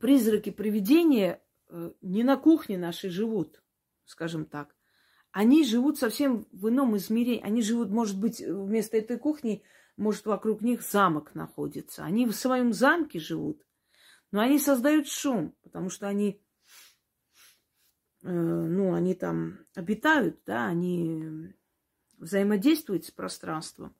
Призраки, 0.00 0.50
привидения 0.50 1.42
э, 1.68 1.92
не 2.00 2.22
на 2.22 2.36
кухне 2.36 2.78
нашей 2.78 3.10
живут, 3.10 3.62
скажем 4.06 4.46
так. 4.46 4.74
Они 5.30 5.64
живут 5.64 5.98
совсем 5.98 6.46
в 6.52 6.68
ином 6.68 6.96
измерении. 6.96 7.42
Они 7.42 7.60
живут, 7.60 7.90
может 7.90 8.18
быть, 8.18 8.40
вместо 8.40 8.96
этой 8.96 9.18
кухни, 9.18 9.62
может, 9.98 10.26
вокруг 10.26 10.62
них 10.62 10.82
замок 10.82 11.34
находится. 11.34 12.04
Они 12.04 12.24
в 12.24 12.32
своем 12.32 12.72
замке 12.72 13.18
живут. 13.18 13.66
Но 14.30 14.40
они 14.40 14.58
создают 14.58 15.08
шум, 15.08 15.56
потому 15.62 15.90
что 15.90 16.06
они, 16.06 16.40
э, 18.22 18.30
ну, 18.30 18.94
они 18.94 19.14
там 19.14 19.58
обитают, 19.74 20.40
да, 20.46 20.66
они 20.66 21.52
взаимодействуют 22.16 23.06
с 23.06 23.10
пространством. 23.10 23.96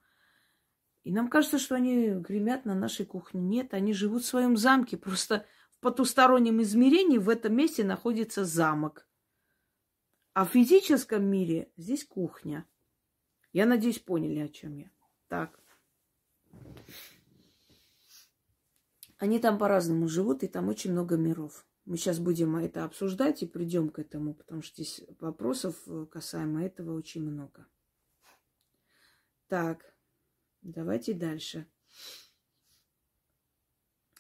И 1.03 1.13
нам 1.13 1.29
кажется, 1.29 1.59
что 1.59 1.75
они 1.75 2.11
гремят 2.11 2.65
на 2.65 2.75
нашей 2.75 3.07
кухне. 3.07 3.41
Нет, 3.41 3.75
они 3.75 3.93
живут 3.93 4.23
в 4.23 4.27
своем 4.27 4.57
замке. 4.57 4.97
Просто 4.97 5.47
в 5.73 5.81
потустороннем 5.81 6.63
измерении 6.63 7.19
в 7.19 7.29
этом 7.29 7.57
месте 7.57 7.83
находится 7.83 8.45
замок. 8.45 9.09
А 10.33 10.45
в 10.45 10.51
физическом 10.51 11.25
мире 11.25 11.73
здесь 11.77 12.05
кухня. 12.05 12.67
Я 13.53 13.67
надеюсь, 13.67 13.99
поняли, 13.99 14.41
о 14.41 14.49
чем 14.49 14.77
я. 14.77 14.91
Так. 15.27 15.59
Они 19.19 19.41
там 19.41 19.59
по-разному 19.59 20.09
живут, 20.09 20.43
и 20.43 20.49
там 20.49 20.69
очень 20.69 20.93
много 20.93 21.17
миров. 21.17 21.67
Мы 21.85 21.97
сейчас 21.97 22.19
будем 22.19 22.55
это 22.57 22.85
обсуждать 22.85 23.43
и 23.43 23.47
придем 23.47 23.89
к 23.89 23.99
этому, 23.99 24.35
потому 24.35 24.63
что 24.63 24.75
здесь 24.75 25.03
вопросов 25.21 25.75
э, 25.87 26.07
касаемо 26.07 26.65
этого 26.65 26.97
очень 26.97 27.23
много. 27.23 27.67
Так, 29.49 29.95
давайте 30.61 31.15
дальше. 31.15 31.67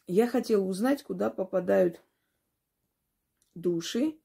Я 0.07 0.26
хотела 0.26 0.64
узнать, 0.64 1.03
куда 1.03 1.29
попадают 1.29 2.03
души 3.55 4.18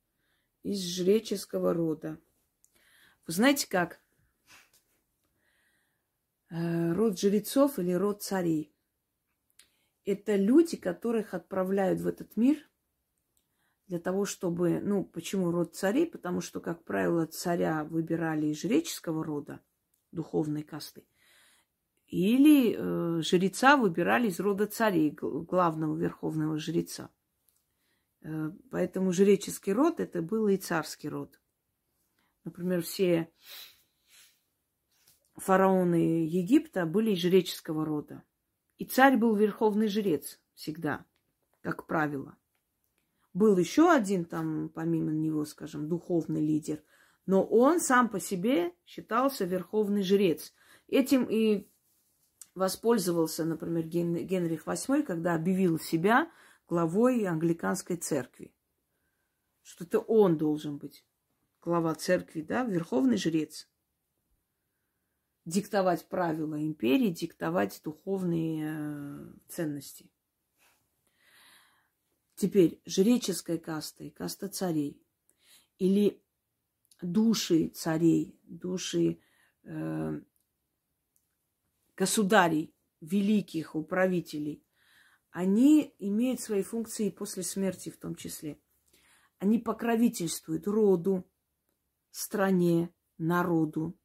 из 0.64 0.80
жреческого 0.80 1.74
рода. 1.74 2.18
Вы 3.28 3.34
знаете 3.34 3.68
как? 3.68 4.03
Э, 6.56 6.94
род 6.94 7.20
жрецов 7.20 7.80
или 7.80 7.94
род 7.94 8.22
царей. 8.22 8.72
Это 10.06 10.36
люди, 10.36 10.78
которых 10.78 11.34
отправляют 11.34 12.00
в 12.00 12.08
этот 12.08 12.38
мир 12.38 12.58
для 13.88 14.00
того, 14.00 14.26
чтобы... 14.26 14.80
Ну, 14.80 15.04
почему 15.04 15.50
род 15.50 15.76
царей? 15.76 16.06
Потому 16.06 16.42
что, 16.42 16.60
как 16.60 16.84
правило, 16.84 17.26
царя 17.26 17.84
выбирали 17.84 18.48
из 18.48 18.62
жреческого 18.62 19.24
рода, 19.24 19.62
духовной 20.12 20.62
касты. 20.62 21.08
Или 22.06 22.76
э, 22.78 23.22
жреца 23.24 23.76
выбирали 23.76 24.28
из 24.28 24.40
рода 24.40 24.68
царей, 24.68 25.10
главного 25.10 25.98
верховного 25.98 26.60
жреца. 26.60 27.10
Э, 28.22 28.52
поэтому 28.70 29.12
жреческий 29.12 29.74
род 29.74 30.00
это 30.00 30.22
был 30.22 30.48
и 30.48 30.58
царский 30.58 31.10
род. 31.10 31.42
Например, 32.44 32.84
все 32.84 33.34
фараоны 35.36 36.26
Египта 36.28 36.86
были 36.86 37.16
жреческого 37.16 37.86
рода. 37.86 38.24
И 38.78 38.86
царь 38.86 39.18
был 39.18 39.36
верховный 39.36 39.88
жрец 39.88 40.40
всегда, 40.56 41.06
как 41.62 41.86
правило. 41.88 42.38
Был 43.34 43.58
еще 43.58 43.92
один 43.92 44.26
там, 44.26 44.70
помимо 44.70 45.12
него, 45.12 45.46
скажем, 45.46 45.88
духовный 45.88 46.42
лидер, 46.46 46.84
но 47.26 47.44
он 47.44 47.80
сам 47.80 48.10
по 48.10 48.20
себе 48.20 48.74
считался 48.86 49.46
верховный 49.46 50.04
жрец. 50.04 50.54
Этим 50.88 51.26
и 51.26 51.68
воспользовался, 52.54 53.46
например, 53.46 53.88
Генрих 53.88 54.68
VIII, 54.68 55.04
когда 55.04 55.34
объявил 55.34 55.80
себя 55.80 56.32
главой 56.68 57.26
англиканской 57.26 57.98
церкви. 57.98 58.54
Что 59.62 59.86
это 59.86 60.00
он 60.00 60.38
должен 60.38 60.78
быть 60.78 61.06
глава 61.62 61.96
церкви, 61.96 62.42
да, 62.42 62.64
верховный 62.64 63.18
жрец. 63.18 63.70
Диктовать 65.46 66.08
правила 66.08 66.62
империи, 66.62 67.10
диктовать 67.10 67.82
духовные 67.84 68.66
э, 68.70 69.34
ценности. 69.50 70.10
Теперь 72.36 72.82
жреческая 72.86 73.58
каста 73.58 74.04
и 74.06 74.10
каста 74.10 74.48
царей. 74.48 75.02
Или 75.78 76.24
души 77.02 77.68
царей, 77.70 78.40
души 78.44 79.20
э, 79.64 80.22
государей, 81.96 82.74
великих 83.02 83.76
управителей, 83.76 84.64
они 85.32 85.94
имеют 86.00 86.40
свои 86.42 86.62
функции 86.62 87.10
после 87.10 87.44
смерти 87.44 87.90
в 87.90 87.98
том 87.98 88.16
числе. 88.16 88.60
Они 89.40 89.60
покровительствуют 89.60 90.68
роду, 90.68 91.28
стране, 92.12 92.94
народу. 93.18 93.98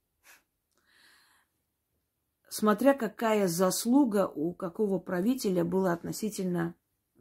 Смотря 2.50 2.94
какая 2.94 3.46
заслуга 3.46 4.26
у 4.26 4.54
какого 4.54 4.98
правителя 4.98 5.64
была 5.64 5.92
относительно 5.92 6.74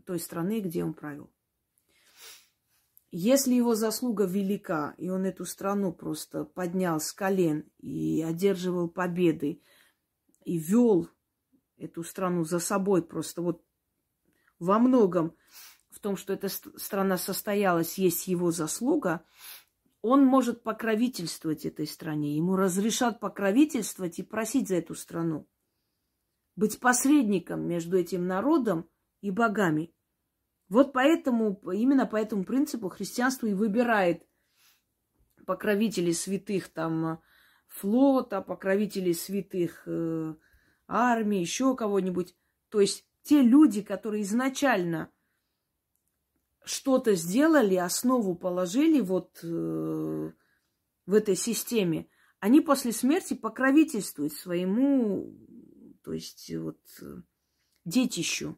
той 0.05 0.19
страны, 0.19 0.61
где 0.61 0.83
он 0.83 0.93
правил. 0.93 1.29
Если 3.11 3.53
его 3.53 3.75
заслуга 3.75 4.25
велика, 4.25 4.93
и 4.97 5.09
он 5.09 5.25
эту 5.25 5.45
страну 5.45 5.93
просто 5.93 6.45
поднял 6.45 6.99
с 6.99 7.11
колен 7.11 7.69
и 7.79 8.21
одерживал 8.21 8.89
победы, 8.89 9.61
и 10.43 10.57
вел 10.57 11.09
эту 11.77 12.03
страну 12.03 12.43
за 12.43 12.59
собой 12.59 13.01
просто 13.01 13.41
вот 13.41 13.63
во 14.59 14.79
многом 14.79 15.35
в 15.89 15.99
том, 15.99 16.15
что 16.15 16.33
эта 16.33 16.47
страна 16.49 17.17
состоялась, 17.17 17.97
есть 17.97 18.27
его 18.27 18.51
заслуга, 18.51 19.25
он 20.01 20.25
может 20.25 20.63
покровительствовать 20.63 21.65
этой 21.65 21.87
стране. 21.87 22.35
Ему 22.35 22.55
разрешат 22.55 23.19
покровительствовать 23.19 24.19
и 24.19 24.23
просить 24.23 24.67
за 24.67 24.75
эту 24.75 24.95
страну. 24.95 25.47
Быть 26.55 26.79
посредником 26.79 27.67
между 27.67 27.97
этим 27.97 28.27
народом 28.27 28.89
и 29.21 29.31
богами. 29.31 29.93
Вот 30.69 30.93
поэтому, 30.93 31.59
именно 31.71 32.05
по 32.05 32.17
этому 32.17 32.43
принципу 32.43 32.89
христианство 32.89 33.47
и 33.47 33.53
выбирает 33.53 34.25
покровителей 35.45 36.13
святых 36.13 36.67
там 36.69 37.21
флота, 37.67 38.41
покровителей 38.41 39.13
святых 39.13 39.83
э, 39.87 40.35
армии, 40.87 41.39
еще 41.39 41.75
кого-нибудь. 41.75 42.35
То 42.69 42.81
есть 42.81 43.05
те 43.23 43.41
люди, 43.41 43.81
которые 43.81 44.23
изначально 44.23 45.11
что-то 46.67 47.15
сделали, 47.15 47.75
основу 47.75 48.35
положили 48.35 48.99
вот 48.99 49.39
э, 49.43 50.31
в 51.05 51.13
этой 51.13 51.35
системе, 51.35 52.07
они 52.39 52.61
после 52.61 52.91
смерти 52.91 53.33
покровительствуют 53.33 54.33
своему, 54.33 55.35
то 56.03 56.13
есть 56.13 56.53
вот 56.55 56.79
детищу. 57.85 58.57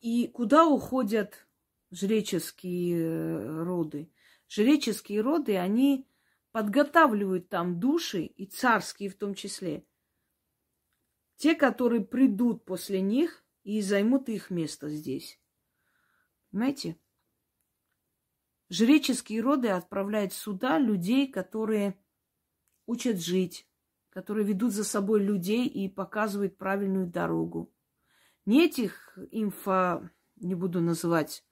И 0.00 0.28
куда 0.28 0.66
уходят 0.66 1.46
жреческие 1.90 2.98
э, 2.98 3.62
роды? 3.64 4.12
Жреческие 4.48 5.20
роды, 5.20 5.56
они 5.56 6.08
подготавливают 6.52 7.48
там 7.48 7.80
души, 7.80 8.22
и 8.22 8.46
царские 8.46 9.10
в 9.10 9.16
том 9.16 9.34
числе. 9.34 9.84
Те, 11.36 11.54
которые 11.54 12.02
придут 12.04 12.64
после 12.64 13.00
них 13.00 13.44
и 13.64 13.80
займут 13.82 14.28
их 14.28 14.50
место 14.50 14.88
здесь. 14.88 15.40
Понимаете? 16.50 16.98
Жреческие 18.68 19.40
роды 19.40 19.68
отправляют 19.68 20.32
сюда 20.32 20.78
людей, 20.78 21.30
которые 21.30 21.98
учат 22.86 23.20
жить, 23.20 23.68
которые 24.10 24.46
ведут 24.46 24.72
за 24.72 24.84
собой 24.84 25.22
людей 25.22 25.66
и 25.66 25.88
показывают 25.88 26.56
правильную 26.56 27.06
дорогу. 27.06 27.72
Не 28.44 28.64
этих 28.64 29.18
инфо, 29.30 30.08
не 30.36 30.54
буду 30.54 30.80
называть, 30.80 31.44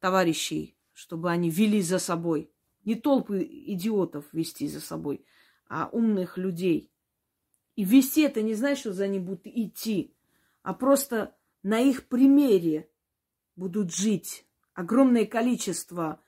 товарищей, 0.00 0.76
чтобы 0.92 1.30
они 1.30 1.50
вели 1.50 1.82
за 1.82 1.98
собой, 1.98 2.52
не 2.84 2.94
толпы 2.94 3.42
идиотов 3.42 4.32
вести 4.32 4.68
за 4.68 4.80
собой, 4.80 5.24
а 5.68 5.88
умных 5.92 6.38
людей. 6.38 6.92
И 7.76 7.84
вести 7.84 8.22
это 8.22 8.42
не 8.42 8.54
значит, 8.54 8.80
что 8.80 8.92
за 8.92 9.06
ним 9.06 9.24
будут 9.24 9.46
идти, 9.46 10.16
а 10.62 10.74
просто 10.74 11.36
на 11.62 11.80
их 11.80 12.08
примере 12.08 12.90
будут 13.58 13.94
жить 13.94 14.46
огромное 14.72 15.26
количество 15.26 16.22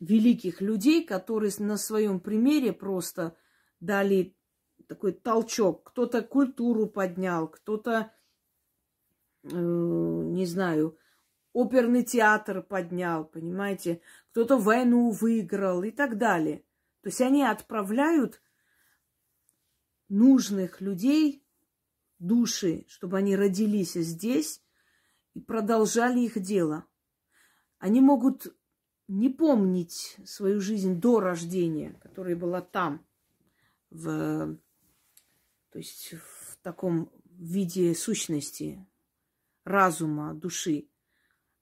великих 0.00 0.60
людей, 0.60 1.04
которые 1.04 1.52
на 1.58 1.76
своем 1.76 2.18
примере 2.18 2.72
просто 2.72 3.36
дали 3.80 4.34
такой 4.86 5.12
толчок. 5.12 5.90
Кто-то 5.90 6.22
культуру 6.22 6.86
поднял, 6.86 7.48
кто-то, 7.48 8.10
э, 9.42 9.48
не 9.50 10.46
знаю, 10.46 10.96
оперный 11.52 12.04
театр 12.04 12.62
поднял, 12.62 13.24
понимаете, 13.24 14.00
кто-то 14.30 14.56
войну 14.56 15.10
выиграл 15.10 15.82
и 15.82 15.90
так 15.90 16.16
далее. 16.16 16.64
То 17.02 17.08
есть 17.08 17.20
они 17.20 17.42
отправляют 17.42 18.40
нужных 20.08 20.80
людей, 20.80 21.44
души, 22.18 22.86
чтобы 22.88 23.18
они 23.18 23.36
родились 23.36 23.92
здесь 23.92 24.62
продолжали 25.40 26.20
их 26.20 26.40
дело. 26.40 26.86
Они 27.78 28.00
могут 28.00 28.54
не 29.08 29.30
помнить 29.30 30.16
свою 30.24 30.60
жизнь 30.60 31.00
до 31.00 31.20
рождения, 31.20 31.98
которая 32.02 32.36
была 32.36 32.60
там, 32.60 33.06
в, 33.90 34.58
то 35.70 35.78
есть 35.78 36.14
в 36.14 36.58
таком 36.62 37.10
виде 37.24 37.94
сущности, 37.94 38.86
разума, 39.64 40.34
души. 40.34 40.88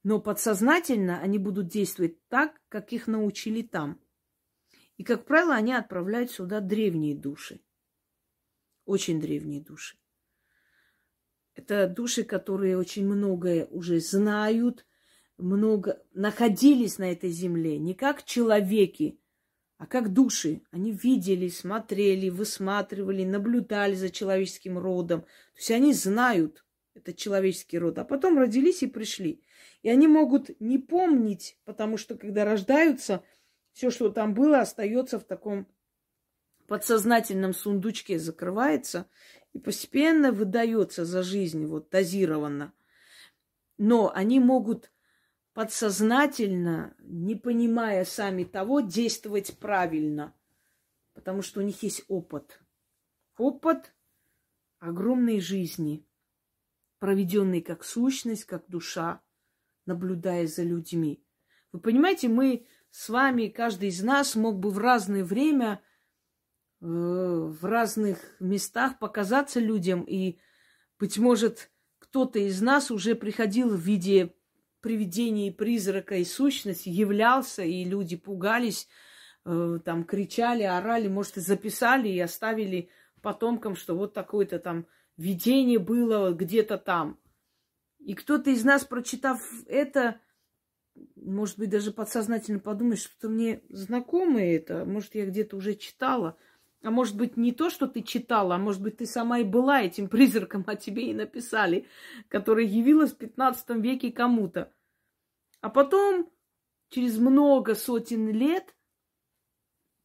Но 0.02 0.20
подсознательно 0.20 1.20
они 1.20 1.38
будут 1.38 1.68
действовать 1.68 2.18
так, 2.28 2.60
как 2.68 2.92
их 2.92 3.06
научили 3.06 3.62
там. 3.62 4.00
И, 4.96 5.04
как 5.04 5.26
правило, 5.26 5.54
они 5.54 5.72
отправляют 5.72 6.30
сюда 6.30 6.60
древние 6.60 7.14
души. 7.14 7.60
Очень 8.84 9.20
древние 9.20 9.62
души. 9.62 9.98
Это 11.56 11.88
души, 11.88 12.22
которые 12.22 12.76
очень 12.76 13.06
многое 13.06 13.64
уже 13.66 13.98
знают, 14.00 14.86
много 15.38 16.02
находились 16.12 16.98
на 16.98 17.10
этой 17.10 17.30
земле, 17.30 17.78
не 17.78 17.94
как 17.94 18.24
человеки, 18.24 19.18
а 19.78 19.86
как 19.86 20.12
души. 20.12 20.62
Они 20.70 20.92
видели, 20.92 21.48
смотрели, 21.48 22.28
высматривали, 22.28 23.24
наблюдали 23.24 23.94
за 23.94 24.10
человеческим 24.10 24.78
родом. 24.78 25.22
То 25.22 25.58
есть 25.58 25.70
они 25.70 25.92
знают 25.94 26.64
этот 26.94 27.16
человеческий 27.16 27.78
род, 27.78 27.98
а 27.98 28.04
потом 28.04 28.38
родились 28.38 28.82
и 28.82 28.86
пришли. 28.86 29.42
И 29.82 29.88
они 29.88 30.08
могут 30.08 30.60
не 30.60 30.78
помнить, 30.78 31.58
потому 31.64 31.96
что 31.96 32.16
когда 32.16 32.44
рождаются, 32.44 33.22
все, 33.72 33.90
что 33.90 34.10
там 34.10 34.34
было, 34.34 34.60
остается 34.60 35.18
в 35.18 35.24
таком 35.24 35.66
подсознательном 36.66 37.54
сундучке, 37.54 38.18
закрывается 38.18 39.08
и 39.52 39.58
постепенно 39.58 40.32
выдается 40.32 41.04
за 41.04 41.22
жизнь, 41.22 41.66
вот 41.66 41.90
дозированно. 41.90 42.72
Но 43.78 44.12
они 44.14 44.40
могут 44.40 44.90
подсознательно, 45.54 46.94
не 46.98 47.34
понимая 47.34 48.04
сами 48.04 48.44
того, 48.44 48.80
действовать 48.80 49.58
правильно, 49.58 50.34
потому 51.14 51.42
что 51.42 51.60
у 51.60 51.62
них 51.62 51.82
есть 51.82 52.04
опыт. 52.08 52.60
Опыт 53.38 53.94
огромной 54.78 55.40
жизни, 55.40 56.06
проведенный 56.98 57.62
как 57.62 57.84
сущность, 57.84 58.44
как 58.44 58.66
душа, 58.68 59.22
наблюдая 59.86 60.46
за 60.46 60.62
людьми. 60.62 61.24
Вы 61.72 61.80
понимаете, 61.80 62.28
мы 62.28 62.66
с 62.90 63.08
вами, 63.08 63.48
каждый 63.48 63.88
из 63.88 64.02
нас 64.02 64.34
мог 64.34 64.58
бы 64.58 64.70
в 64.70 64.78
разное 64.78 65.24
время, 65.24 65.82
в 66.80 67.64
разных 67.64 68.18
местах 68.40 68.98
показаться 68.98 69.60
людям, 69.60 70.02
и, 70.02 70.38
быть 70.98 71.18
может, 71.18 71.70
кто-то 71.98 72.38
из 72.38 72.60
нас 72.60 72.90
уже 72.90 73.14
приходил 73.14 73.70
в 73.70 73.80
виде 73.80 74.34
привидений, 74.80 75.52
призрака 75.52 76.16
и 76.16 76.24
сущности 76.24 76.88
являлся, 76.88 77.62
и 77.62 77.84
люди 77.84 78.16
пугались, 78.16 78.88
э, 79.44 79.78
там 79.84 80.04
кричали, 80.04 80.62
орали, 80.62 81.08
может, 81.08 81.38
и 81.38 81.40
записали 81.40 82.08
и 82.08 82.20
оставили 82.20 82.90
потомкам, 83.22 83.74
что 83.74 83.96
вот 83.96 84.14
такое-то 84.14 84.58
там 84.58 84.86
видение 85.16 85.78
было 85.78 86.32
где-то 86.32 86.78
там. 86.78 87.18
И 87.98 88.14
кто-то 88.14 88.50
из 88.50 88.64
нас, 88.64 88.84
прочитав 88.84 89.40
это, 89.66 90.20
может 91.16 91.58
быть, 91.58 91.70
даже 91.70 91.90
подсознательно 91.90 92.60
подумает, 92.60 93.00
что-то 93.00 93.28
мне 93.28 93.62
знакомое 93.68 94.54
это, 94.56 94.84
может, 94.84 95.16
я 95.16 95.26
где-то 95.26 95.56
уже 95.56 95.74
читала. 95.74 96.36
А 96.86 96.90
может 96.92 97.16
быть, 97.16 97.36
не 97.36 97.50
то, 97.50 97.68
что 97.68 97.88
ты 97.88 98.00
читала, 98.00 98.54
а 98.54 98.58
может 98.58 98.80
быть, 98.80 98.98
ты 98.98 99.06
сама 99.06 99.40
и 99.40 99.44
была 99.44 99.82
этим 99.82 100.08
призраком, 100.08 100.62
а 100.68 100.76
тебе 100.76 101.10
и 101.10 101.14
написали, 101.14 101.88
которая 102.28 102.64
явилась 102.64 103.12
в 103.12 103.16
15 103.16 103.70
веке 103.82 104.12
кому-то. 104.12 104.72
А 105.60 105.68
потом, 105.68 106.30
через 106.90 107.18
много 107.18 107.74
сотен 107.74 108.30
лет, 108.30 108.76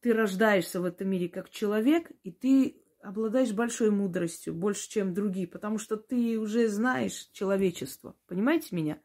ты 0.00 0.12
рождаешься 0.12 0.80
в 0.80 0.84
этом 0.84 1.08
мире 1.08 1.28
как 1.28 1.50
человек, 1.50 2.10
и 2.24 2.32
ты 2.32 2.82
обладаешь 3.00 3.52
большой 3.52 3.92
мудростью, 3.92 4.52
больше, 4.52 4.90
чем 4.90 5.14
другие, 5.14 5.46
потому 5.46 5.78
что 5.78 5.96
ты 5.96 6.36
уже 6.36 6.66
знаешь 6.66 7.28
человечество. 7.32 8.16
Понимаете 8.26 8.74
меня? 8.74 9.00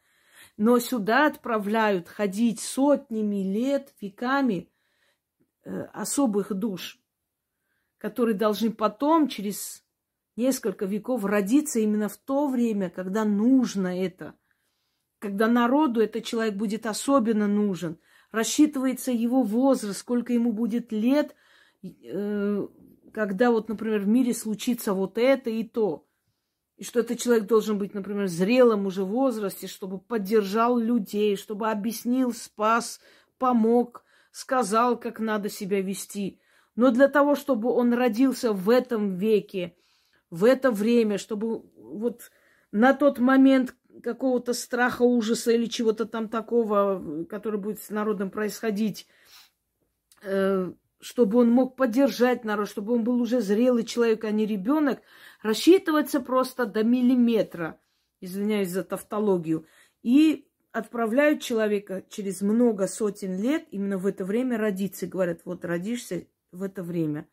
Но 0.58 0.80
сюда 0.80 1.28
отправляют 1.28 2.08
ходить 2.08 2.60
сотнями 2.60 3.44
лет, 3.44 3.94
веками 4.02 4.72
э, 5.64 5.82
особых 5.94 6.52
душ, 6.56 7.00
которые 7.98 8.36
должны 8.36 8.72
потом, 8.72 9.28
через 9.28 9.84
несколько 10.36 10.86
веков, 10.86 11.26
родиться 11.26 11.80
именно 11.80 12.10
в 12.10 12.18
то 12.18 12.48
время, 12.48 12.90
когда 12.90 13.26
нужно 13.26 13.88
это– 14.04 14.36
когда 15.20 15.48
народу 15.48 16.02
этот 16.02 16.24
человек 16.24 16.56
будет 16.56 16.86
особенно 16.86 17.48
нужен, 17.48 17.98
рассчитывается 18.32 19.12
его 19.12 19.42
возраст, 19.42 20.00
сколько 20.00 20.34
ему 20.34 20.52
будет 20.52 20.92
лет, 20.92 21.36
э, 21.84 22.68
когда 23.14 23.52
вот, 23.52 23.70
например, 23.70 24.02
в 24.02 24.08
мире 24.08 24.34
случится 24.34 24.94
вот 24.94 25.18
это 25.18 25.50
и 25.50 25.64
то. 25.64 26.06
И 26.76 26.84
что 26.84 27.00
этот 27.00 27.20
человек 27.20 27.48
должен 27.48 27.80
быть, 27.80 27.96
например, 27.96 28.26
в 28.26 28.30
зрелом 28.30 28.86
уже 28.86 29.04
возрасте, 29.04 29.66
чтобы 29.66 29.98
поддержал 29.98 30.78
людей, 30.78 31.36
чтобы 31.36 31.72
объяснил, 31.72 32.34
спас, 32.34 33.00
помог, 33.40 34.04
сказал, 34.32 35.00
как 35.00 35.20
надо 35.20 35.50
себя 35.50 35.82
вести. 35.82 36.40
Но 36.78 36.92
для 36.92 37.08
того, 37.08 37.36
чтобы 37.36 37.72
он 37.72 37.92
родился 37.94 38.54
в 38.54 38.70
этом 38.70 39.16
веке, 39.16 39.76
в 40.30 40.46
это 40.46 40.72
время, 40.72 41.18
чтобы 41.18 41.64
вот 41.76 42.32
на 42.72 42.94
тот 42.94 43.20
момент, 43.20 43.76
какого-то 44.04 44.54
страха, 44.54 45.02
ужаса 45.02 45.52
или 45.52 45.66
чего-то 45.66 46.06
там 46.06 46.30
такого, 46.30 47.26
который 47.28 47.60
будет 47.60 47.82
с 47.82 47.90
народом 47.90 48.30
происходить, 48.30 49.08
э, 50.22 50.72
чтобы 51.00 51.40
он 51.40 51.50
мог 51.50 51.76
поддержать 51.76 52.46
народ, 52.46 52.70
чтобы 52.70 52.94
он 52.94 53.04
был 53.04 53.20
уже 53.20 53.42
зрелый 53.42 53.84
человек, 53.84 54.24
а 54.24 54.30
не 54.30 54.46
ребенок, 54.46 55.02
рассчитываться 55.42 56.20
просто 56.20 56.68
до 56.68 56.84
миллиметра, 56.84 57.80
извиняюсь 58.22 58.70
за 58.70 58.84
тавтологию, 58.84 59.66
и 60.04 60.48
отправляют 60.72 61.42
человека 61.42 62.04
через 62.08 62.42
много 62.42 62.86
сотен 62.86 63.36
лет 63.42 63.66
именно 63.72 63.98
в 63.98 64.06
это 64.06 64.26
время 64.26 64.60
родиться. 64.60 65.08
Говорят, 65.08 65.42
вот 65.44 65.66
родишься 65.66 66.28
в 66.52 66.64
это 66.64 66.84
время, 66.84 67.30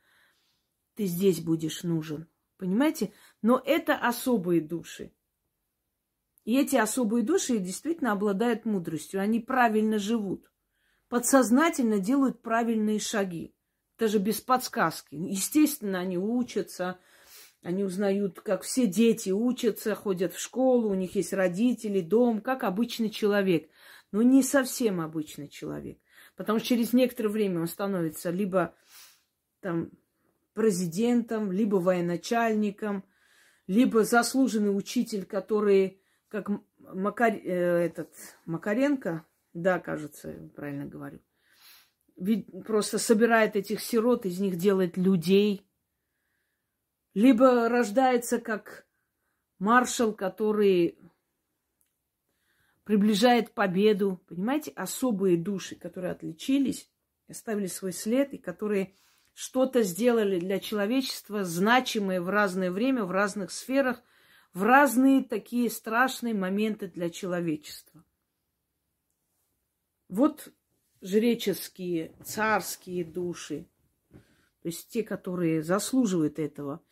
ты 0.95 1.07
здесь 1.07 1.41
будешь 1.41 1.83
нужен. 1.83 2.29
Понимаете? 2.57 3.13
Но 3.43 3.61
это 3.65 3.97
особые 3.97 4.61
души. 4.61 5.13
И 6.45 6.59
эти 6.59 6.77
особые 6.77 7.25
души 7.25 7.59
действительно 7.59 8.13
обладают 8.13 8.65
мудростью. 8.65 9.21
Они 9.21 9.41
правильно 9.41 9.99
живут. 9.99 10.51
Подсознательно 11.09 11.99
делают 11.99 12.43
правильные 12.43 12.99
шаги. 12.99 13.55
Даже 13.99 14.19
без 14.19 14.41
подсказки. 14.41 15.15
Естественно, 15.15 16.01
они 16.01 16.19
учатся. 16.19 16.99
Они 17.63 17.83
узнают, 17.83 18.41
как 18.41 18.63
все 18.63 18.87
дети 18.87 19.31
учатся, 19.31 19.95
ходят 19.95 20.35
в 20.35 20.39
школу, 20.39 20.91
у 20.91 20.95
них 20.95 21.17
есть 21.17 21.33
родители, 21.33 22.03
дом, 22.03 22.43
как 22.43 22.63
обычный 22.63 23.09
человек. 23.09 23.71
Но 24.13 24.21
не 24.21 24.43
совсем 24.43 25.01
обычный 25.01 25.49
человек. 25.49 25.99
Потому 26.37 26.59
что 26.59 26.69
через 26.69 26.93
некоторое 26.93 27.31
время 27.31 27.61
он 27.63 27.69
становится 27.69 28.31
либо 28.31 28.75
там 29.65 29.91
президентом, 30.53 31.51
либо 31.51 31.77
военачальником, 31.77 33.03
либо 33.67 34.05
заслуженный 34.05 34.77
учитель, 34.77 35.25
который 35.25 36.03
как 36.29 36.51
Макар... 36.79 37.33
э, 37.33 37.87
этот 37.87 38.11
Макаренко, 38.45 39.25
да, 39.55 39.81
кажется, 39.81 40.51
правильно 40.55 40.85
говорю, 40.85 41.21
ведь 42.17 42.47
просто 42.67 42.99
собирает 42.99 43.57
этих 43.57 43.81
сирот, 43.81 44.27
из 44.27 44.39
них 44.39 44.57
делает 44.57 44.99
людей, 44.99 45.67
либо 47.15 47.71
рождается 47.71 48.39
как 48.39 48.87
маршал, 49.59 50.13
который 50.13 50.99
приближает 52.85 53.53
победу. 53.53 54.23
Понимаете, 54.29 54.73
особые 54.73 55.39
души, 55.39 55.75
которые 55.75 56.13
отличились, 56.13 56.91
оставили 57.29 57.67
свой 57.67 57.95
след, 57.95 58.35
и 58.35 58.39
которые 58.39 58.95
что-то 59.35 59.83
сделали 59.83 60.39
для 60.39 60.59
человечества, 60.59 61.45
значимое 61.45 62.21
в 62.23 62.31
разное 62.31 62.71
время, 62.71 63.05
в 63.05 63.11
разных 63.11 63.51
сферах– 63.51 64.03
в 64.55 64.63
разные 64.63 65.25
такие 65.25 65.69
страшные 65.69 66.33
моменты 66.33 66.87
для 66.87 67.11
человечества. 67.11 68.05
Вот 70.09 70.53
жреческие, 71.03 72.15
царские 72.25 73.05
души, 73.05 73.69
то 74.63 74.69
есть 74.69 74.89
те, 74.89 75.03
которые 75.03 75.63
заслуживают 75.63 76.39
этого, 76.39 76.83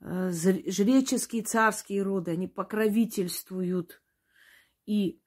э, 0.00 0.30
жреческие 0.32 1.42
царские 1.42 2.02
роды, 2.02 2.30
они 2.30 2.48
покровительствуют 2.48 4.02
и 4.86 5.20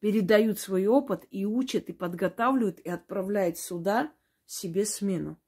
передают 0.00 0.58
свой 0.58 0.86
опыт 0.86 1.26
и 1.30 1.44
учат, 1.44 1.90
и 1.90 1.92
подготавливают, 1.92 2.80
и 2.80 2.88
отправляют 2.88 3.58
сюда 3.58 4.12
себе 4.48 4.86
смену. 4.86 5.38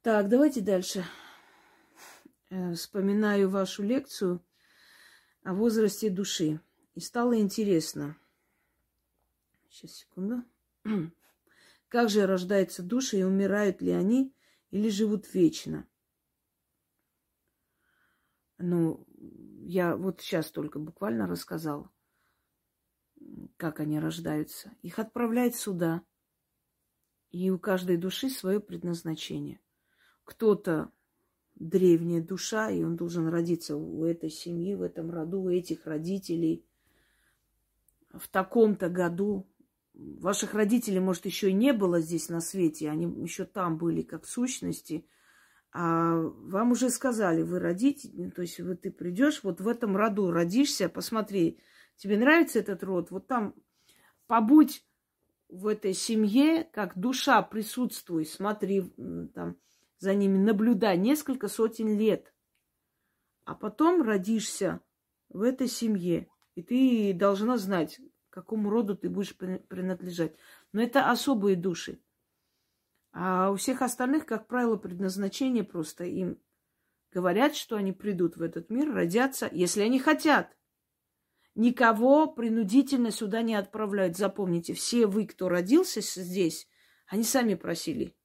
Так, 0.00 0.28
давайте 0.28 0.62
дальше. 0.62 1.04
Э, 2.48 2.72
вспоминаю 2.72 3.50
вашу 3.50 3.82
лекцию 3.82 4.44
о 5.42 5.52
возрасте 5.52 6.08
души. 6.08 6.60
И 6.94 7.00
стало 7.00 7.38
интересно. 7.38 8.16
Сейчас, 9.68 9.92
секунду. 9.92 10.42
Как 11.88 12.08
же 12.08 12.26
рождаются 12.26 12.82
души 12.82 13.18
и 13.18 13.24
умирают 13.24 13.82
ли 13.82 13.90
они 13.90 14.34
или 14.70 14.88
живут 14.88 15.32
вечно? 15.34 15.86
Ну, 18.56 19.06
я 19.66 19.96
вот 19.96 20.22
сейчас 20.22 20.50
только 20.50 20.78
буквально 20.78 21.26
рассказала, 21.26 21.90
как 23.58 23.80
они 23.80 24.00
рождаются. 24.00 24.72
Их 24.80 24.98
отправляют 24.98 25.56
сюда. 25.56 26.02
И 27.34 27.50
у 27.50 27.58
каждой 27.58 27.96
души 27.96 28.30
свое 28.30 28.60
предназначение. 28.60 29.58
Кто-то 30.22 30.92
древняя 31.56 32.22
душа, 32.22 32.70
и 32.70 32.84
он 32.84 32.94
должен 32.94 33.26
родиться 33.26 33.76
у 33.76 34.04
этой 34.04 34.30
семьи, 34.30 34.76
в 34.76 34.82
этом 34.82 35.10
роду, 35.10 35.40
у 35.40 35.48
этих 35.48 35.84
родителей 35.84 36.64
в 38.12 38.28
таком-то 38.28 38.88
году. 38.88 39.48
Ваших 39.94 40.54
родителей, 40.54 41.00
может, 41.00 41.26
еще 41.26 41.50
и 41.50 41.54
не 41.54 41.72
было 41.72 42.00
здесь 42.00 42.28
на 42.28 42.40
свете, 42.40 42.88
они 42.88 43.06
еще 43.24 43.44
там 43.44 43.78
были 43.78 44.02
как 44.02 44.26
сущности, 44.26 45.04
а 45.72 46.14
вам 46.16 46.70
уже 46.70 46.88
сказали, 46.88 47.42
вы 47.42 47.58
родите, 47.58 48.30
то 48.30 48.42
есть 48.42 48.60
вот 48.60 48.82
ты 48.82 48.92
придешь, 48.92 49.42
вот 49.42 49.60
в 49.60 49.66
этом 49.66 49.96
роду 49.96 50.30
родишься, 50.30 50.88
посмотри, 50.88 51.58
тебе 51.96 52.16
нравится 52.16 52.60
этот 52.60 52.84
род, 52.84 53.10
вот 53.10 53.26
там 53.26 53.56
побудь 54.28 54.84
в 55.54 55.68
этой 55.68 55.94
семье, 55.94 56.64
как 56.64 56.98
душа 56.98 57.40
присутствуй, 57.42 58.26
смотри 58.26 58.82
там 59.34 59.56
за 59.98 60.14
ними, 60.14 60.36
наблюдай 60.36 60.98
несколько 60.98 61.48
сотен 61.48 61.96
лет. 61.96 62.34
А 63.44 63.54
потом 63.54 64.02
родишься 64.02 64.80
в 65.28 65.42
этой 65.42 65.68
семье, 65.68 66.28
и 66.56 66.62
ты 66.62 67.12
должна 67.14 67.56
знать, 67.56 68.00
к 68.30 68.34
какому 68.34 68.68
роду 68.68 68.96
ты 68.96 69.08
будешь 69.08 69.36
принадлежать. 69.36 70.34
Но 70.72 70.82
это 70.82 71.10
особые 71.10 71.56
души. 71.56 72.00
А 73.12 73.50
у 73.50 73.56
всех 73.56 73.82
остальных, 73.82 74.26
как 74.26 74.48
правило, 74.48 74.76
предназначение 74.76 75.62
просто 75.62 76.04
им 76.04 76.38
говорят, 77.12 77.54
что 77.54 77.76
они 77.76 77.92
придут 77.92 78.36
в 78.36 78.42
этот 78.42 78.70
мир, 78.70 78.92
родятся, 78.92 79.48
если 79.52 79.82
они 79.82 80.00
хотят. 80.00 80.56
Никого 81.54 82.26
принудительно 82.26 83.10
сюда 83.10 83.42
не 83.42 83.54
отправляют. 83.54 84.16
Запомните, 84.16 84.74
все 84.74 85.06
вы, 85.06 85.26
кто 85.26 85.48
родился 85.48 86.00
здесь, 86.00 86.68
они 87.06 87.22
сами 87.22 87.54
просили. 87.54 88.16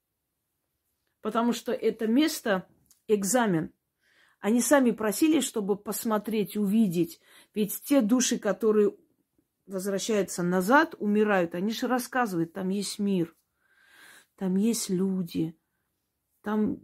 Потому 1.22 1.54
что 1.54 1.72
это 1.72 2.08
место 2.08 2.68
экзамен. 3.08 3.72
Они 4.40 4.62
сами 4.62 4.92
просили, 4.92 5.42
чтобы 5.42 5.76
посмотреть, 5.76 6.56
увидеть. 6.56 7.20
Ведь 7.54 7.82
те 7.84 8.02
души, 8.02 8.40
которые 8.40 8.96
возвращаются 9.68 10.42
назад, 10.44 10.96
умирают, 10.98 11.56
они 11.56 11.72
же 11.72 11.88
рассказывают, 11.88 12.54
там 12.54 12.70
есть 12.70 13.00
мир, 13.00 13.36
там 14.36 14.56
есть 14.56 14.90
люди, 14.90 15.56
там 16.42 16.80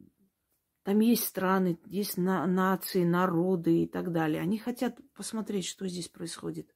там 0.85 0.99
есть 0.99 1.25
страны, 1.25 1.79
есть 1.87 2.15
на, 2.15 2.45
нации, 2.45 3.03
народы 3.03 3.81
и 3.81 3.87
так 3.87 4.11
далее. 4.11 4.39
Они 4.39 4.59
хотят 4.59 4.99
посмотреть, 5.15 5.65
что 5.65 5.87
здесь 5.87 6.09
происходит. 6.09 6.75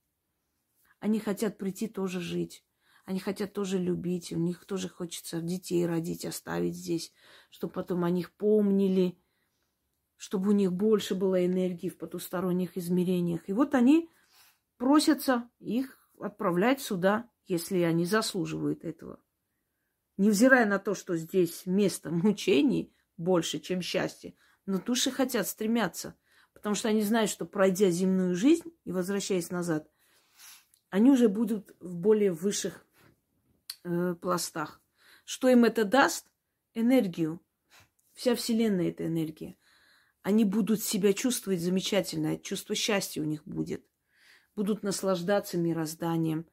Они 0.99 1.19
хотят 1.19 1.59
прийти 1.59 1.87
тоже 1.87 2.19
жить. 2.19 2.65
Они 3.05 3.19
хотят 3.19 3.53
тоже 3.53 3.77
любить. 3.77 4.33
У 4.33 4.39
них 4.39 4.65
тоже 4.65 4.89
хочется 4.89 5.41
детей 5.41 5.85
родить, 5.85 6.25
оставить 6.25 6.75
здесь, 6.75 7.13
чтобы 7.51 7.71
потом 7.71 8.03
о 8.03 8.09
них 8.09 8.31
помнили, 8.31 9.15
чтобы 10.15 10.49
у 10.49 10.53
них 10.53 10.73
больше 10.73 11.13
было 11.13 11.45
энергии 11.45 11.89
в 11.89 11.97
потусторонних 11.99 12.77
измерениях. 12.77 13.47
И 13.47 13.53
вот 13.53 13.75
они 13.75 14.09
просятся 14.77 15.47
их 15.59 15.99
отправлять 16.19 16.81
сюда, 16.81 17.29
если 17.45 17.81
они 17.81 18.05
заслуживают 18.05 18.83
этого. 18.83 19.21
Невзирая 20.17 20.65
на 20.65 20.79
то, 20.79 20.95
что 20.95 21.15
здесь 21.15 21.67
место 21.67 22.09
мучений– 22.09 22.91
больше, 23.19 23.59
чем 23.59 23.81
счастье. 23.81 24.33
Но 24.65 24.79
души 24.79 25.11
хотят, 25.11 25.47
стремятся. 25.47 26.15
Потому 26.53 26.75
что 26.75 26.89
они 26.89 27.01
знают, 27.03 27.29
что 27.29 27.45
пройдя 27.45 27.89
земную 27.89 28.35
жизнь 28.35 28.71
и 28.85 28.91
возвращаясь 28.91 29.51
назад, 29.51 29.89
они 30.89 31.11
уже 31.11 31.29
будут 31.29 31.75
в 31.79 31.95
более 31.95 32.31
высших 32.31 32.85
э, 33.83 34.15
пластах. 34.15 34.81
Что 35.25 35.49
им 35.49 35.63
это 35.63 35.85
даст? 35.85 36.25
Энергию. 36.73 37.39
Вся 38.13 38.35
Вселенная– 38.35 38.89
это 38.89 39.05
энергия. 39.05 39.57
Они 40.21 40.43
будут 40.43 40.81
себя 40.81 41.13
чувствовать 41.13 41.61
замечательно, 41.61 42.37
чувство 42.37 42.75
счастья 42.75 43.21
у 43.21 43.25
них 43.25 43.43
будет. 43.45 43.85
Будут 44.55 44.83
наслаждаться 44.83 45.57
мирозданием. 45.57 46.45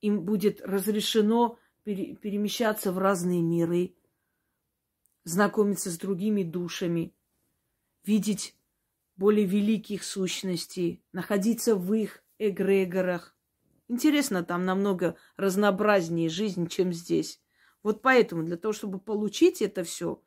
Им 0.00 0.24
будет 0.24 0.60
разрешено 0.60 1.58
перемещаться 1.84 2.92
в 2.92 2.98
разные 2.98 3.42
миры, 3.42 3.94
знакомиться 5.24 5.90
с 5.90 5.98
другими 5.98 6.42
душами, 6.42 7.14
видеть 8.04 8.56
более 9.16 9.46
великих 9.46 10.04
сущностей, 10.04 11.02
находиться 11.12 11.76
в 11.76 11.92
их 11.94 12.22
эгрегорах. 12.38 13.36
Интересно, 13.88 14.44
там 14.44 14.64
намного 14.64 15.16
разнообразнее 15.36 16.28
жизнь, 16.28 16.68
чем 16.68 16.92
здесь. 16.92 17.40
Вот 17.82 18.02
поэтому 18.02 18.44
для 18.44 18.56
того, 18.56 18.72
чтобы 18.72 18.98
получить 18.98 19.60
это 19.60 19.84
все, 19.84 20.22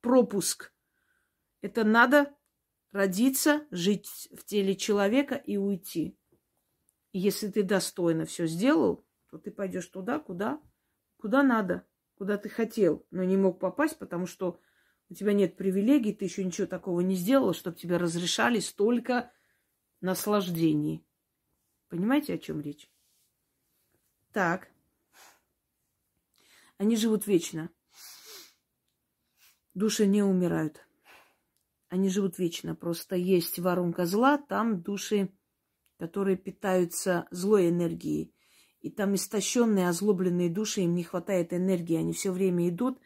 пропуск, 0.00 0.72
это 1.60 1.84
надо 1.84 2.34
родиться, 2.92 3.66
жить 3.70 4.28
в 4.36 4.44
теле 4.44 4.76
человека 4.76 5.34
и 5.34 5.56
уйти. 5.56 6.16
И 7.12 7.18
если 7.18 7.48
ты 7.48 7.62
достойно 7.62 8.26
все 8.26 8.46
сделал, 8.46 9.04
то 9.30 9.38
ты 9.38 9.50
пойдешь 9.50 9.86
туда, 9.86 10.18
куда, 10.18 10.60
куда 11.18 11.42
надо 11.42 11.86
куда 12.18 12.36
ты 12.36 12.48
хотел, 12.48 13.06
но 13.10 13.24
не 13.24 13.36
мог 13.36 13.58
попасть, 13.58 13.98
потому 13.98 14.26
что 14.26 14.60
у 15.08 15.14
тебя 15.14 15.32
нет 15.32 15.56
привилегий, 15.56 16.12
ты 16.12 16.26
еще 16.26 16.44
ничего 16.44 16.66
такого 16.66 17.00
не 17.00 17.14
сделала, 17.14 17.54
чтобы 17.54 17.76
тебе 17.76 17.96
разрешали 17.96 18.58
столько 18.60 19.32
наслаждений. 20.00 21.06
Понимаете, 21.88 22.34
о 22.34 22.38
чем 22.38 22.60
речь? 22.60 22.90
Так. 24.32 24.68
Они 26.76 26.96
живут 26.96 27.26
вечно. 27.26 27.70
Души 29.74 30.06
не 30.06 30.22
умирают. 30.22 30.86
Они 31.88 32.10
живут 32.10 32.38
вечно. 32.38 32.74
Просто 32.74 33.16
есть 33.16 33.58
воронка 33.58 34.04
зла, 34.04 34.36
там 34.36 34.82
души, 34.82 35.32
которые 35.98 36.36
питаются 36.36 37.26
злой 37.30 37.70
энергией. 37.70 38.34
И 38.80 38.90
там 38.90 39.14
истощенные, 39.14 39.88
озлобленные 39.88 40.48
души, 40.48 40.82
им 40.82 40.94
не 40.94 41.02
хватает 41.02 41.52
энергии, 41.52 41.96
они 41.96 42.12
все 42.12 42.30
время 42.30 42.68
идут 42.68 42.98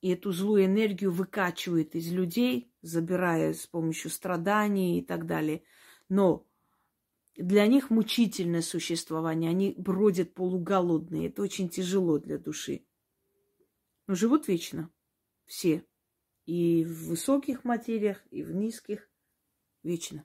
и 0.00 0.10
эту 0.10 0.30
злую 0.30 0.66
энергию 0.66 1.10
выкачивают 1.10 1.94
из 1.94 2.12
людей, 2.12 2.72
забирая 2.82 3.54
с 3.54 3.66
помощью 3.66 4.10
страданий 4.10 5.00
и 5.00 5.02
так 5.02 5.26
далее. 5.26 5.62
Но 6.08 6.46
для 7.36 7.66
них 7.66 7.90
мучительное 7.90 8.62
существование, 8.62 9.50
они 9.50 9.74
бродят 9.76 10.34
полуголодные, 10.34 11.28
это 11.28 11.42
очень 11.42 11.68
тяжело 11.68 12.18
для 12.18 12.38
души. 12.38 12.84
Но 14.06 14.14
живут 14.14 14.48
вечно 14.48 14.90
все. 15.44 15.84
И 16.44 16.84
в 16.84 17.08
высоких 17.08 17.64
материях, 17.64 18.22
и 18.30 18.44
в 18.44 18.54
низких 18.54 19.10
вечно. 19.82 20.24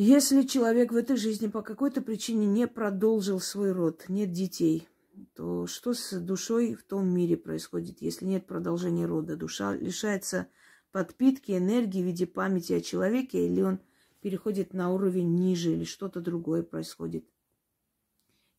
Если 0.00 0.42
человек 0.42 0.92
в 0.92 0.96
этой 0.96 1.16
жизни 1.16 1.48
по 1.48 1.60
какой-то 1.60 2.00
причине 2.02 2.46
не 2.46 2.68
продолжил 2.68 3.40
свой 3.40 3.72
род, 3.72 4.04
нет 4.08 4.30
детей, 4.30 4.86
то 5.34 5.66
что 5.66 5.92
с 5.92 6.12
душой 6.20 6.74
в 6.74 6.84
том 6.84 7.08
мире 7.08 7.36
происходит, 7.36 8.00
если 8.00 8.24
нет 8.26 8.46
продолжения 8.46 9.06
рода? 9.06 9.34
Душа 9.34 9.74
лишается 9.74 10.46
подпитки, 10.92 11.50
энергии 11.50 12.00
в 12.00 12.06
виде 12.06 12.28
памяти 12.28 12.74
о 12.74 12.80
человеке, 12.80 13.44
или 13.44 13.60
он 13.60 13.80
переходит 14.20 14.72
на 14.72 14.92
уровень 14.94 15.34
ниже, 15.34 15.72
или 15.72 15.82
что-то 15.82 16.20
другое 16.20 16.62
происходит. 16.62 17.26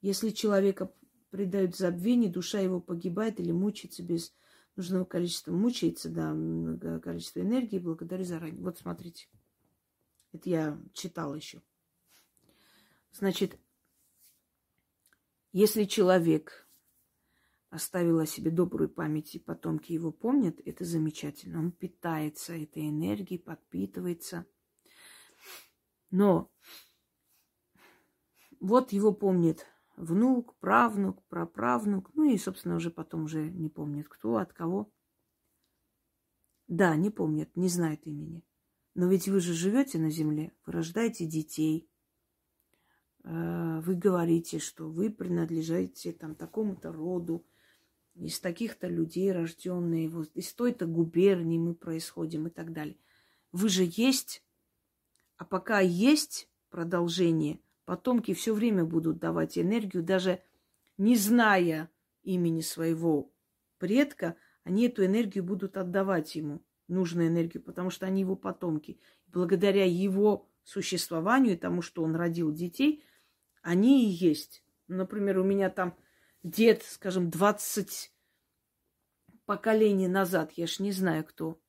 Если 0.02 0.32
человека 0.32 0.92
предают 1.30 1.78
забвению, 1.78 2.34
душа 2.34 2.60
его 2.60 2.82
погибает 2.82 3.40
или 3.40 3.54
мучается 3.54 4.04
без 4.04 4.34
нужного 4.76 5.06
количества, 5.06 5.54
мучается, 5.54 6.10
да, 6.10 7.00
количество 7.00 7.40
энергии, 7.40 7.80
благодарю 7.80 8.26
заранее. 8.26 8.62
Вот 8.62 8.78
смотрите. 8.78 9.30
Это 10.32 10.50
я 10.50 10.82
читала 10.94 11.36
еще. 11.36 11.62
Значит, 13.12 13.60
если 15.52 15.86
человек 15.86 16.70
оставил 17.70 18.20
о 18.20 18.26
себе 18.26 18.52
добрую 18.52 18.90
память, 18.90 19.36
и 19.36 19.40
потомки 19.40 19.92
его 19.92 20.12
помнят, 20.12 20.60
это 20.66 20.86
замечательно. 20.86 21.60
Он 21.60 21.72
питается 21.72 22.54
этой 22.54 22.90
энергией, 22.90 23.40
подпитывается. 23.40 24.46
Но 26.12 26.52
вот 28.60 28.92
его 28.92 29.14
помнит 29.14 29.66
внук, 29.96 30.56
правнук, 30.60 31.24
праправнук, 31.28 32.12
ну 32.16 32.24
и, 32.32 32.38
собственно, 32.38 32.76
уже 32.76 32.90
потом 32.90 33.26
уже 33.26 33.50
не 33.50 33.70
помнит, 33.70 34.08
кто, 34.08 34.38
от 34.38 34.54
кого. 34.54 34.92
Да, 36.68 36.96
не 36.96 37.10
помнят, 37.10 37.56
не 37.56 37.68
знают 37.68 38.06
имени. 38.06 38.44
Но 38.96 39.08
ведь 39.08 39.28
вы 39.28 39.40
же 39.40 39.54
живете 39.54 39.98
на 40.00 40.10
земле, 40.10 40.52
вы 40.66 40.74
рождаете 40.74 41.26
детей, 41.26 41.90
э, 43.24 43.82
вы 43.82 43.96
говорите, 43.96 44.60
что 44.60 44.90
вы 44.90 45.10
принадлежите 45.10 46.12
там 46.12 46.36
такому-то 46.36 46.92
роду, 46.92 47.46
из 48.16 48.40
таких-то 48.40 48.88
людей 48.88 49.32
рожденные, 49.32 50.10
вот 50.10 50.30
из 50.36 50.54
той-то 50.54 50.86
губернии 50.86 51.58
мы 51.58 51.74
происходим 51.74 52.48
и 52.48 52.50
так 52.50 52.74
далее. 52.74 52.98
Вы 53.52 53.70
же 53.70 53.90
есть, 53.90 54.44
а 55.38 55.46
пока 55.46 55.80
есть 55.80 56.50
продолжение, 56.70 57.60
потомки 57.86 58.34
все 58.34 58.54
время 58.54 58.84
будут 58.84 59.20
давать 59.20 59.58
энергию, 59.58 60.04
даже 60.04 60.42
не 60.98 61.16
зная 61.16 61.90
имени 62.24 62.62
своего 62.62 63.32
предка, 63.78 64.36
они 64.64 64.88
эту 64.88 65.06
энергию 65.06 65.44
будут 65.44 65.78
отдавать 65.78 66.36
ему, 66.36 66.62
нужную 66.90 67.28
энергию, 67.28 67.64
потому 67.64 67.90
что 67.90 68.06
они 68.06 68.22
его 68.22 68.36
потомки. 68.36 69.00
Благодаря 69.28 69.86
его 69.86 70.48
существованию 70.64 71.54
и 71.54 71.58
тому, 71.58 71.82
что 71.82 72.04
он 72.04 72.16
родил 72.16 72.52
детей, 72.52 73.04
они 73.62 74.06
и 74.06 74.10
есть. 74.10 74.64
Например, 74.88 75.40
у 75.40 75.44
меня 75.44 75.70
там 75.70 75.96
дед, 76.44 76.84
скажем, 76.84 77.30
20 77.30 78.14
поколений 79.46 80.08
назад, 80.08 80.54
я 80.54 80.68
ж 80.68 80.80
не 80.80 80.92
знаю 80.92 81.26
кто. 81.26 81.60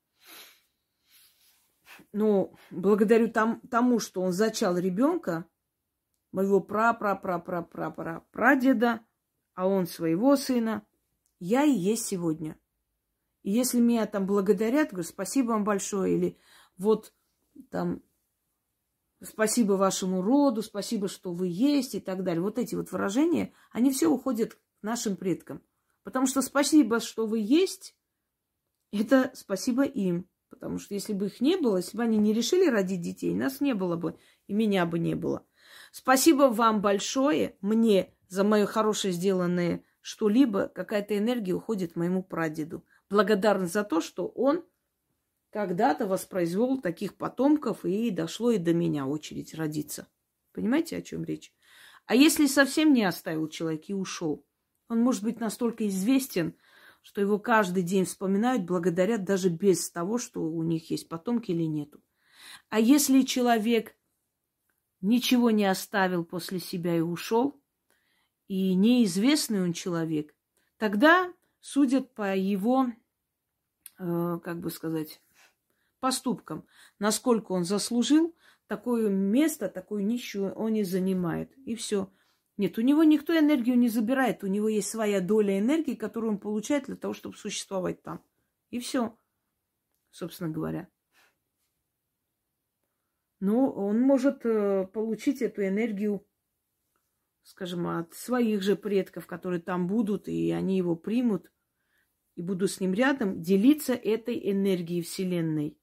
Но 2.13 2.55
благодарю 2.71 3.31
там, 3.31 3.61
тому, 3.71 4.01
что 4.01 4.21
он 4.21 4.33
зачал 4.33 4.77
ребенка, 4.77 5.47
моего 6.33 6.61
пра-пра-пра-пра-пра-пра-прадеда, 6.61 9.01
а 9.55 9.67
он 9.67 9.87
своего 9.87 10.37
сына, 10.37 10.87
я 11.39 11.65
и 11.65 11.73
есть 11.73 12.05
сегодня. 12.07 12.60
Если 13.43 13.81
меня 13.81 14.07
там 14.07 14.27
благодарят, 14.27 14.91
говорю, 14.91 15.09
спасибо 15.09 15.49
вам 15.49 15.65
большое, 15.65 16.15
или 16.17 16.39
вот 16.77 17.13
там 17.71 18.03
спасибо 19.23 19.75
вашему 19.75 20.23
роду, 20.23 20.63
спасибо, 20.63 21.09
что 21.09 21.33
вы 21.33 21.49
есть 21.49 21.95
и 21.95 22.01
так 22.01 22.23
далее. 22.23 22.43
Вот 22.43 22.59
эти 22.59 22.75
вот 22.75 22.91
выражения, 22.93 23.53
они 23.71 23.91
все 23.91 24.09
уходят 24.09 24.55
к 24.55 24.59
нашим 24.83 25.17
предкам. 25.17 25.63
Потому 26.03 26.27
что 26.27 26.43
спасибо, 26.43 27.01
что 27.01 27.27
вы 27.27 27.41
есть, 27.41 27.95
это 28.93 29.31
спасибо 29.35 29.85
им. 29.85 30.29
Потому 30.49 30.79
что 30.79 30.95
если 30.95 31.13
бы 31.13 31.27
их 31.27 31.41
не 31.41 31.57
было, 31.57 31.77
если 31.77 31.97
бы 31.97 32.03
они 32.03 32.19
не 32.19 32.33
решили 32.33 32.69
родить 32.69 33.01
детей, 33.01 33.35
нас 33.35 33.61
не 33.61 33.75
было 33.75 33.97
бы, 33.97 34.19
и 34.49 34.53
меня 34.53 34.85
бы 34.85 34.99
не 34.99 35.15
было. 35.15 35.47
Спасибо 35.93 36.45
вам 36.45 36.81
большое, 36.81 37.57
мне, 37.61 38.13
за 38.29 38.43
мое 38.43 38.67
хорошее 38.67 39.13
сделанное 39.13 39.85
что-либо, 40.01 40.69
какая-то 40.69 41.17
энергия 41.17 41.53
уходит 41.53 41.95
моему 41.95 42.23
прадеду. 42.23 42.85
Благодарен 43.11 43.67
за 43.67 43.83
то, 43.85 44.01
что 44.01 44.29
он 44.29 44.65
когда-то 45.51 46.07
воспроизвел 46.07 46.81
таких 46.81 47.17
потомков, 47.17 47.85
и 47.85 48.11
дошло 48.11 48.53
и 48.53 48.59
до 48.59 48.73
меня 48.73 49.07
очередь 49.07 49.55
родиться. 49.55 50.09
Понимаете, 50.53 50.97
о 50.97 51.03
чем 51.03 51.25
речь? 51.25 51.53
А 52.07 52.15
если 52.15 52.47
совсем 52.47 52.93
не 52.93 53.05
оставил 53.05 53.49
человек 53.49 53.89
и 53.89 53.95
ушел, 53.95 54.47
он 54.89 55.01
может 55.01 55.23
быть 55.23 55.41
настолько 55.41 55.87
известен, 55.89 56.57
что 57.03 57.21
его 57.21 57.39
каждый 57.39 57.83
день 57.83 58.05
вспоминают, 58.05 58.65
благодарят 58.65 59.25
даже 59.25 59.49
без 59.49 59.91
того, 59.91 60.19
что 60.19 60.43
у 60.43 60.63
них 60.63 60.91
есть 60.91 61.09
потомки 61.09 61.51
или 61.51 61.65
нету. 61.65 62.03
А 62.69 62.79
если 62.79 63.23
человек 63.23 63.97
ничего 65.01 65.51
не 65.51 65.65
оставил 65.65 66.25
после 66.25 66.61
себя 66.61 66.97
и 66.97 67.01
ушел, 67.01 67.61
и 68.49 68.75
неизвестный 68.75 69.63
он 69.63 69.73
человек, 69.73 70.35
тогда 70.77 71.33
судят 71.61 72.15
по 72.15 72.35
его, 72.35 72.87
э, 73.99 74.39
как 74.43 74.61
бы 74.61 74.71
сказать, 74.71 75.23
поступкам. 76.01 76.67
Насколько 76.99 77.53
он 77.53 77.65
заслужил, 77.65 78.35
такое 78.67 79.09
место, 79.09 79.69
такую 79.69 80.05
нищую 80.07 80.53
он 80.55 80.75
и 80.75 80.83
занимает. 80.83 81.53
И 81.67 81.75
все. 81.75 82.13
Нет, 82.57 82.79
у 82.79 82.83
него 82.83 83.05
никто 83.05 83.39
энергию 83.39 83.79
не 83.79 83.89
забирает. 83.89 84.45
У 84.45 84.47
него 84.47 84.69
есть 84.69 84.91
своя 84.91 85.21
доля 85.21 85.59
энергии, 85.59 85.95
которую 85.95 86.33
он 86.33 86.39
получает 86.39 86.87
для 86.87 86.97
того, 86.97 87.15
чтобы 87.15 87.37
существовать 87.37 88.03
там. 88.03 88.23
И 88.71 88.79
все, 88.79 89.17
собственно 90.11 90.51
говоря. 90.51 90.89
Но 93.41 93.73
он 93.73 94.01
может 94.03 94.45
э, 94.45 94.87
получить 94.93 95.41
эту 95.41 95.67
энергию, 95.67 96.27
скажем, 97.43 97.87
от 97.87 98.15
своих 98.15 98.63
же 98.63 98.77
предков, 98.77 99.27
которые 99.27 99.61
там 99.61 99.87
будут, 99.87 100.29
и 100.29 100.51
они 100.51 100.77
его 100.77 100.97
примут, 100.97 101.51
и 102.37 102.43
будут 102.43 102.71
с 102.71 102.81
ним 102.81 102.95
рядом, 102.95 103.43
делиться 103.43 103.95
этой 103.95 104.51
энергией 104.51 105.03
Вселенной. 105.03 105.77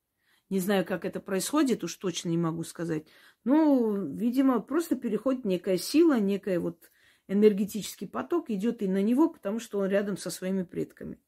Не 0.50 0.60
знаю, 0.60 0.86
как 0.86 1.04
это 1.04 1.20
происходит, 1.20 1.84
уж 1.84 1.96
точно 1.96 2.30
не 2.30 2.38
могу 2.38 2.64
сказать. 2.64 3.06
Но, 3.44 3.96
видимо, 3.98 4.62
просто 4.62 4.96
переходит 4.96 5.44
некая 5.46 5.78
сила, 5.78 6.20
некая 6.20 6.60
вот 6.60 6.90
энергетический 7.28 8.08
поток 8.08 8.50
идет 8.50 8.82
и 8.82 8.88
на 8.88 9.02
него, 9.02 9.30
потому 9.30 9.60
что 9.60 9.80
он 9.80 9.90
рядом 9.90 10.18
со 10.18 10.30
своими 10.30 10.64
предками. 10.64 11.20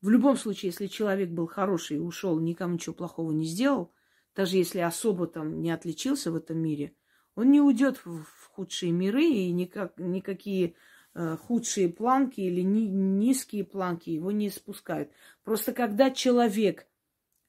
В 0.00 0.08
любом 0.08 0.36
случае, 0.36 0.70
если 0.70 0.86
человек 0.86 1.30
был 1.30 1.46
хороший 1.46 1.96
и 1.98 2.00
ушел, 2.00 2.38
никому 2.38 2.74
ничего 2.74 2.94
плохого 2.94 3.32
не 3.32 3.44
сделал, 3.44 3.92
даже 4.34 4.56
если 4.56 4.78
особо 4.78 5.26
там 5.26 5.60
не 5.60 5.70
отличился 5.70 6.30
в 6.30 6.36
этом 6.36 6.58
мире, 6.58 6.94
он 7.40 7.50
не 7.50 7.60
уйдет 7.62 8.04
в 8.04 8.24
худшие 8.52 8.92
миры 8.92 9.24
и 9.24 9.50
никак, 9.50 9.98
никакие 9.98 10.74
э, 11.14 11.38
худшие 11.38 11.88
планки 11.88 12.40
или 12.40 12.60
ни, 12.60 12.82
низкие 12.82 13.64
планки 13.64 14.10
его 14.10 14.30
не 14.30 14.50
спускают. 14.50 15.10
Просто 15.42 15.72
когда 15.72 16.10
человек 16.10 16.86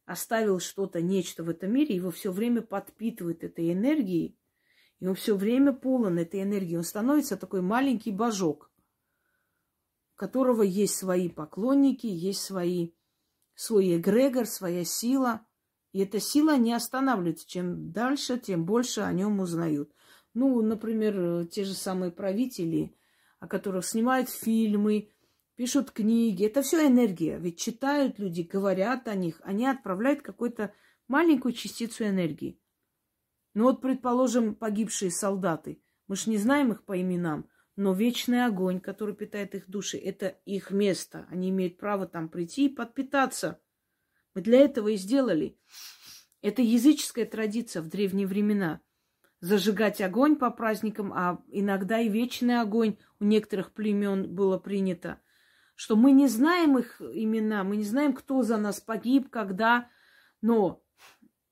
оставил 0.06 0.62
что-то, 0.62 1.02
нечто 1.02 1.44
в 1.44 1.50
этом 1.50 1.74
мире, 1.74 1.94
его 1.94 2.10
все 2.10 2.32
время 2.32 2.62
подпитывает 2.62 3.44
этой 3.44 3.74
энергией, 3.74 4.38
и 5.02 5.08
он 5.08 5.16
все 5.16 5.36
время 5.36 5.74
полон 5.74 6.20
этой 6.20 6.42
энергии. 6.44 6.78
Он 6.78 6.86
становится 6.86 7.36
такой 7.36 7.62
маленький 7.62 8.12
божок, 8.12 8.72
у 10.16 10.20
которого 10.20 10.62
есть 10.62 10.96
свои 10.96 11.28
поклонники, 11.28 12.08
есть 12.08 12.42
свои, 12.42 12.92
свой 13.56 13.98
эгрегор, 13.98 14.46
своя 14.46 14.86
сила. 14.86 15.46
И 15.92 16.00
эта 16.00 16.20
сила 16.20 16.58
не 16.58 16.74
останавливается. 16.74 17.48
Чем 17.48 17.92
дальше, 17.92 18.38
тем 18.38 18.66
больше 18.66 19.02
о 19.02 19.12
нем 19.12 19.40
узнают. 19.40 19.92
Ну, 20.34 20.62
например, 20.62 21.46
те 21.48 21.64
же 21.64 21.74
самые 21.74 22.12
правители, 22.12 22.96
о 23.40 23.48
которых 23.48 23.86
снимают 23.86 24.30
фильмы, 24.30 25.10
пишут 25.56 25.92
книги. 25.92 26.46
Это 26.46 26.62
все 26.62 26.88
энергия. 26.88 27.38
Ведь 27.38 27.60
читают 27.60 28.20
люди, 28.20 28.42
говорят 28.42 29.08
о 29.08 29.16
них. 29.16 29.42
Они 29.44 29.68
отправляют 29.68 30.22
какую-то 30.22 30.74
маленькую 31.08 31.54
частицу 31.54 32.06
энергии. 32.06 32.60
Ну 33.54 33.66
вот, 33.66 33.82
предположим, 33.82 34.56
погибшие 34.56 35.12
солдаты. 35.12 35.82
Мы 36.08 36.16
же 36.16 36.30
не 36.30 36.38
знаем 36.38 36.72
их 36.72 36.84
по 36.84 37.00
именам. 37.00 37.48
Но 37.76 37.94
вечный 37.94 38.46
огонь, 38.46 38.80
который 38.80 39.16
питает 39.16 39.56
их 39.56 39.70
души, 39.70 39.98
это 39.98 40.28
их 40.46 40.72
место. 40.72 41.26
Они 41.30 41.50
имеют 41.50 41.78
право 41.78 42.06
там 42.06 42.30
прийти 42.30 42.66
и 42.66 42.74
подпитаться. 42.74 43.61
Мы 44.34 44.42
для 44.42 44.60
этого 44.60 44.90
и 44.90 44.96
сделали. 44.96 45.58
Это 46.42 46.62
языческая 46.62 47.26
традиция 47.26 47.82
в 47.82 47.88
древние 47.88 48.28
времена. 48.28 48.82
Зажигать 49.40 50.02
огонь 50.02 50.36
по 50.36 50.52
праздникам, 50.52 51.14
а 51.14 51.44
иногда 51.48 52.00
и 52.00 52.10
вечный 52.10 52.62
огонь 52.62 52.98
у 53.20 53.26
некоторых 53.26 53.74
племен 53.74 54.34
было 54.34 54.58
принято 54.58 55.20
что 55.82 55.96
мы 55.96 56.12
не 56.12 56.28
знаем 56.28 56.78
их 56.78 57.02
имена, 57.02 57.64
мы 57.64 57.76
не 57.76 57.84
знаем, 57.84 58.14
кто 58.14 58.44
за 58.44 58.58
нас 58.58 58.80
погиб, 58.80 59.32
когда, 59.32 59.90
но 60.40 60.84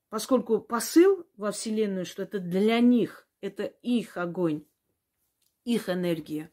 поскольку 0.09 0.59
посыл 0.59 1.25
во 1.35 1.51
Вселенную, 1.51 2.05
что 2.05 2.21
это 2.21 2.37
для 2.37 2.79
них, 2.79 3.27
это 3.41 3.63
их 3.63 4.17
огонь, 4.17 4.65
их 5.63 5.89
энергия, 5.89 6.51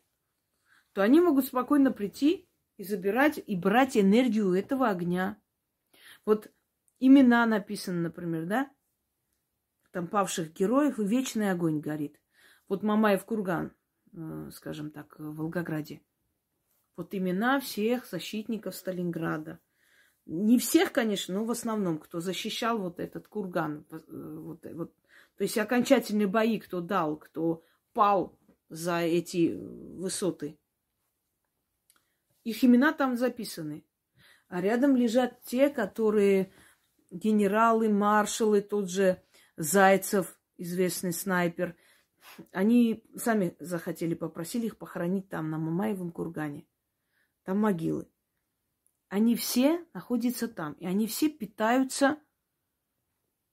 то 0.95 1.03
они 1.03 1.21
могут 1.21 1.45
спокойно 1.45 1.93
прийти 1.93 2.49
и 2.79 2.83
забирать, 2.83 3.39
и 3.47 3.57
брать 3.57 3.99
энергию 3.99 4.55
этого 4.55 4.89
огня. 4.89 5.39
Вот 6.27 6.53
имена 7.01 7.47
написаны, 7.47 8.03
например, 8.03 8.45
да? 8.45 8.71
Там 9.93 10.09
павших 10.09 10.53
героев, 10.53 10.99
и 10.99 11.07
вечный 11.07 11.51
огонь 11.51 11.81
горит. 11.81 12.21
Вот 12.69 12.83
Мамаев 12.83 13.25
курган, 13.25 13.73
э, 14.13 14.51
скажем 14.53 14.91
так, 14.91 15.19
в 15.19 15.37
Волгограде 15.37 16.03
вот 16.97 17.15
имена 17.15 17.61
всех 17.61 18.07
защитников 18.07 18.75
Сталинграда. 18.75 19.61
Не 20.25 20.59
всех, 20.59 20.93
конечно, 20.93 21.35
но 21.35 21.45
в 21.45 21.51
основном, 21.51 21.99
кто 21.99 22.21
защищал 22.21 22.79
вот 22.79 22.99
этот 22.99 23.29
курган. 23.29 23.87
Э, 23.91 23.99
вот, 24.09 24.65
вот, 24.73 24.95
то 25.37 25.45
есть 25.45 25.57
окончательные 25.59 26.27
бои, 26.27 26.59
кто 26.59 26.81
дал, 26.81 27.17
кто 27.17 27.63
пал 27.93 28.37
за 28.69 28.99
эти 29.01 29.55
высоты. 29.55 30.59
Их 32.45 32.65
имена 32.65 32.93
там 32.93 33.17
записаны. 33.17 33.85
А 34.49 34.61
рядом 34.61 34.97
лежат 34.97 35.43
те, 35.43 35.69
которые 35.69 36.53
генералы, 37.11 37.89
маршалы, 37.89 38.61
тот 38.61 38.91
же 38.91 39.23
Зайцев, 39.57 40.39
известный 40.57 41.13
снайпер. 41.13 41.77
Они 42.53 43.05
сами 43.17 43.57
захотели, 43.59 44.15
попросили 44.15 44.67
их 44.67 44.79
похоронить 44.79 45.29
там, 45.29 45.51
на 45.51 45.59
Мамаевом 45.59 46.11
кургане 46.11 46.67
там 47.47 47.61
могилы. 47.61 48.09
Они 49.09 49.37
все 49.37 49.87
находятся 49.95 50.49
там, 50.49 50.73
и 50.75 50.85
они 50.85 51.07
все 51.07 51.29
питаются, 51.31 52.19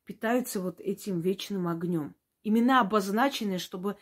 питаются 0.04 0.60
вот 0.60 0.82
этим 0.82 1.22
вечным 1.22 1.68
огнем. 1.68 2.16
Имена 2.42 2.82
обозначены, 2.82 3.60
чтобы 3.60 3.96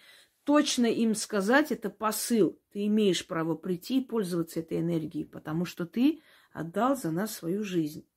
точно 0.45 0.85
им 0.85 1.13
сказать, 1.13 1.73
это 1.73 1.89
посыл. 1.89 2.57
Ты 2.71 2.87
имеешь 2.87 3.27
право 3.27 3.53
прийти 3.55 3.99
и 3.99 4.05
пользоваться 4.05 4.61
этой 4.61 4.79
энергией, 4.79 5.25
потому 5.25 5.65
что 5.65 5.85
ты 5.85 6.23
отдал 6.51 6.95
за 6.95 7.11
нас 7.11 7.33
свою 7.33 7.63
жизнь. 7.63 8.07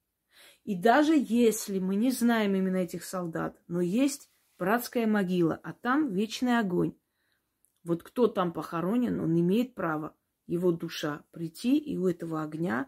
И 0.65 0.75
даже 0.75 1.15
если 1.15 1.79
мы 1.79 1.97
не 1.97 2.11
знаем 2.11 2.55
именно 2.55 2.79
этих 2.79 3.05
солдат, 3.05 3.61
но 3.69 3.81
есть 3.81 4.31
братская 4.59 5.07
могила, 5.07 5.61
а 5.63 5.73
там 5.73 6.13
вечный 6.13 6.59
огонь. 6.59 6.95
Вот 7.83 8.03
кто 8.03 8.29
там 8.29 8.53
похоронен, 8.53 9.21
он 9.21 9.39
имеет 9.39 9.75
право 9.75 10.17
его 10.47 10.73
душа, 10.73 11.23
прийти 11.33 11.77
и 11.77 11.97
у 11.97 12.09
этого 12.09 12.43
огня 12.43 12.87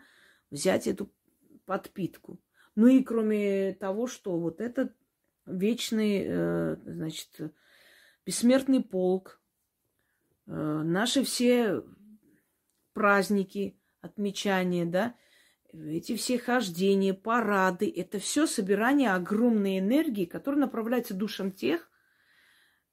взять 0.50 0.86
эту 0.86 1.12
подпитку. 1.66 2.40
Ну 2.74 2.86
и 2.86 3.02
кроме 3.02 3.74
того, 3.74 4.06
что 4.06 4.38
вот 4.38 4.60
этот 4.60 4.94
вечный, 5.44 6.24
э, 6.26 6.76
значит, 6.84 7.54
бессмертный 8.24 8.82
полк, 8.82 9.40
э, 10.46 10.52
наши 10.52 11.24
все 11.24 11.82
праздники, 12.92 13.78
отмечания, 14.00 14.86
да, 14.86 15.14
эти 15.84 16.16
все 16.16 16.38
хождения, 16.38 17.14
парады, 17.14 17.92
это 17.94 18.18
все 18.18 18.46
собирание 18.46 19.12
огромной 19.12 19.78
энергии, 19.78 20.24
которая 20.24 20.60
направляется 20.60 21.14
душам 21.14 21.52
тех, 21.52 21.90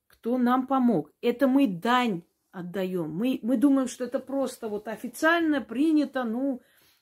кто 0.08 0.38
нам 0.38 0.68
помог. 0.68 1.12
Это 1.22 1.48
мы 1.48 1.68
дань 1.68 2.24
отдаем. 2.52 3.12
Мы, 3.12 3.40
мы 3.42 3.58
думаем, 3.58 3.88
что 3.88 4.04
это 4.04 4.20
просто 4.20 4.70
вот 4.70 4.88
официально 4.88 5.62
принято, 5.62 6.24
ну, 6.24 6.62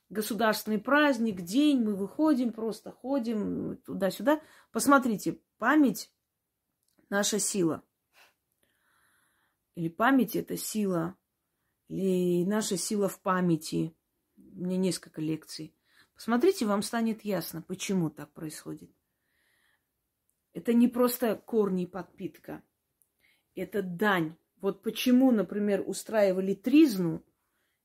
государственный 0.09 0.79
праздник, 0.79 1.41
день, 1.41 1.83
мы 1.83 1.95
выходим, 1.95 2.51
просто 2.51 2.91
ходим 2.91 3.77
туда-сюда. 3.85 4.41
Посмотрите, 4.71 5.39
память– 5.57 6.11
наша 7.09 7.39
сила. 7.39 7.83
Или 9.75 9.89
память– 9.89 10.35
это 10.37 10.57
сила, 10.57 11.15
или 11.87 12.45
наша 12.45 12.77
сила 12.77 13.07
в 13.07 13.21
памяти. 13.21 13.95
Меня 14.53 14.77
несколько 14.77 15.21
лекций. 15.21 15.75
Посмотрите, 16.15 16.65
вам 16.65 16.81
станет 16.81 17.23
ясно, 17.25 17.61
почему 17.61 18.09
так 18.09 18.31
происходит. 18.31 18.91
Это 20.53 20.73
не 20.73 20.87
просто 20.87 21.35
корни 21.35 21.85
подпитка. 21.85 22.61
Это 23.55 23.81
дань. 23.81 24.35
Вот 24.59 24.83
почему, 24.83 25.31
например, 25.31 25.83
устраивали 25.85 26.53
тризну, 26.53 27.25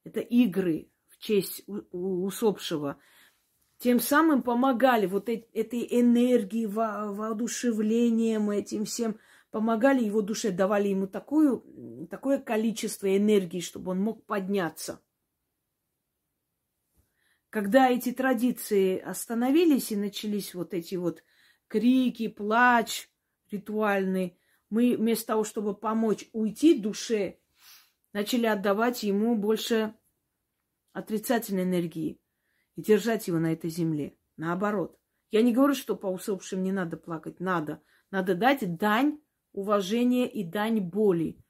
это 0.05 0.21
игры 0.21 0.91
в 1.09 1.19
честь 1.19 1.65
усопшего, 1.67 2.99
тем 3.79 4.01
самым 4.01 4.43
помогали 4.43 5.07
вот 5.07 5.29
этой 5.29 5.87
энергии, 5.91 6.67
воодушевлением, 6.67 8.51
этим 8.51 8.85
всем, 8.85 9.19
помогали 9.51 10.05
его 10.05 10.21
душе, 10.21 10.51
давали 10.51 10.89
ему 10.89 11.07
такую, 11.07 12.07
такое 12.11 12.39
количество 12.39 13.17
энергии, 13.17 13.61
чтобы 13.61 13.93
он 13.93 14.01
мог 14.01 14.27
подняться. 14.27 15.01
Когда 17.57 17.89
эти 17.89 18.13
традиции 18.13 18.99
остановились 18.99 19.91
и 19.91 19.97
начались 19.97 20.55
вот 20.55 20.75
эти 20.75 20.97
вот 20.97 21.25
крики, 21.69 22.29
плач 22.29 23.09
ритуальный, 23.51 24.39
мы 24.69 24.95
вместо 24.95 25.29
того, 25.29 25.45
чтобы 25.45 25.75
помочь 25.75 26.29
уйти 26.35 26.79
душе, 26.79 27.39
начали 28.13 28.45
отдавать 28.45 29.05
ему 29.05 29.37
больше 29.37 29.95
отрицательной 30.93 31.63
энергии 31.63 32.21
и 32.75 32.83
держать 32.83 33.27
его 33.27 33.39
на 33.39 33.55
этой 33.55 33.71
земле. 33.71 34.19
Наоборот. 34.37 35.01
Я 35.31 35.41
не 35.41 35.55
говорю, 35.55 35.75
что 35.75 35.97
по 35.97 36.09
усопшим 36.09 36.63
не 36.63 36.73
надо 36.73 36.99
плакать. 36.99 37.41
Надо. 37.41 37.81
Надо 38.11 38.35
дать 38.35 38.77
дань 38.77 39.19
уважения 39.55 40.29
и 40.31 40.45
дань 40.45 40.81
боли. 40.81 41.43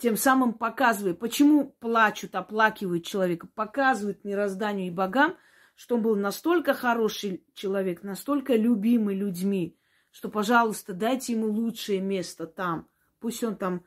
Тем 0.00 0.16
самым 0.16 0.54
показывая, 0.54 1.14
почему 1.14 1.70
плачут, 1.78 2.34
оплакивают 2.34 3.04
человека, 3.04 3.46
показывают 3.46 4.24
мирозданию 4.24 4.88
и 4.88 4.90
богам, 4.90 5.36
что 5.74 5.96
он 5.96 6.02
был 6.02 6.16
настолько 6.16 6.74
хороший 6.74 7.44
человек, 7.54 8.02
настолько 8.02 8.56
любимый 8.56 9.14
людьми, 9.14 9.78
что, 10.10 10.28
пожалуйста, 10.28 10.94
дайте 10.94 11.34
ему 11.34 11.48
лучшее 11.48 12.00
место 12.00 12.46
там. 12.46 12.88
Пусть 13.20 13.44
он 13.44 13.56
там 13.56 13.84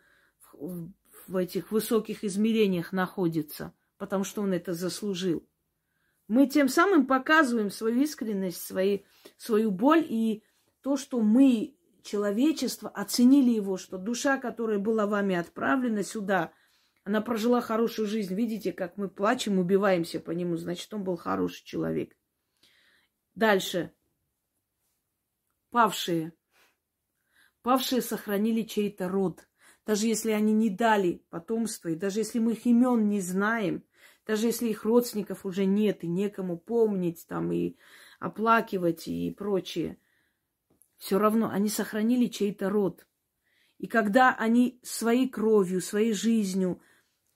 в, 0.53 0.91
в 1.27 1.35
этих 1.35 1.71
высоких 1.71 2.23
измерениях 2.23 2.93
находится– 2.93 3.73
потому 4.03 4.25
что 4.25 4.41
он 4.41 4.51
это 4.51 4.73
заслужил. 4.73 5.47
Мы 6.27 6.47
тем 6.47 6.67
самым 6.67 7.05
показываем 7.07 7.69
свою 7.69 8.01
искренность, 8.01 8.61
свои, 8.61 8.99
свою 9.37 9.71
боль 9.71 10.05
и 10.05 10.43
то, 10.81 10.97
что 10.97 11.21
мы, 11.21 11.77
человечество, 12.03 12.89
оценили 12.89 13.51
его, 13.51 13.77
что 13.77 13.97
душа, 13.97 14.37
которая 14.37 14.77
была 14.77 15.07
вами 15.07 15.35
отправлена 15.35 16.03
сюда, 16.03 16.53
она 17.03 17.21
прожила 17.21 17.61
хорошую 17.61 18.07
жизнь. 18.07 18.35
Видите, 18.35 18.71
как 18.71 18.97
мы 18.97 19.09
плачем, 19.09 19.59
убиваемся 19.59 20.19
по 20.19 20.31
нему, 20.31 20.55
значит, 20.57 20.93
он 20.93 21.03
был 21.03 21.17
хороший 21.17 21.65
человек. 21.65 22.15
Дальше. 23.35 23.93
Павшие. 25.71 26.33
Павшие 27.61 28.01
сохранили 28.01 28.61
чей-то 28.61 29.09
род. 29.09 29.47
Даже 29.85 30.07
если 30.07 30.31
они 30.31 30.53
не 30.53 30.69
дали 30.69 31.25
потомство, 31.29 31.89
и 31.89 31.95
даже 31.95 32.19
если 32.19 32.39
мы 32.39 32.53
их 32.53 32.65
имен 32.65 33.09
не 33.09 33.19
знаем, 33.19 33.83
даже 34.25 34.47
если 34.47 34.67
их 34.69 34.85
родственников 34.85 35.45
уже 35.45 35.65
нет 35.65 36.03
и 36.03 36.07
некому 36.07 36.57
помнить 36.57 37.25
там 37.27 37.51
и 37.51 37.75
оплакивать 38.19 39.07
и 39.07 39.31
прочее, 39.31 39.97
все 41.03 41.19
равно 41.19 41.49
они 41.49 41.67
сохранили 41.67 42.27
чей-то 42.27 42.69
род. 42.69 43.05
И 43.77 43.87
когда 43.87 44.33
они 44.33 44.79
своей 44.83 45.27
кровью, 45.27 45.81
своей 45.81 46.13
жизнью 46.13 46.81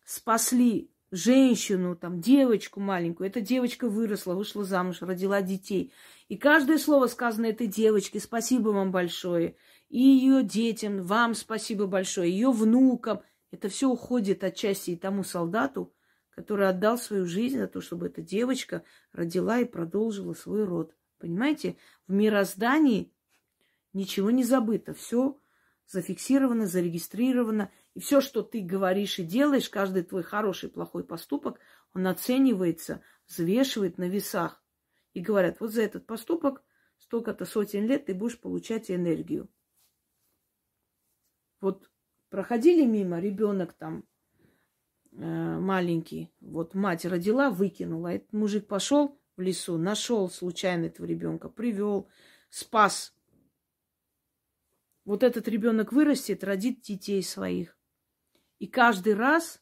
спасли 0.06 0.90
женщину, 1.12 1.98
там, 1.98 2.22
девочку 2.22 2.80
маленькую, 2.80 3.28
эта 3.28 3.42
девочка 3.42 3.90
выросла, 3.90 4.36
вышла 4.36 4.64
замуж, 4.64 5.02
родила 5.02 5.42
детей. 5.42 5.92
И 6.30 6.38
каждое 6.38 6.78
слово 6.78 7.08
сказано 7.08 7.48
этой 7.48 7.68
девочке, 7.68 8.22
спасибо 8.22 8.70
вам 8.70 8.94
большое. 8.94 9.58
И 9.90 10.00
ее 10.00 10.44
детям, 10.44 11.02
вам 11.02 11.36
спасибо 11.36 11.88
большое, 11.88 12.32
ее 12.32 12.52
внукам. 12.52 13.20
Это 13.52 13.68
все 13.68 13.90
уходит 13.90 14.46
отчасти 14.46 14.92
и 14.92 14.96
тому 14.96 15.26
солдату, 15.26 15.94
который 16.30 16.70
отдал 16.70 16.98
свою 16.98 17.26
жизнь 17.26 17.58
за 17.58 17.68
то, 17.68 17.82
чтобы 17.82 18.06
эта 18.06 18.22
девочка 18.22 18.84
родила 19.12 19.60
и 19.60 19.66
продолжила 19.66 20.34
свой 20.34 20.64
род. 20.64 20.96
Понимаете, 21.20 21.76
в 22.08 22.14
мироздании 22.14 23.12
ничего 23.98 24.32
не 24.32 24.44
забыто, 24.44 24.94
все 24.94 25.40
зафиксировано, 25.88 26.68
зарегистрировано. 26.68 27.72
И 27.94 28.00
все, 28.00 28.22
что 28.22 28.44
ты 28.44 28.62
говоришь 28.62 29.20
и 29.20 29.24
делаешь, 29.24 29.70
каждый 29.70 30.04
твой 30.04 30.24
хороший, 30.24 30.70
плохой 30.70 31.04
поступок, 31.04 31.60
он 31.94 32.08
оценивается, 32.08 33.02
взвешивает 33.28 33.98
на 33.98 34.08
весах. 34.08 34.64
И 35.14 35.22
говорят, 35.22 35.60
вот 35.60 35.72
за 35.72 35.82
этот 35.82 36.06
поступок 36.06 36.64
столько-то 36.98 37.46
сотен 37.46 37.86
лет 37.86 38.06
ты 38.06 38.14
будешь 38.14 38.40
получать 38.40 38.92
энергию. 38.92 39.50
Вот 41.60 41.90
проходили 42.30 42.86
мимо, 42.86 43.20
ребенок 43.20 43.74
там 43.74 44.06
Э, 45.20 45.58
маленький. 45.60 46.32
Вот 46.42 46.76
мать 46.76 47.06
родила, 47.06 47.50
выкинула. 47.50 48.10
Этот 48.10 48.34
мужик 48.34 48.68
пошел 48.68 49.20
в 49.36 49.42
лесу, 49.42 49.78
нашел 49.78 50.30
случайно 50.30 50.86
этого 50.86 51.08
ребенка, 51.08 51.50
привел, 51.50 52.08
спас. 52.50 53.17
Вот 55.08 55.24
этот 55.24 55.48
ребенок 55.48 55.92
вырастет, 55.92 56.44
родит 56.44 56.82
детей 56.82 57.24
своих. 57.24 57.76
И 58.60 58.68
каждый 58.68 59.16
раз 59.16 59.60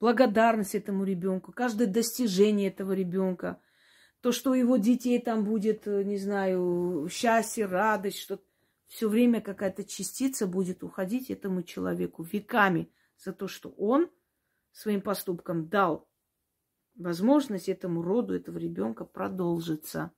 благодарность 0.00 0.74
этому 0.74 1.04
ребенку, 1.04 1.52
каждое 1.52 1.86
достижение 1.86 2.68
этого 2.68 2.92
ребенка, 2.92 3.62
то, 4.20 4.32
что 4.32 4.50
у 4.50 4.54
его 4.54 4.76
детей 4.76 5.18
там 5.20 5.44
будет, 5.44 5.86
э, 5.86 6.02
не 6.02 6.18
знаю, 6.18 7.08
счастье, 7.10 7.66
радость, 7.66 8.18
что 8.18 8.42
все 8.86 9.08
время 9.08 9.40
какая-то 9.40 9.84
частица 9.84 10.46
будет 10.46 10.82
уходить 10.82 11.30
этому 11.30 11.62
человеку 11.62 12.22
веками 12.22 12.92
за 13.16 13.32
то, 13.32 13.48
что 13.48 13.70
он– 13.70 14.10
своим 14.72 15.02
поступком 15.02 15.68
дал 15.68 16.08
возможность 16.96 17.68
этому 17.68 18.02
роду, 18.02 18.34
этого 18.34 18.58
ребенка 18.58 19.04
продолжиться. 19.04 20.10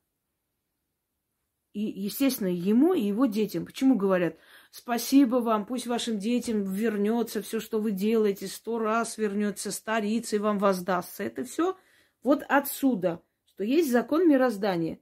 И, 1.75 1.81
естественно, 1.81 2.47
ему 2.47 2.93
и 2.93 3.01
его 3.01 3.25
детям. 3.25 3.65
Почему 3.65 3.95
говорят, 3.95 4.37
спасибо 4.71 5.35
вам, 5.35 5.65
пусть 5.65 5.87
вашим 5.87 6.17
детям 6.19 6.63
вернется 6.63 7.41
все, 7.41 7.59
что 7.59 7.81
вы 7.81 7.91
делаете, 7.91 8.47
сто 8.47 8.79
раз 8.79 9.17
вернется, 9.17 9.71
старится 9.71 10.37
и 10.37 10.39
вам 10.39 10.57
воздастся. 10.57 11.23
Это 11.23 11.43
все 11.43 11.77
вот 12.23 12.43
отсюда, 12.47 13.21
что 13.45 13.65
есть 13.65 13.91
закон 13.91 14.25
мироздания. 14.25 14.99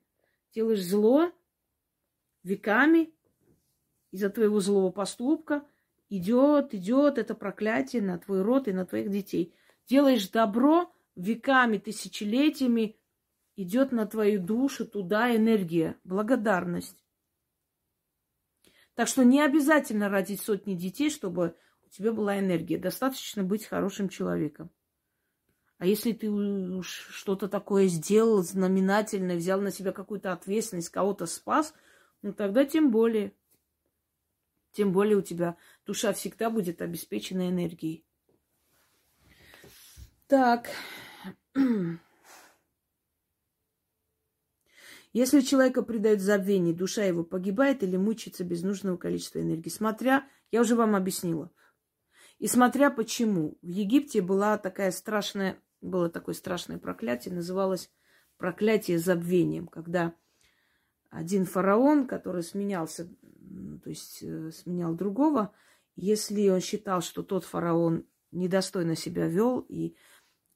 Делаешь 0.55 0.83
зло 0.83 1.31
веками 2.41 3.13
из-за 4.09 4.31
твоего 4.31 4.59
злого 4.59 4.89
поступка, 4.89 5.63
идет, 6.09 6.73
идет 6.73 7.19
это 7.19 7.35
проклятие 7.35 8.01
на 8.01 8.17
твой 8.17 8.41
род 8.41 8.67
и 8.67 8.73
на 8.73 8.87
твоих 8.87 9.11
детей. 9.11 9.53
Делаешь 9.87 10.27
добро 10.27 10.91
веками, 11.15 11.77
тысячелетиями, 11.77 12.97
идет 13.55 13.91
на 13.91 14.05
твою 14.05 14.41
душу 14.41 14.85
туда 14.85 15.35
энергия, 15.35 15.97
благодарность. 16.03 17.03
Так 18.95 19.07
что 19.07 19.23
не 19.23 19.41
обязательно 19.41 20.09
родить 20.09 20.41
сотни 20.41 20.75
детей, 20.75 21.09
чтобы 21.09 21.55
у 21.85 21.89
тебя 21.89 22.11
была 22.11 22.39
энергия. 22.39 22.77
Достаточно 22.77 23.43
быть 23.43 23.65
хорошим 23.65 24.09
человеком. 24.09 24.69
А 25.79 25.85
если 25.85 26.13
ты 26.13 26.29
уж 26.29 26.87
что-то 26.87 27.47
такое 27.47 27.87
сделал 27.87 28.43
знаменательное, 28.43 29.35
взял 29.35 29.59
на 29.59 29.71
себя 29.71 29.91
какую-то 29.91 30.31
ответственность, 30.31 30.89
кого-то 30.89 31.25
спас, 31.25 31.73
ну 32.21 32.33
тогда 32.33 32.65
тем 32.65 32.91
более. 32.91 33.33
Тем 34.71 34.91
более 34.91 35.17
у 35.17 35.21
тебя 35.21 35.57
душа 35.85 36.13
всегда 36.13 36.49
будет 36.49 36.81
обеспечена 36.81 37.49
энергией. 37.49 38.05
Так. 40.27 40.69
Если 45.13 45.41
человека 45.41 45.83
придают 45.83 46.21
забвение, 46.21 46.73
душа 46.73 47.03
его 47.03 47.23
погибает 47.23 47.83
или 47.83 47.97
мучается 47.97 48.43
без 48.43 48.63
нужного 48.63 48.97
количества 48.97 49.39
энергии. 49.39 49.69
Смотря, 49.69 50.27
я 50.51 50.61
уже 50.61 50.75
вам 50.75 50.95
объяснила. 50.95 51.51
И 52.39 52.47
смотря 52.47 52.89
почему. 52.89 53.57
В 53.61 53.67
Египте 53.67 54.21
была 54.21 54.57
такая 54.57 54.91
страшная, 54.91 55.61
было 55.81 56.09
такое 56.09 56.33
страшное 56.33 56.79
проклятие, 56.79 57.33
называлось 57.33 57.91
проклятие 58.37 58.97
забвением, 58.97 59.67
когда 59.67 60.15
один 61.11 61.45
фараон, 61.45 62.07
который 62.07 62.41
сменялся, 62.41 63.07
то 63.83 63.89
есть 63.89 64.23
э, 64.23 64.49
сменял 64.49 64.95
другого, 64.95 65.53
если 65.95 66.49
он 66.49 66.59
считал, 66.59 67.01
что 67.01 67.21
тот 67.21 67.45
фараон 67.45 68.07
недостойно 68.31 68.95
себя 68.95 69.27
вел 69.27 69.59
и 69.69 69.95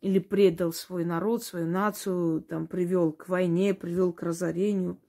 или 0.01 0.19
предал 0.19 0.73
свой 0.73 1.05
народ, 1.05 1.43
свою 1.43 1.67
нацию, 1.67 2.41
там 2.41 2.67
привел 2.67 3.11
к 3.11 3.27
войне, 3.27 3.73
привел 3.73 4.13
к 4.13 4.21
разорению, 4.21 5.01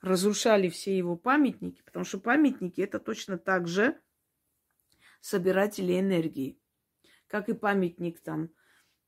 разрушали 0.00 0.68
все 0.68 0.96
его 0.96 1.16
памятники, 1.16 1.82
потому 1.82 2.04
что 2.04 2.18
памятники 2.18 2.80
это 2.80 2.98
точно 2.98 3.38
так 3.38 3.66
же 3.66 3.98
собиратели 5.20 5.98
энергии, 5.98 6.58
как 7.26 7.48
и 7.48 7.54
памятник 7.54 8.20
там 8.20 8.50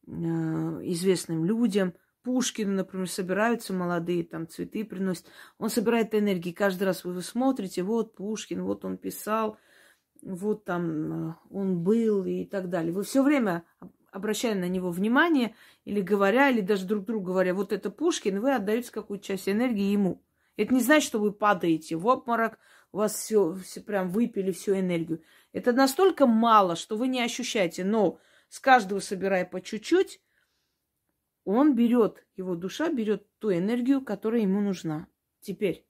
э, 0.07 0.11
известным 0.11 1.45
людям. 1.45 1.95
Пушкину, 2.23 2.73
например, 2.73 3.09
собираются 3.09 3.73
молодые, 3.73 4.25
там 4.25 4.49
цветы 4.49 4.85
приносят. 4.85 5.27
Он 5.59 5.71
собирает 5.71 6.13
энергии. 6.13 6.51
Каждый 6.51 6.85
раз 6.85 7.05
вы, 7.05 7.23
смотрите, 7.23 7.85
вот 7.85 8.17
Пушкин, 8.17 8.65
вот 8.65 8.85
он 8.85 8.97
писал, 8.97 9.59
вот 10.23 10.65
там 10.65 11.31
э, 11.31 11.35
он 11.51 11.85
был 11.85 12.25
и 12.25 12.45
так 12.47 12.69
далее. 12.69 12.93
Вы 12.93 13.05
все 13.05 13.23
время 13.23 13.65
обращая 14.17 14.55
на 14.55 14.67
него 14.67 14.91
внимание, 14.91 15.55
или 15.85 16.01
говоря, 16.01 16.49
или 16.49 16.63
даже 16.63 16.87
друг 16.87 17.05
другу 17.05 17.27
говоря, 17.27 17.53
вот 17.53 17.71
это 17.71 17.91
Пушкин, 17.91 18.41
вы 18.41 18.55
отдаете 18.55 18.91
какую-то 18.91 19.27
часть 19.27 19.47
энергии 19.47 19.93
ему. 19.93 20.23
Это 20.57 20.73
не 20.73 20.81
значит, 20.81 21.07
что 21.07 21.19
вы 21.19 21.33
падаете 21.33 21.97
в 21.97 22.07
обморок, 22.07 22.59
у 22.93 22.99
вас 22.99 23.15
все, 23.15 23.55
все 23.57 23.83
прям 23.83 24.09
выпили 24.09 24.53
всю 24.53 24.73
энергию. 24.73 25.23
Это 25.53 25.73
настолько 25.73 26.27
мало, 26.27 26.77
что 26.77 26.97
вы 26.97 27.09
не 27.09 27.21
ощущаете. 27.21 27.85
Но 27.85 28.19
с 28.49 28.59
каждого 28.59 29.01
собирая 29.01 29.45
по 29.45 29.61
чуть-чуть, 29.61 30.23
он 31.45 31.75
берет, 31.75 32.27
его 32.37 32.55
душа 32.55 32.89
берет 32.89 33.27
ту 33.39 33.53
энергию, 33.53 34.01
которая 34.01 34.41
ему 34.41 34.63
нужна. 34.63 35.09
Теперь, 35.41 35.87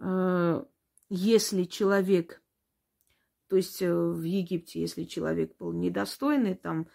э, 0.00 0.64
если 1.08 1.64
человек 1.64 2.42
то 3.48 3.56
есть 3.56 3.80
э, 3.82 3.94
в 3.94 4.22
Египте, 4.22 4.80
если 4.80 5.04
человек 5.04 5.56
был 5.58 5.72
недостойный, 5.72 6.54
там 6.54 6.88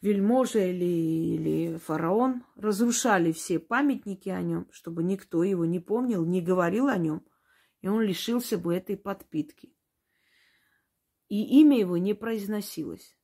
вельможа 0.00 0.60
или, 0.60 0.84
или 0.84 1.78
фараон, 1.78 2.44
разрушали 2.56 3.32
все 3.32 3.58
памятники 3.58 4.28
о 4.28 4.42
нем, 4.42 4.68
чтобы 4.70 5.02
никто 5.02 5.42
его 5.42 5.64
не 5.64 5.80
помнил, 5.80 6.24
не 6.24 6.42
говорил 6.42 6.88
о 6.88 6.96
нем, 6.96 7.24
и 7.80 7.88
он 7.88 8.02
лишился 8.02 8.58
бы 8.58 8.74
этой 8.74 8.96
подпитки. 8.96 9.72
И 11.28 11.60
имя 11.60 11.78
его 11.78 11.96
не 11.96 12.14
произносилось. 12.14 13.16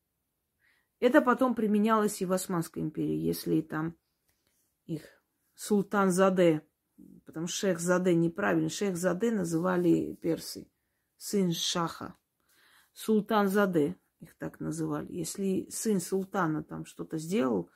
Это 0.99 1.21
потом 1.21 1.55
применялось 1.55 2.21
и 2.23 2.27
в 2.27 2.33
Османской 2.33 2.83
империи, 2.83 3.17
если 3.17 3.61
там 3.61 3.97
их 4.87 5.03
султан 5.55 6.11
Заде, 6.11 6.63
потому 7.27 7.47
что 7.49 7.59
шех 7.59 7.81
Заде 7.81 8.15
неправильно, 8.15 8.69
шех 8.69 8.97
Заде 8.97 9.31
называли 9.31 10.15
персы, 10.15 10.71
сын 11.17 11.53
Шаха. 11.53 12.17
Султан 12.93 13.49
Заде, 13.49 13.97
их 14.21 14.35
так 14.37 14.61
называли. 14.61 15.13
Если 15.13 15.67
сын 15.71 16.01
султана 16.01 16.63
там 16.63 16.85
что-то 16.85 17.19
сделал, 17.19 17.71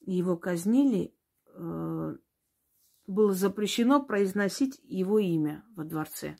его 0.00 0.36
казнили, 0.36 1.14
э, 1.54 2.16
было 3.06 3.32
запрещено 3.32 4.02
произносить 4.02 4.80
его 4.82 5.18
имя 5.18 5.64
во 5.74 5.84
дворце. 5.84 6.36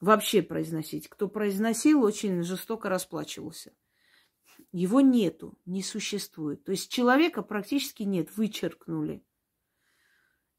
Вообще 0.00 0.42
произносить. 0.42 1.08
Кто 1.08 1.28
произносил, 1.28 2.02
очень 2.02 2.42
жестоко 2.42 2.88
расплачивался. 2.88 3.72
Его 4.72 5.00
нету, 5.00 5.58
не 5.66 5.82
существует. 5.82 6.64
То 6.64 6.72
есть 6.72 6.90
человека 6.90 7.42
практически 7.42 8.02
нет, 8.02 8.36
вычеркнули 8.36 9.24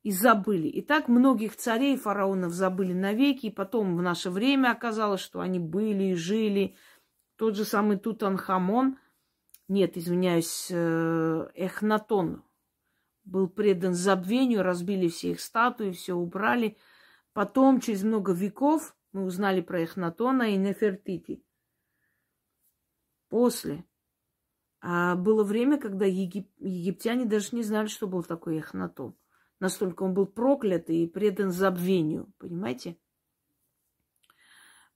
и 0.03 0.11
забыли. 0.11 0.67
И 0.67 0.81
так 0.81 1.07
многих 1.07 1.55
царей 1.55 1.95
фараонов 1.95 2.53
забыли 2.53 2.93
навеки, 2.93 3.47
и 3.47 3.51
потом 3.51 3.95
в 3.95 4.01
наше 4.01 4.29
время 4.29 4.71
оказалось, 4.71 5.21
что 5.21 5.41
они 5.41 5.59
были 5.59 6.05
и 6.05 6.15
жили. 6.15 6.75
Тот 7.35 7.55
же 7.55 7.65
самый 7.65 7.97
Тутанхамон, 7.97 8.97
нет, 9.67 9.97
извиняюсь, 9.97 10.67
э, 10.69 11.47
Эхнатон 11.55 12.43
был 13.23 13.47
предан 13.47 13.93
забвению, 13.93 14.63
разбили 14.63 15.07
все 15.07 15.31
их 15.31 15.39
статуи, 15.39 15.91
все 15.91 16.13
убрали. 16.13 16.77
Потом, 17.33 17.79
через 17.79 18.03
много 18.03 18.33
веков, 18.33 18.95
мы 19.13 19.23
узнали 19.23 19.61
про 19.61 19.81
Эхнатона 19.81 20.53
и 20.53 20.57
Нефертити. 20.57 21.43
После. 23.29 23.85
А 24.81 25.15
было 25.15 25.43
время, 25.43 25.77
когда 25.77 26.05
егип... 26.05 26.49
египтяне 26.57 27.25
даже 27.25 27.55
не 27.55 27.63
знали, 27.63 27.87
что 27.87 28.07
был 28.07 28.23
такой 28.23 28.57
Эхнатон. 28.57 29.15
Настолько 29.61 30.01
он 30.01 30.15
был 30.15 30.25
проклят 30.25 30.89
и 30.89 31.05
предан 31.05 31.51
забвению, 31.51 32.33
понимаете? 32.39 32.97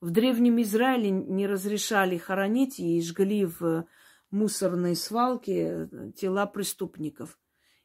В 0.02 0.10
Древнем 0.10 0.60
Израиле 0.60 1.12
не 1.12 1.46
разрешали 1.46 2.18
хоронить 2.18 2.80
и 2.80 3.00
жгли 3.00 3.46
в 3.46 3.86
мусорной 4.32 4.96
свалке 4.96 5.88
тела 6.18 6.48
преступников. 6.48 7.38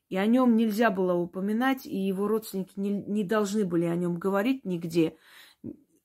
И 0.08 0.16
о 0.16 0.24
нем 0.24 0.56
нельзя 0.56 0.90
было 0.90 1.12
упоминать, 1.12 1.84
и 1.84 1.96
его 1.96 2.26
родственники 2.26 2.72
не, 2.76 2.90
не 2.90 3.24
должны 3.24 3.66
были 3.66 3.84
о 3.84 3.94
нем 3.94 4.18
говорить 4.18 4.64
нигде. 4.64 5.16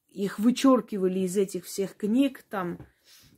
Их 0.09 0.39
вычеркивали 0.39 1.21
из 1.21 1.37
этих 1.37 1.63
всех 1.63 1.95
книг, 1.95 2.43
там, 2.49 2.79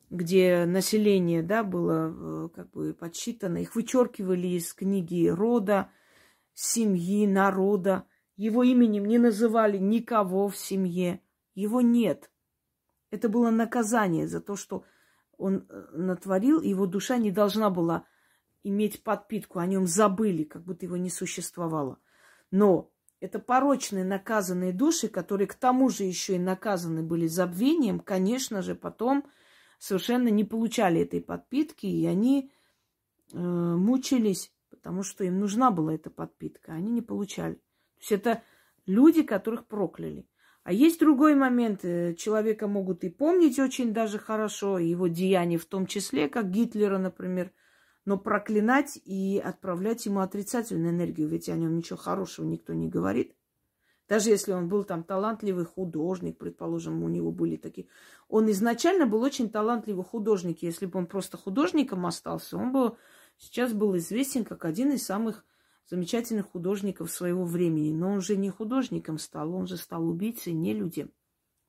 где 0.09 0.65
население 0.65 1.43
да, 1.43 1.63
было 1.63 2.09
э, 2.09 2.49
как 2.49 2.71
бы 2.71 2.95
подсчитано, 2.95 3.57
их 3.57 3.75
вычеркивали 3.75 4.47
из 4.47 4.73
книги 4.73 5.27
рода, 5.27 5.91
семьи, 6.57 7.27
народа. 7.27 8.05
Его 8.35 8.63
именем 8.63 9.05
не 9.05 9.19
называли 9.19 9.77
никого 9.77 10.47
в 10.47 10.57
семье. 10.57 11.21
Его 11.53 11.81
нет. 11.81 12.31
Это 13.11 13.29
было 13.29 13.51
наказание 13.51 14.27
за 14.27 14.41
то, 14.41 14.55
что 14.55 14.83
он 15.37 15.67
э, 15.69 15.85
натворил, 15.93 16.61
его 16.61 16.87
душа 16.87 17.17
не 17.17 17.31
должна 17.31 17.69
была 17.69 18.05
иметь 18.63 19.03
подпитку. 19.03 19.59
О 19.59 19.67
нем 19.67 19.85
забыли, 19.85 20.43
как 20.43 20.63
будто 20.63 20.85
его 20.85 20.97
не 20.97 21.11
существовало. 21.11 21.99
Но 22.49 22.91
это 23.19 23.37
порочные 23.37 24.03
наказанные 24.03 24.73
души, 24.73 25.09
которые 25.09 25.47
к 25.47 25.53
тому 25.53 25.89
же 25.89 26.05
еще 26.05 26.35
и 26.35 26.39
наказаны 26.39 27.03
были 27.03 27.27
забвением, 27.27 27.99
конечно 27.99 28.63
же, 28.63 28.73
потом 28.73 29.25
совершенно 29.77 30.29
не 30.29 30.43
получали 30.43 31.01
этой 31.01 31.21
подпитки, 31.21 31.85
и 31.85 32.05
они 32.07 32.51
э, 33.31 33.37
мучились 33.37 34.51
потому 34.77 35.03
что 35.03 35.23
им 35.23 35.39
нужна 35.39 35.71
была 35.71 35.93
эта 35.93 36.09
подпитка, 36.09 36.73
они 36.73 36.91
не 36.91 37.01
получали. 37.01 37.55
То 37.55 37.99
есть 37.99 38.11
это 38.11 38.43
люди, 38.85 39.23
которых 39.23 39.67
прокляли. 39.67 40.27
А 40.63 40.73
есть 40.73 40.99
другой 40.99 41.35
момент. 41.35 41.85
Э, 41.85 42.13
человека 42.15 42.67
могут 42.67 43.03
и 43.03 43.09
помнить 43.09 43.57
очень 43.57 43.93
даже 43.93 44.19
хорошо, 44.19 44.79
его 44.79 45.07
деяния 45.07 45.57
в 45.57 45.65
том 45.65 45.85
числе, 45.85 46.27
как 46.27 46.51
Гитлера, 46.51 46.97
например, 46.97 47.51
но 48.03 48.17
проклинать 48.17 48.99
и 49.05 49.41
отправлять 49.43 50.05
ему 50.05 50.19
отрицательную 50.19 50.91
энергию, 50.91 51.27
ведь 51.27 51.49
о 51.49 51.55
нем 51.55 51.75
ничего 51.77 51.97
хорошего 51.97 52.45
никто 52.45 52.73
не 52.73 52.89
говорит. 52.89 53.33
Даже 54.07 54.29
если 54.29 54.53
он 54.53 54.69
был 54.69 54.83
там 54.83 55.03
талантливый 55.03 55.65
художник, 55.65 56.37
предположим, 56.37 57.03
у 57.03 57.09
него 57.09 57.31
были 57.31 57.57
такие. 57.57 57.87
Он 58.29 58.49
изначально 58.51 59.05
был 59.05 59.21
очень 59.21 59.49
талантливый 59.49 60.05
художник. 60.05 60.61
Если 60.61 60.85
бы 60.85 60.99
он 60.99 61.07
просто 61.07 61.37
художником 61.37 62.05
остался, 62.05 62.57
он 62.57 62.71
бы 62.71 62.97
сейчас 63.37 63.73
был 63.73 63.97
известен 63.97 64.45
как 64.45 64.65
один 64.65 64.91
из 64.91 65.05
самых 65.05 65.45
замечательных 65.89 66.47
художников 66.47 67.11
своего 67.11 67.45
времени. 67.45 67.93
Но 67.93 68.11
он 68.11 68.21
же 68.21 68.35
не 68.37 68.49
художником 68.49 69.17
стал, 69.17 69.53
он 69.53 69.67
же 69.67 69.77
стал 69.77 70.07
убийцей, 70.07 70.53
не 70.53 70.73
людям. 70.73 71.11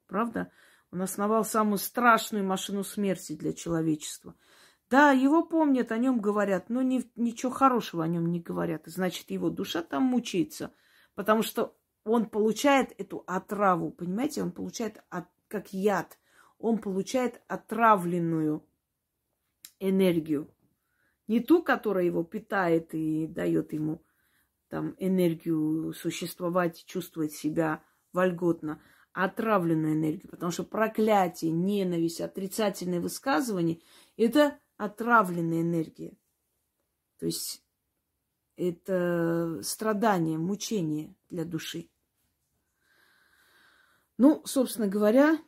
Правда? 0.07 0.51
Он 0.91 1.03
основал 1.03 1.45
самую 1.45 1.79
страшную 1.79 2.45
машину 2.45 2.83
смерти 2.83 3.37
для 3.37 3.53
человечества. 3.53 4.35
Да, 4.91 5.13
его 5.13 5.45
помнят, 5.45 5.93
о 5.93 5.99
нем 5.99 6.19
говорят, 6.19 6.71
но 6.71 6.81
ни, 6.81 7.05
ничего 7.15 7.53
хорошего 7.53 8.05
о 8.05 8.09
нем 8.09 8.31
не 8.33 8.41
говорят. 8.41 8.85
Значит, 8.87 9.31
его 9.31 9.51
душа 9.51 9.83
там 9.83 10.05
мучается, 10.05 10.73
потому 11.15 11.43
что 11.43 11.77
он 12.05 12.31
получает 12.31 12.99
эту 12.99 13.23
отраву, 13.27 13.91
понимаете, 13.91 14.43
он 14.43 14.51
получает 14.51 15.03
от, 15.11 15.27
как 15.47 15.75
яд, 15.75 16.19
он 16.59 16.79
получает 16.79 17.43
отравленную 17.49 18.65
энергию. 19.79 20.51
Не 21.29 21.41
ту, 21.41 21.63
которая 21.63 22.05
его 22.05 22.25
питает 22.25 22.95
и 22.95 23.27
дает 23.27 23.73
ему 23.73 24.03
там 24.69 24.95
энергию 24.99 25.93
существовать, 25.93 26.85
чувствовать 26.87 27.33
себя 27.33 27.83
вольготно, 28.13 28.83
а 29.13 29.25
отравленную 29.25 29.95
энергию. 29.95 30.31
Потому 30.31 30.53
что 30.53 30.65
проклятие, 30.65 31.53
ненависть, 31.53 32.21
отрицательные 32.21 33.01
высказывания– 33.01 33.81
это 34.17 34.59
отравленная 34.77 35.63
энергия. 35.63 36.17
То 37.19 37.27
есть 37.27 37.63
это 38.57 39.61
страдание, 39.63 40.39
мучение 40.39 41.15
для 41.31 41.45
души. 41.45 41.91
Ну, 44.17 44.43
собственно 44.45 44.89
говоря, 44.89 45.39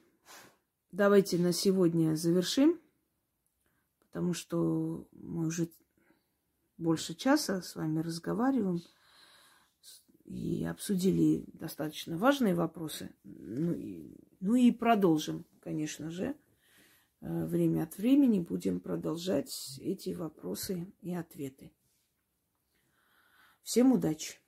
давайте 0.93 1.39
на 1.39 1.53
сегодня 1.53 2.15
завершим, 2.15 2.81
потому 4.11 4.35
что 4.35 5.07
мы 5.13 5.47
уже 5.47 5.69
больше 6.79 7.15
часа 7.15 7.63
с 7.63 7.77
вами 7.77 8.01
разговариваем 8.01 8.81
и 10.25 10.65
обсудили 10.65 11.45
достаточно 11.53 12.19
важные 12.19 12.55
вопросы. 12.55 13.15
Ну 13.23 13.73
и, 13.73 14.17
ну 14.41 14.57
и 14.57 14.73
продолжим, 14.73 15.47
конечно 15.61 16.11
же. 16.11 16.37
Э, 17.21 17.47
время 17.47 17.85
от 17.85 17.99
времени 17.99 18.41
будем 18.41 18.81
продолжать 18.81 19.79
эти 19.81 20.11
вопросы 20.11 20.93
и 21.03 21.15
ответы. 21.15 21.73
Всем 23.63 23.93
удачи! 23.93 24.39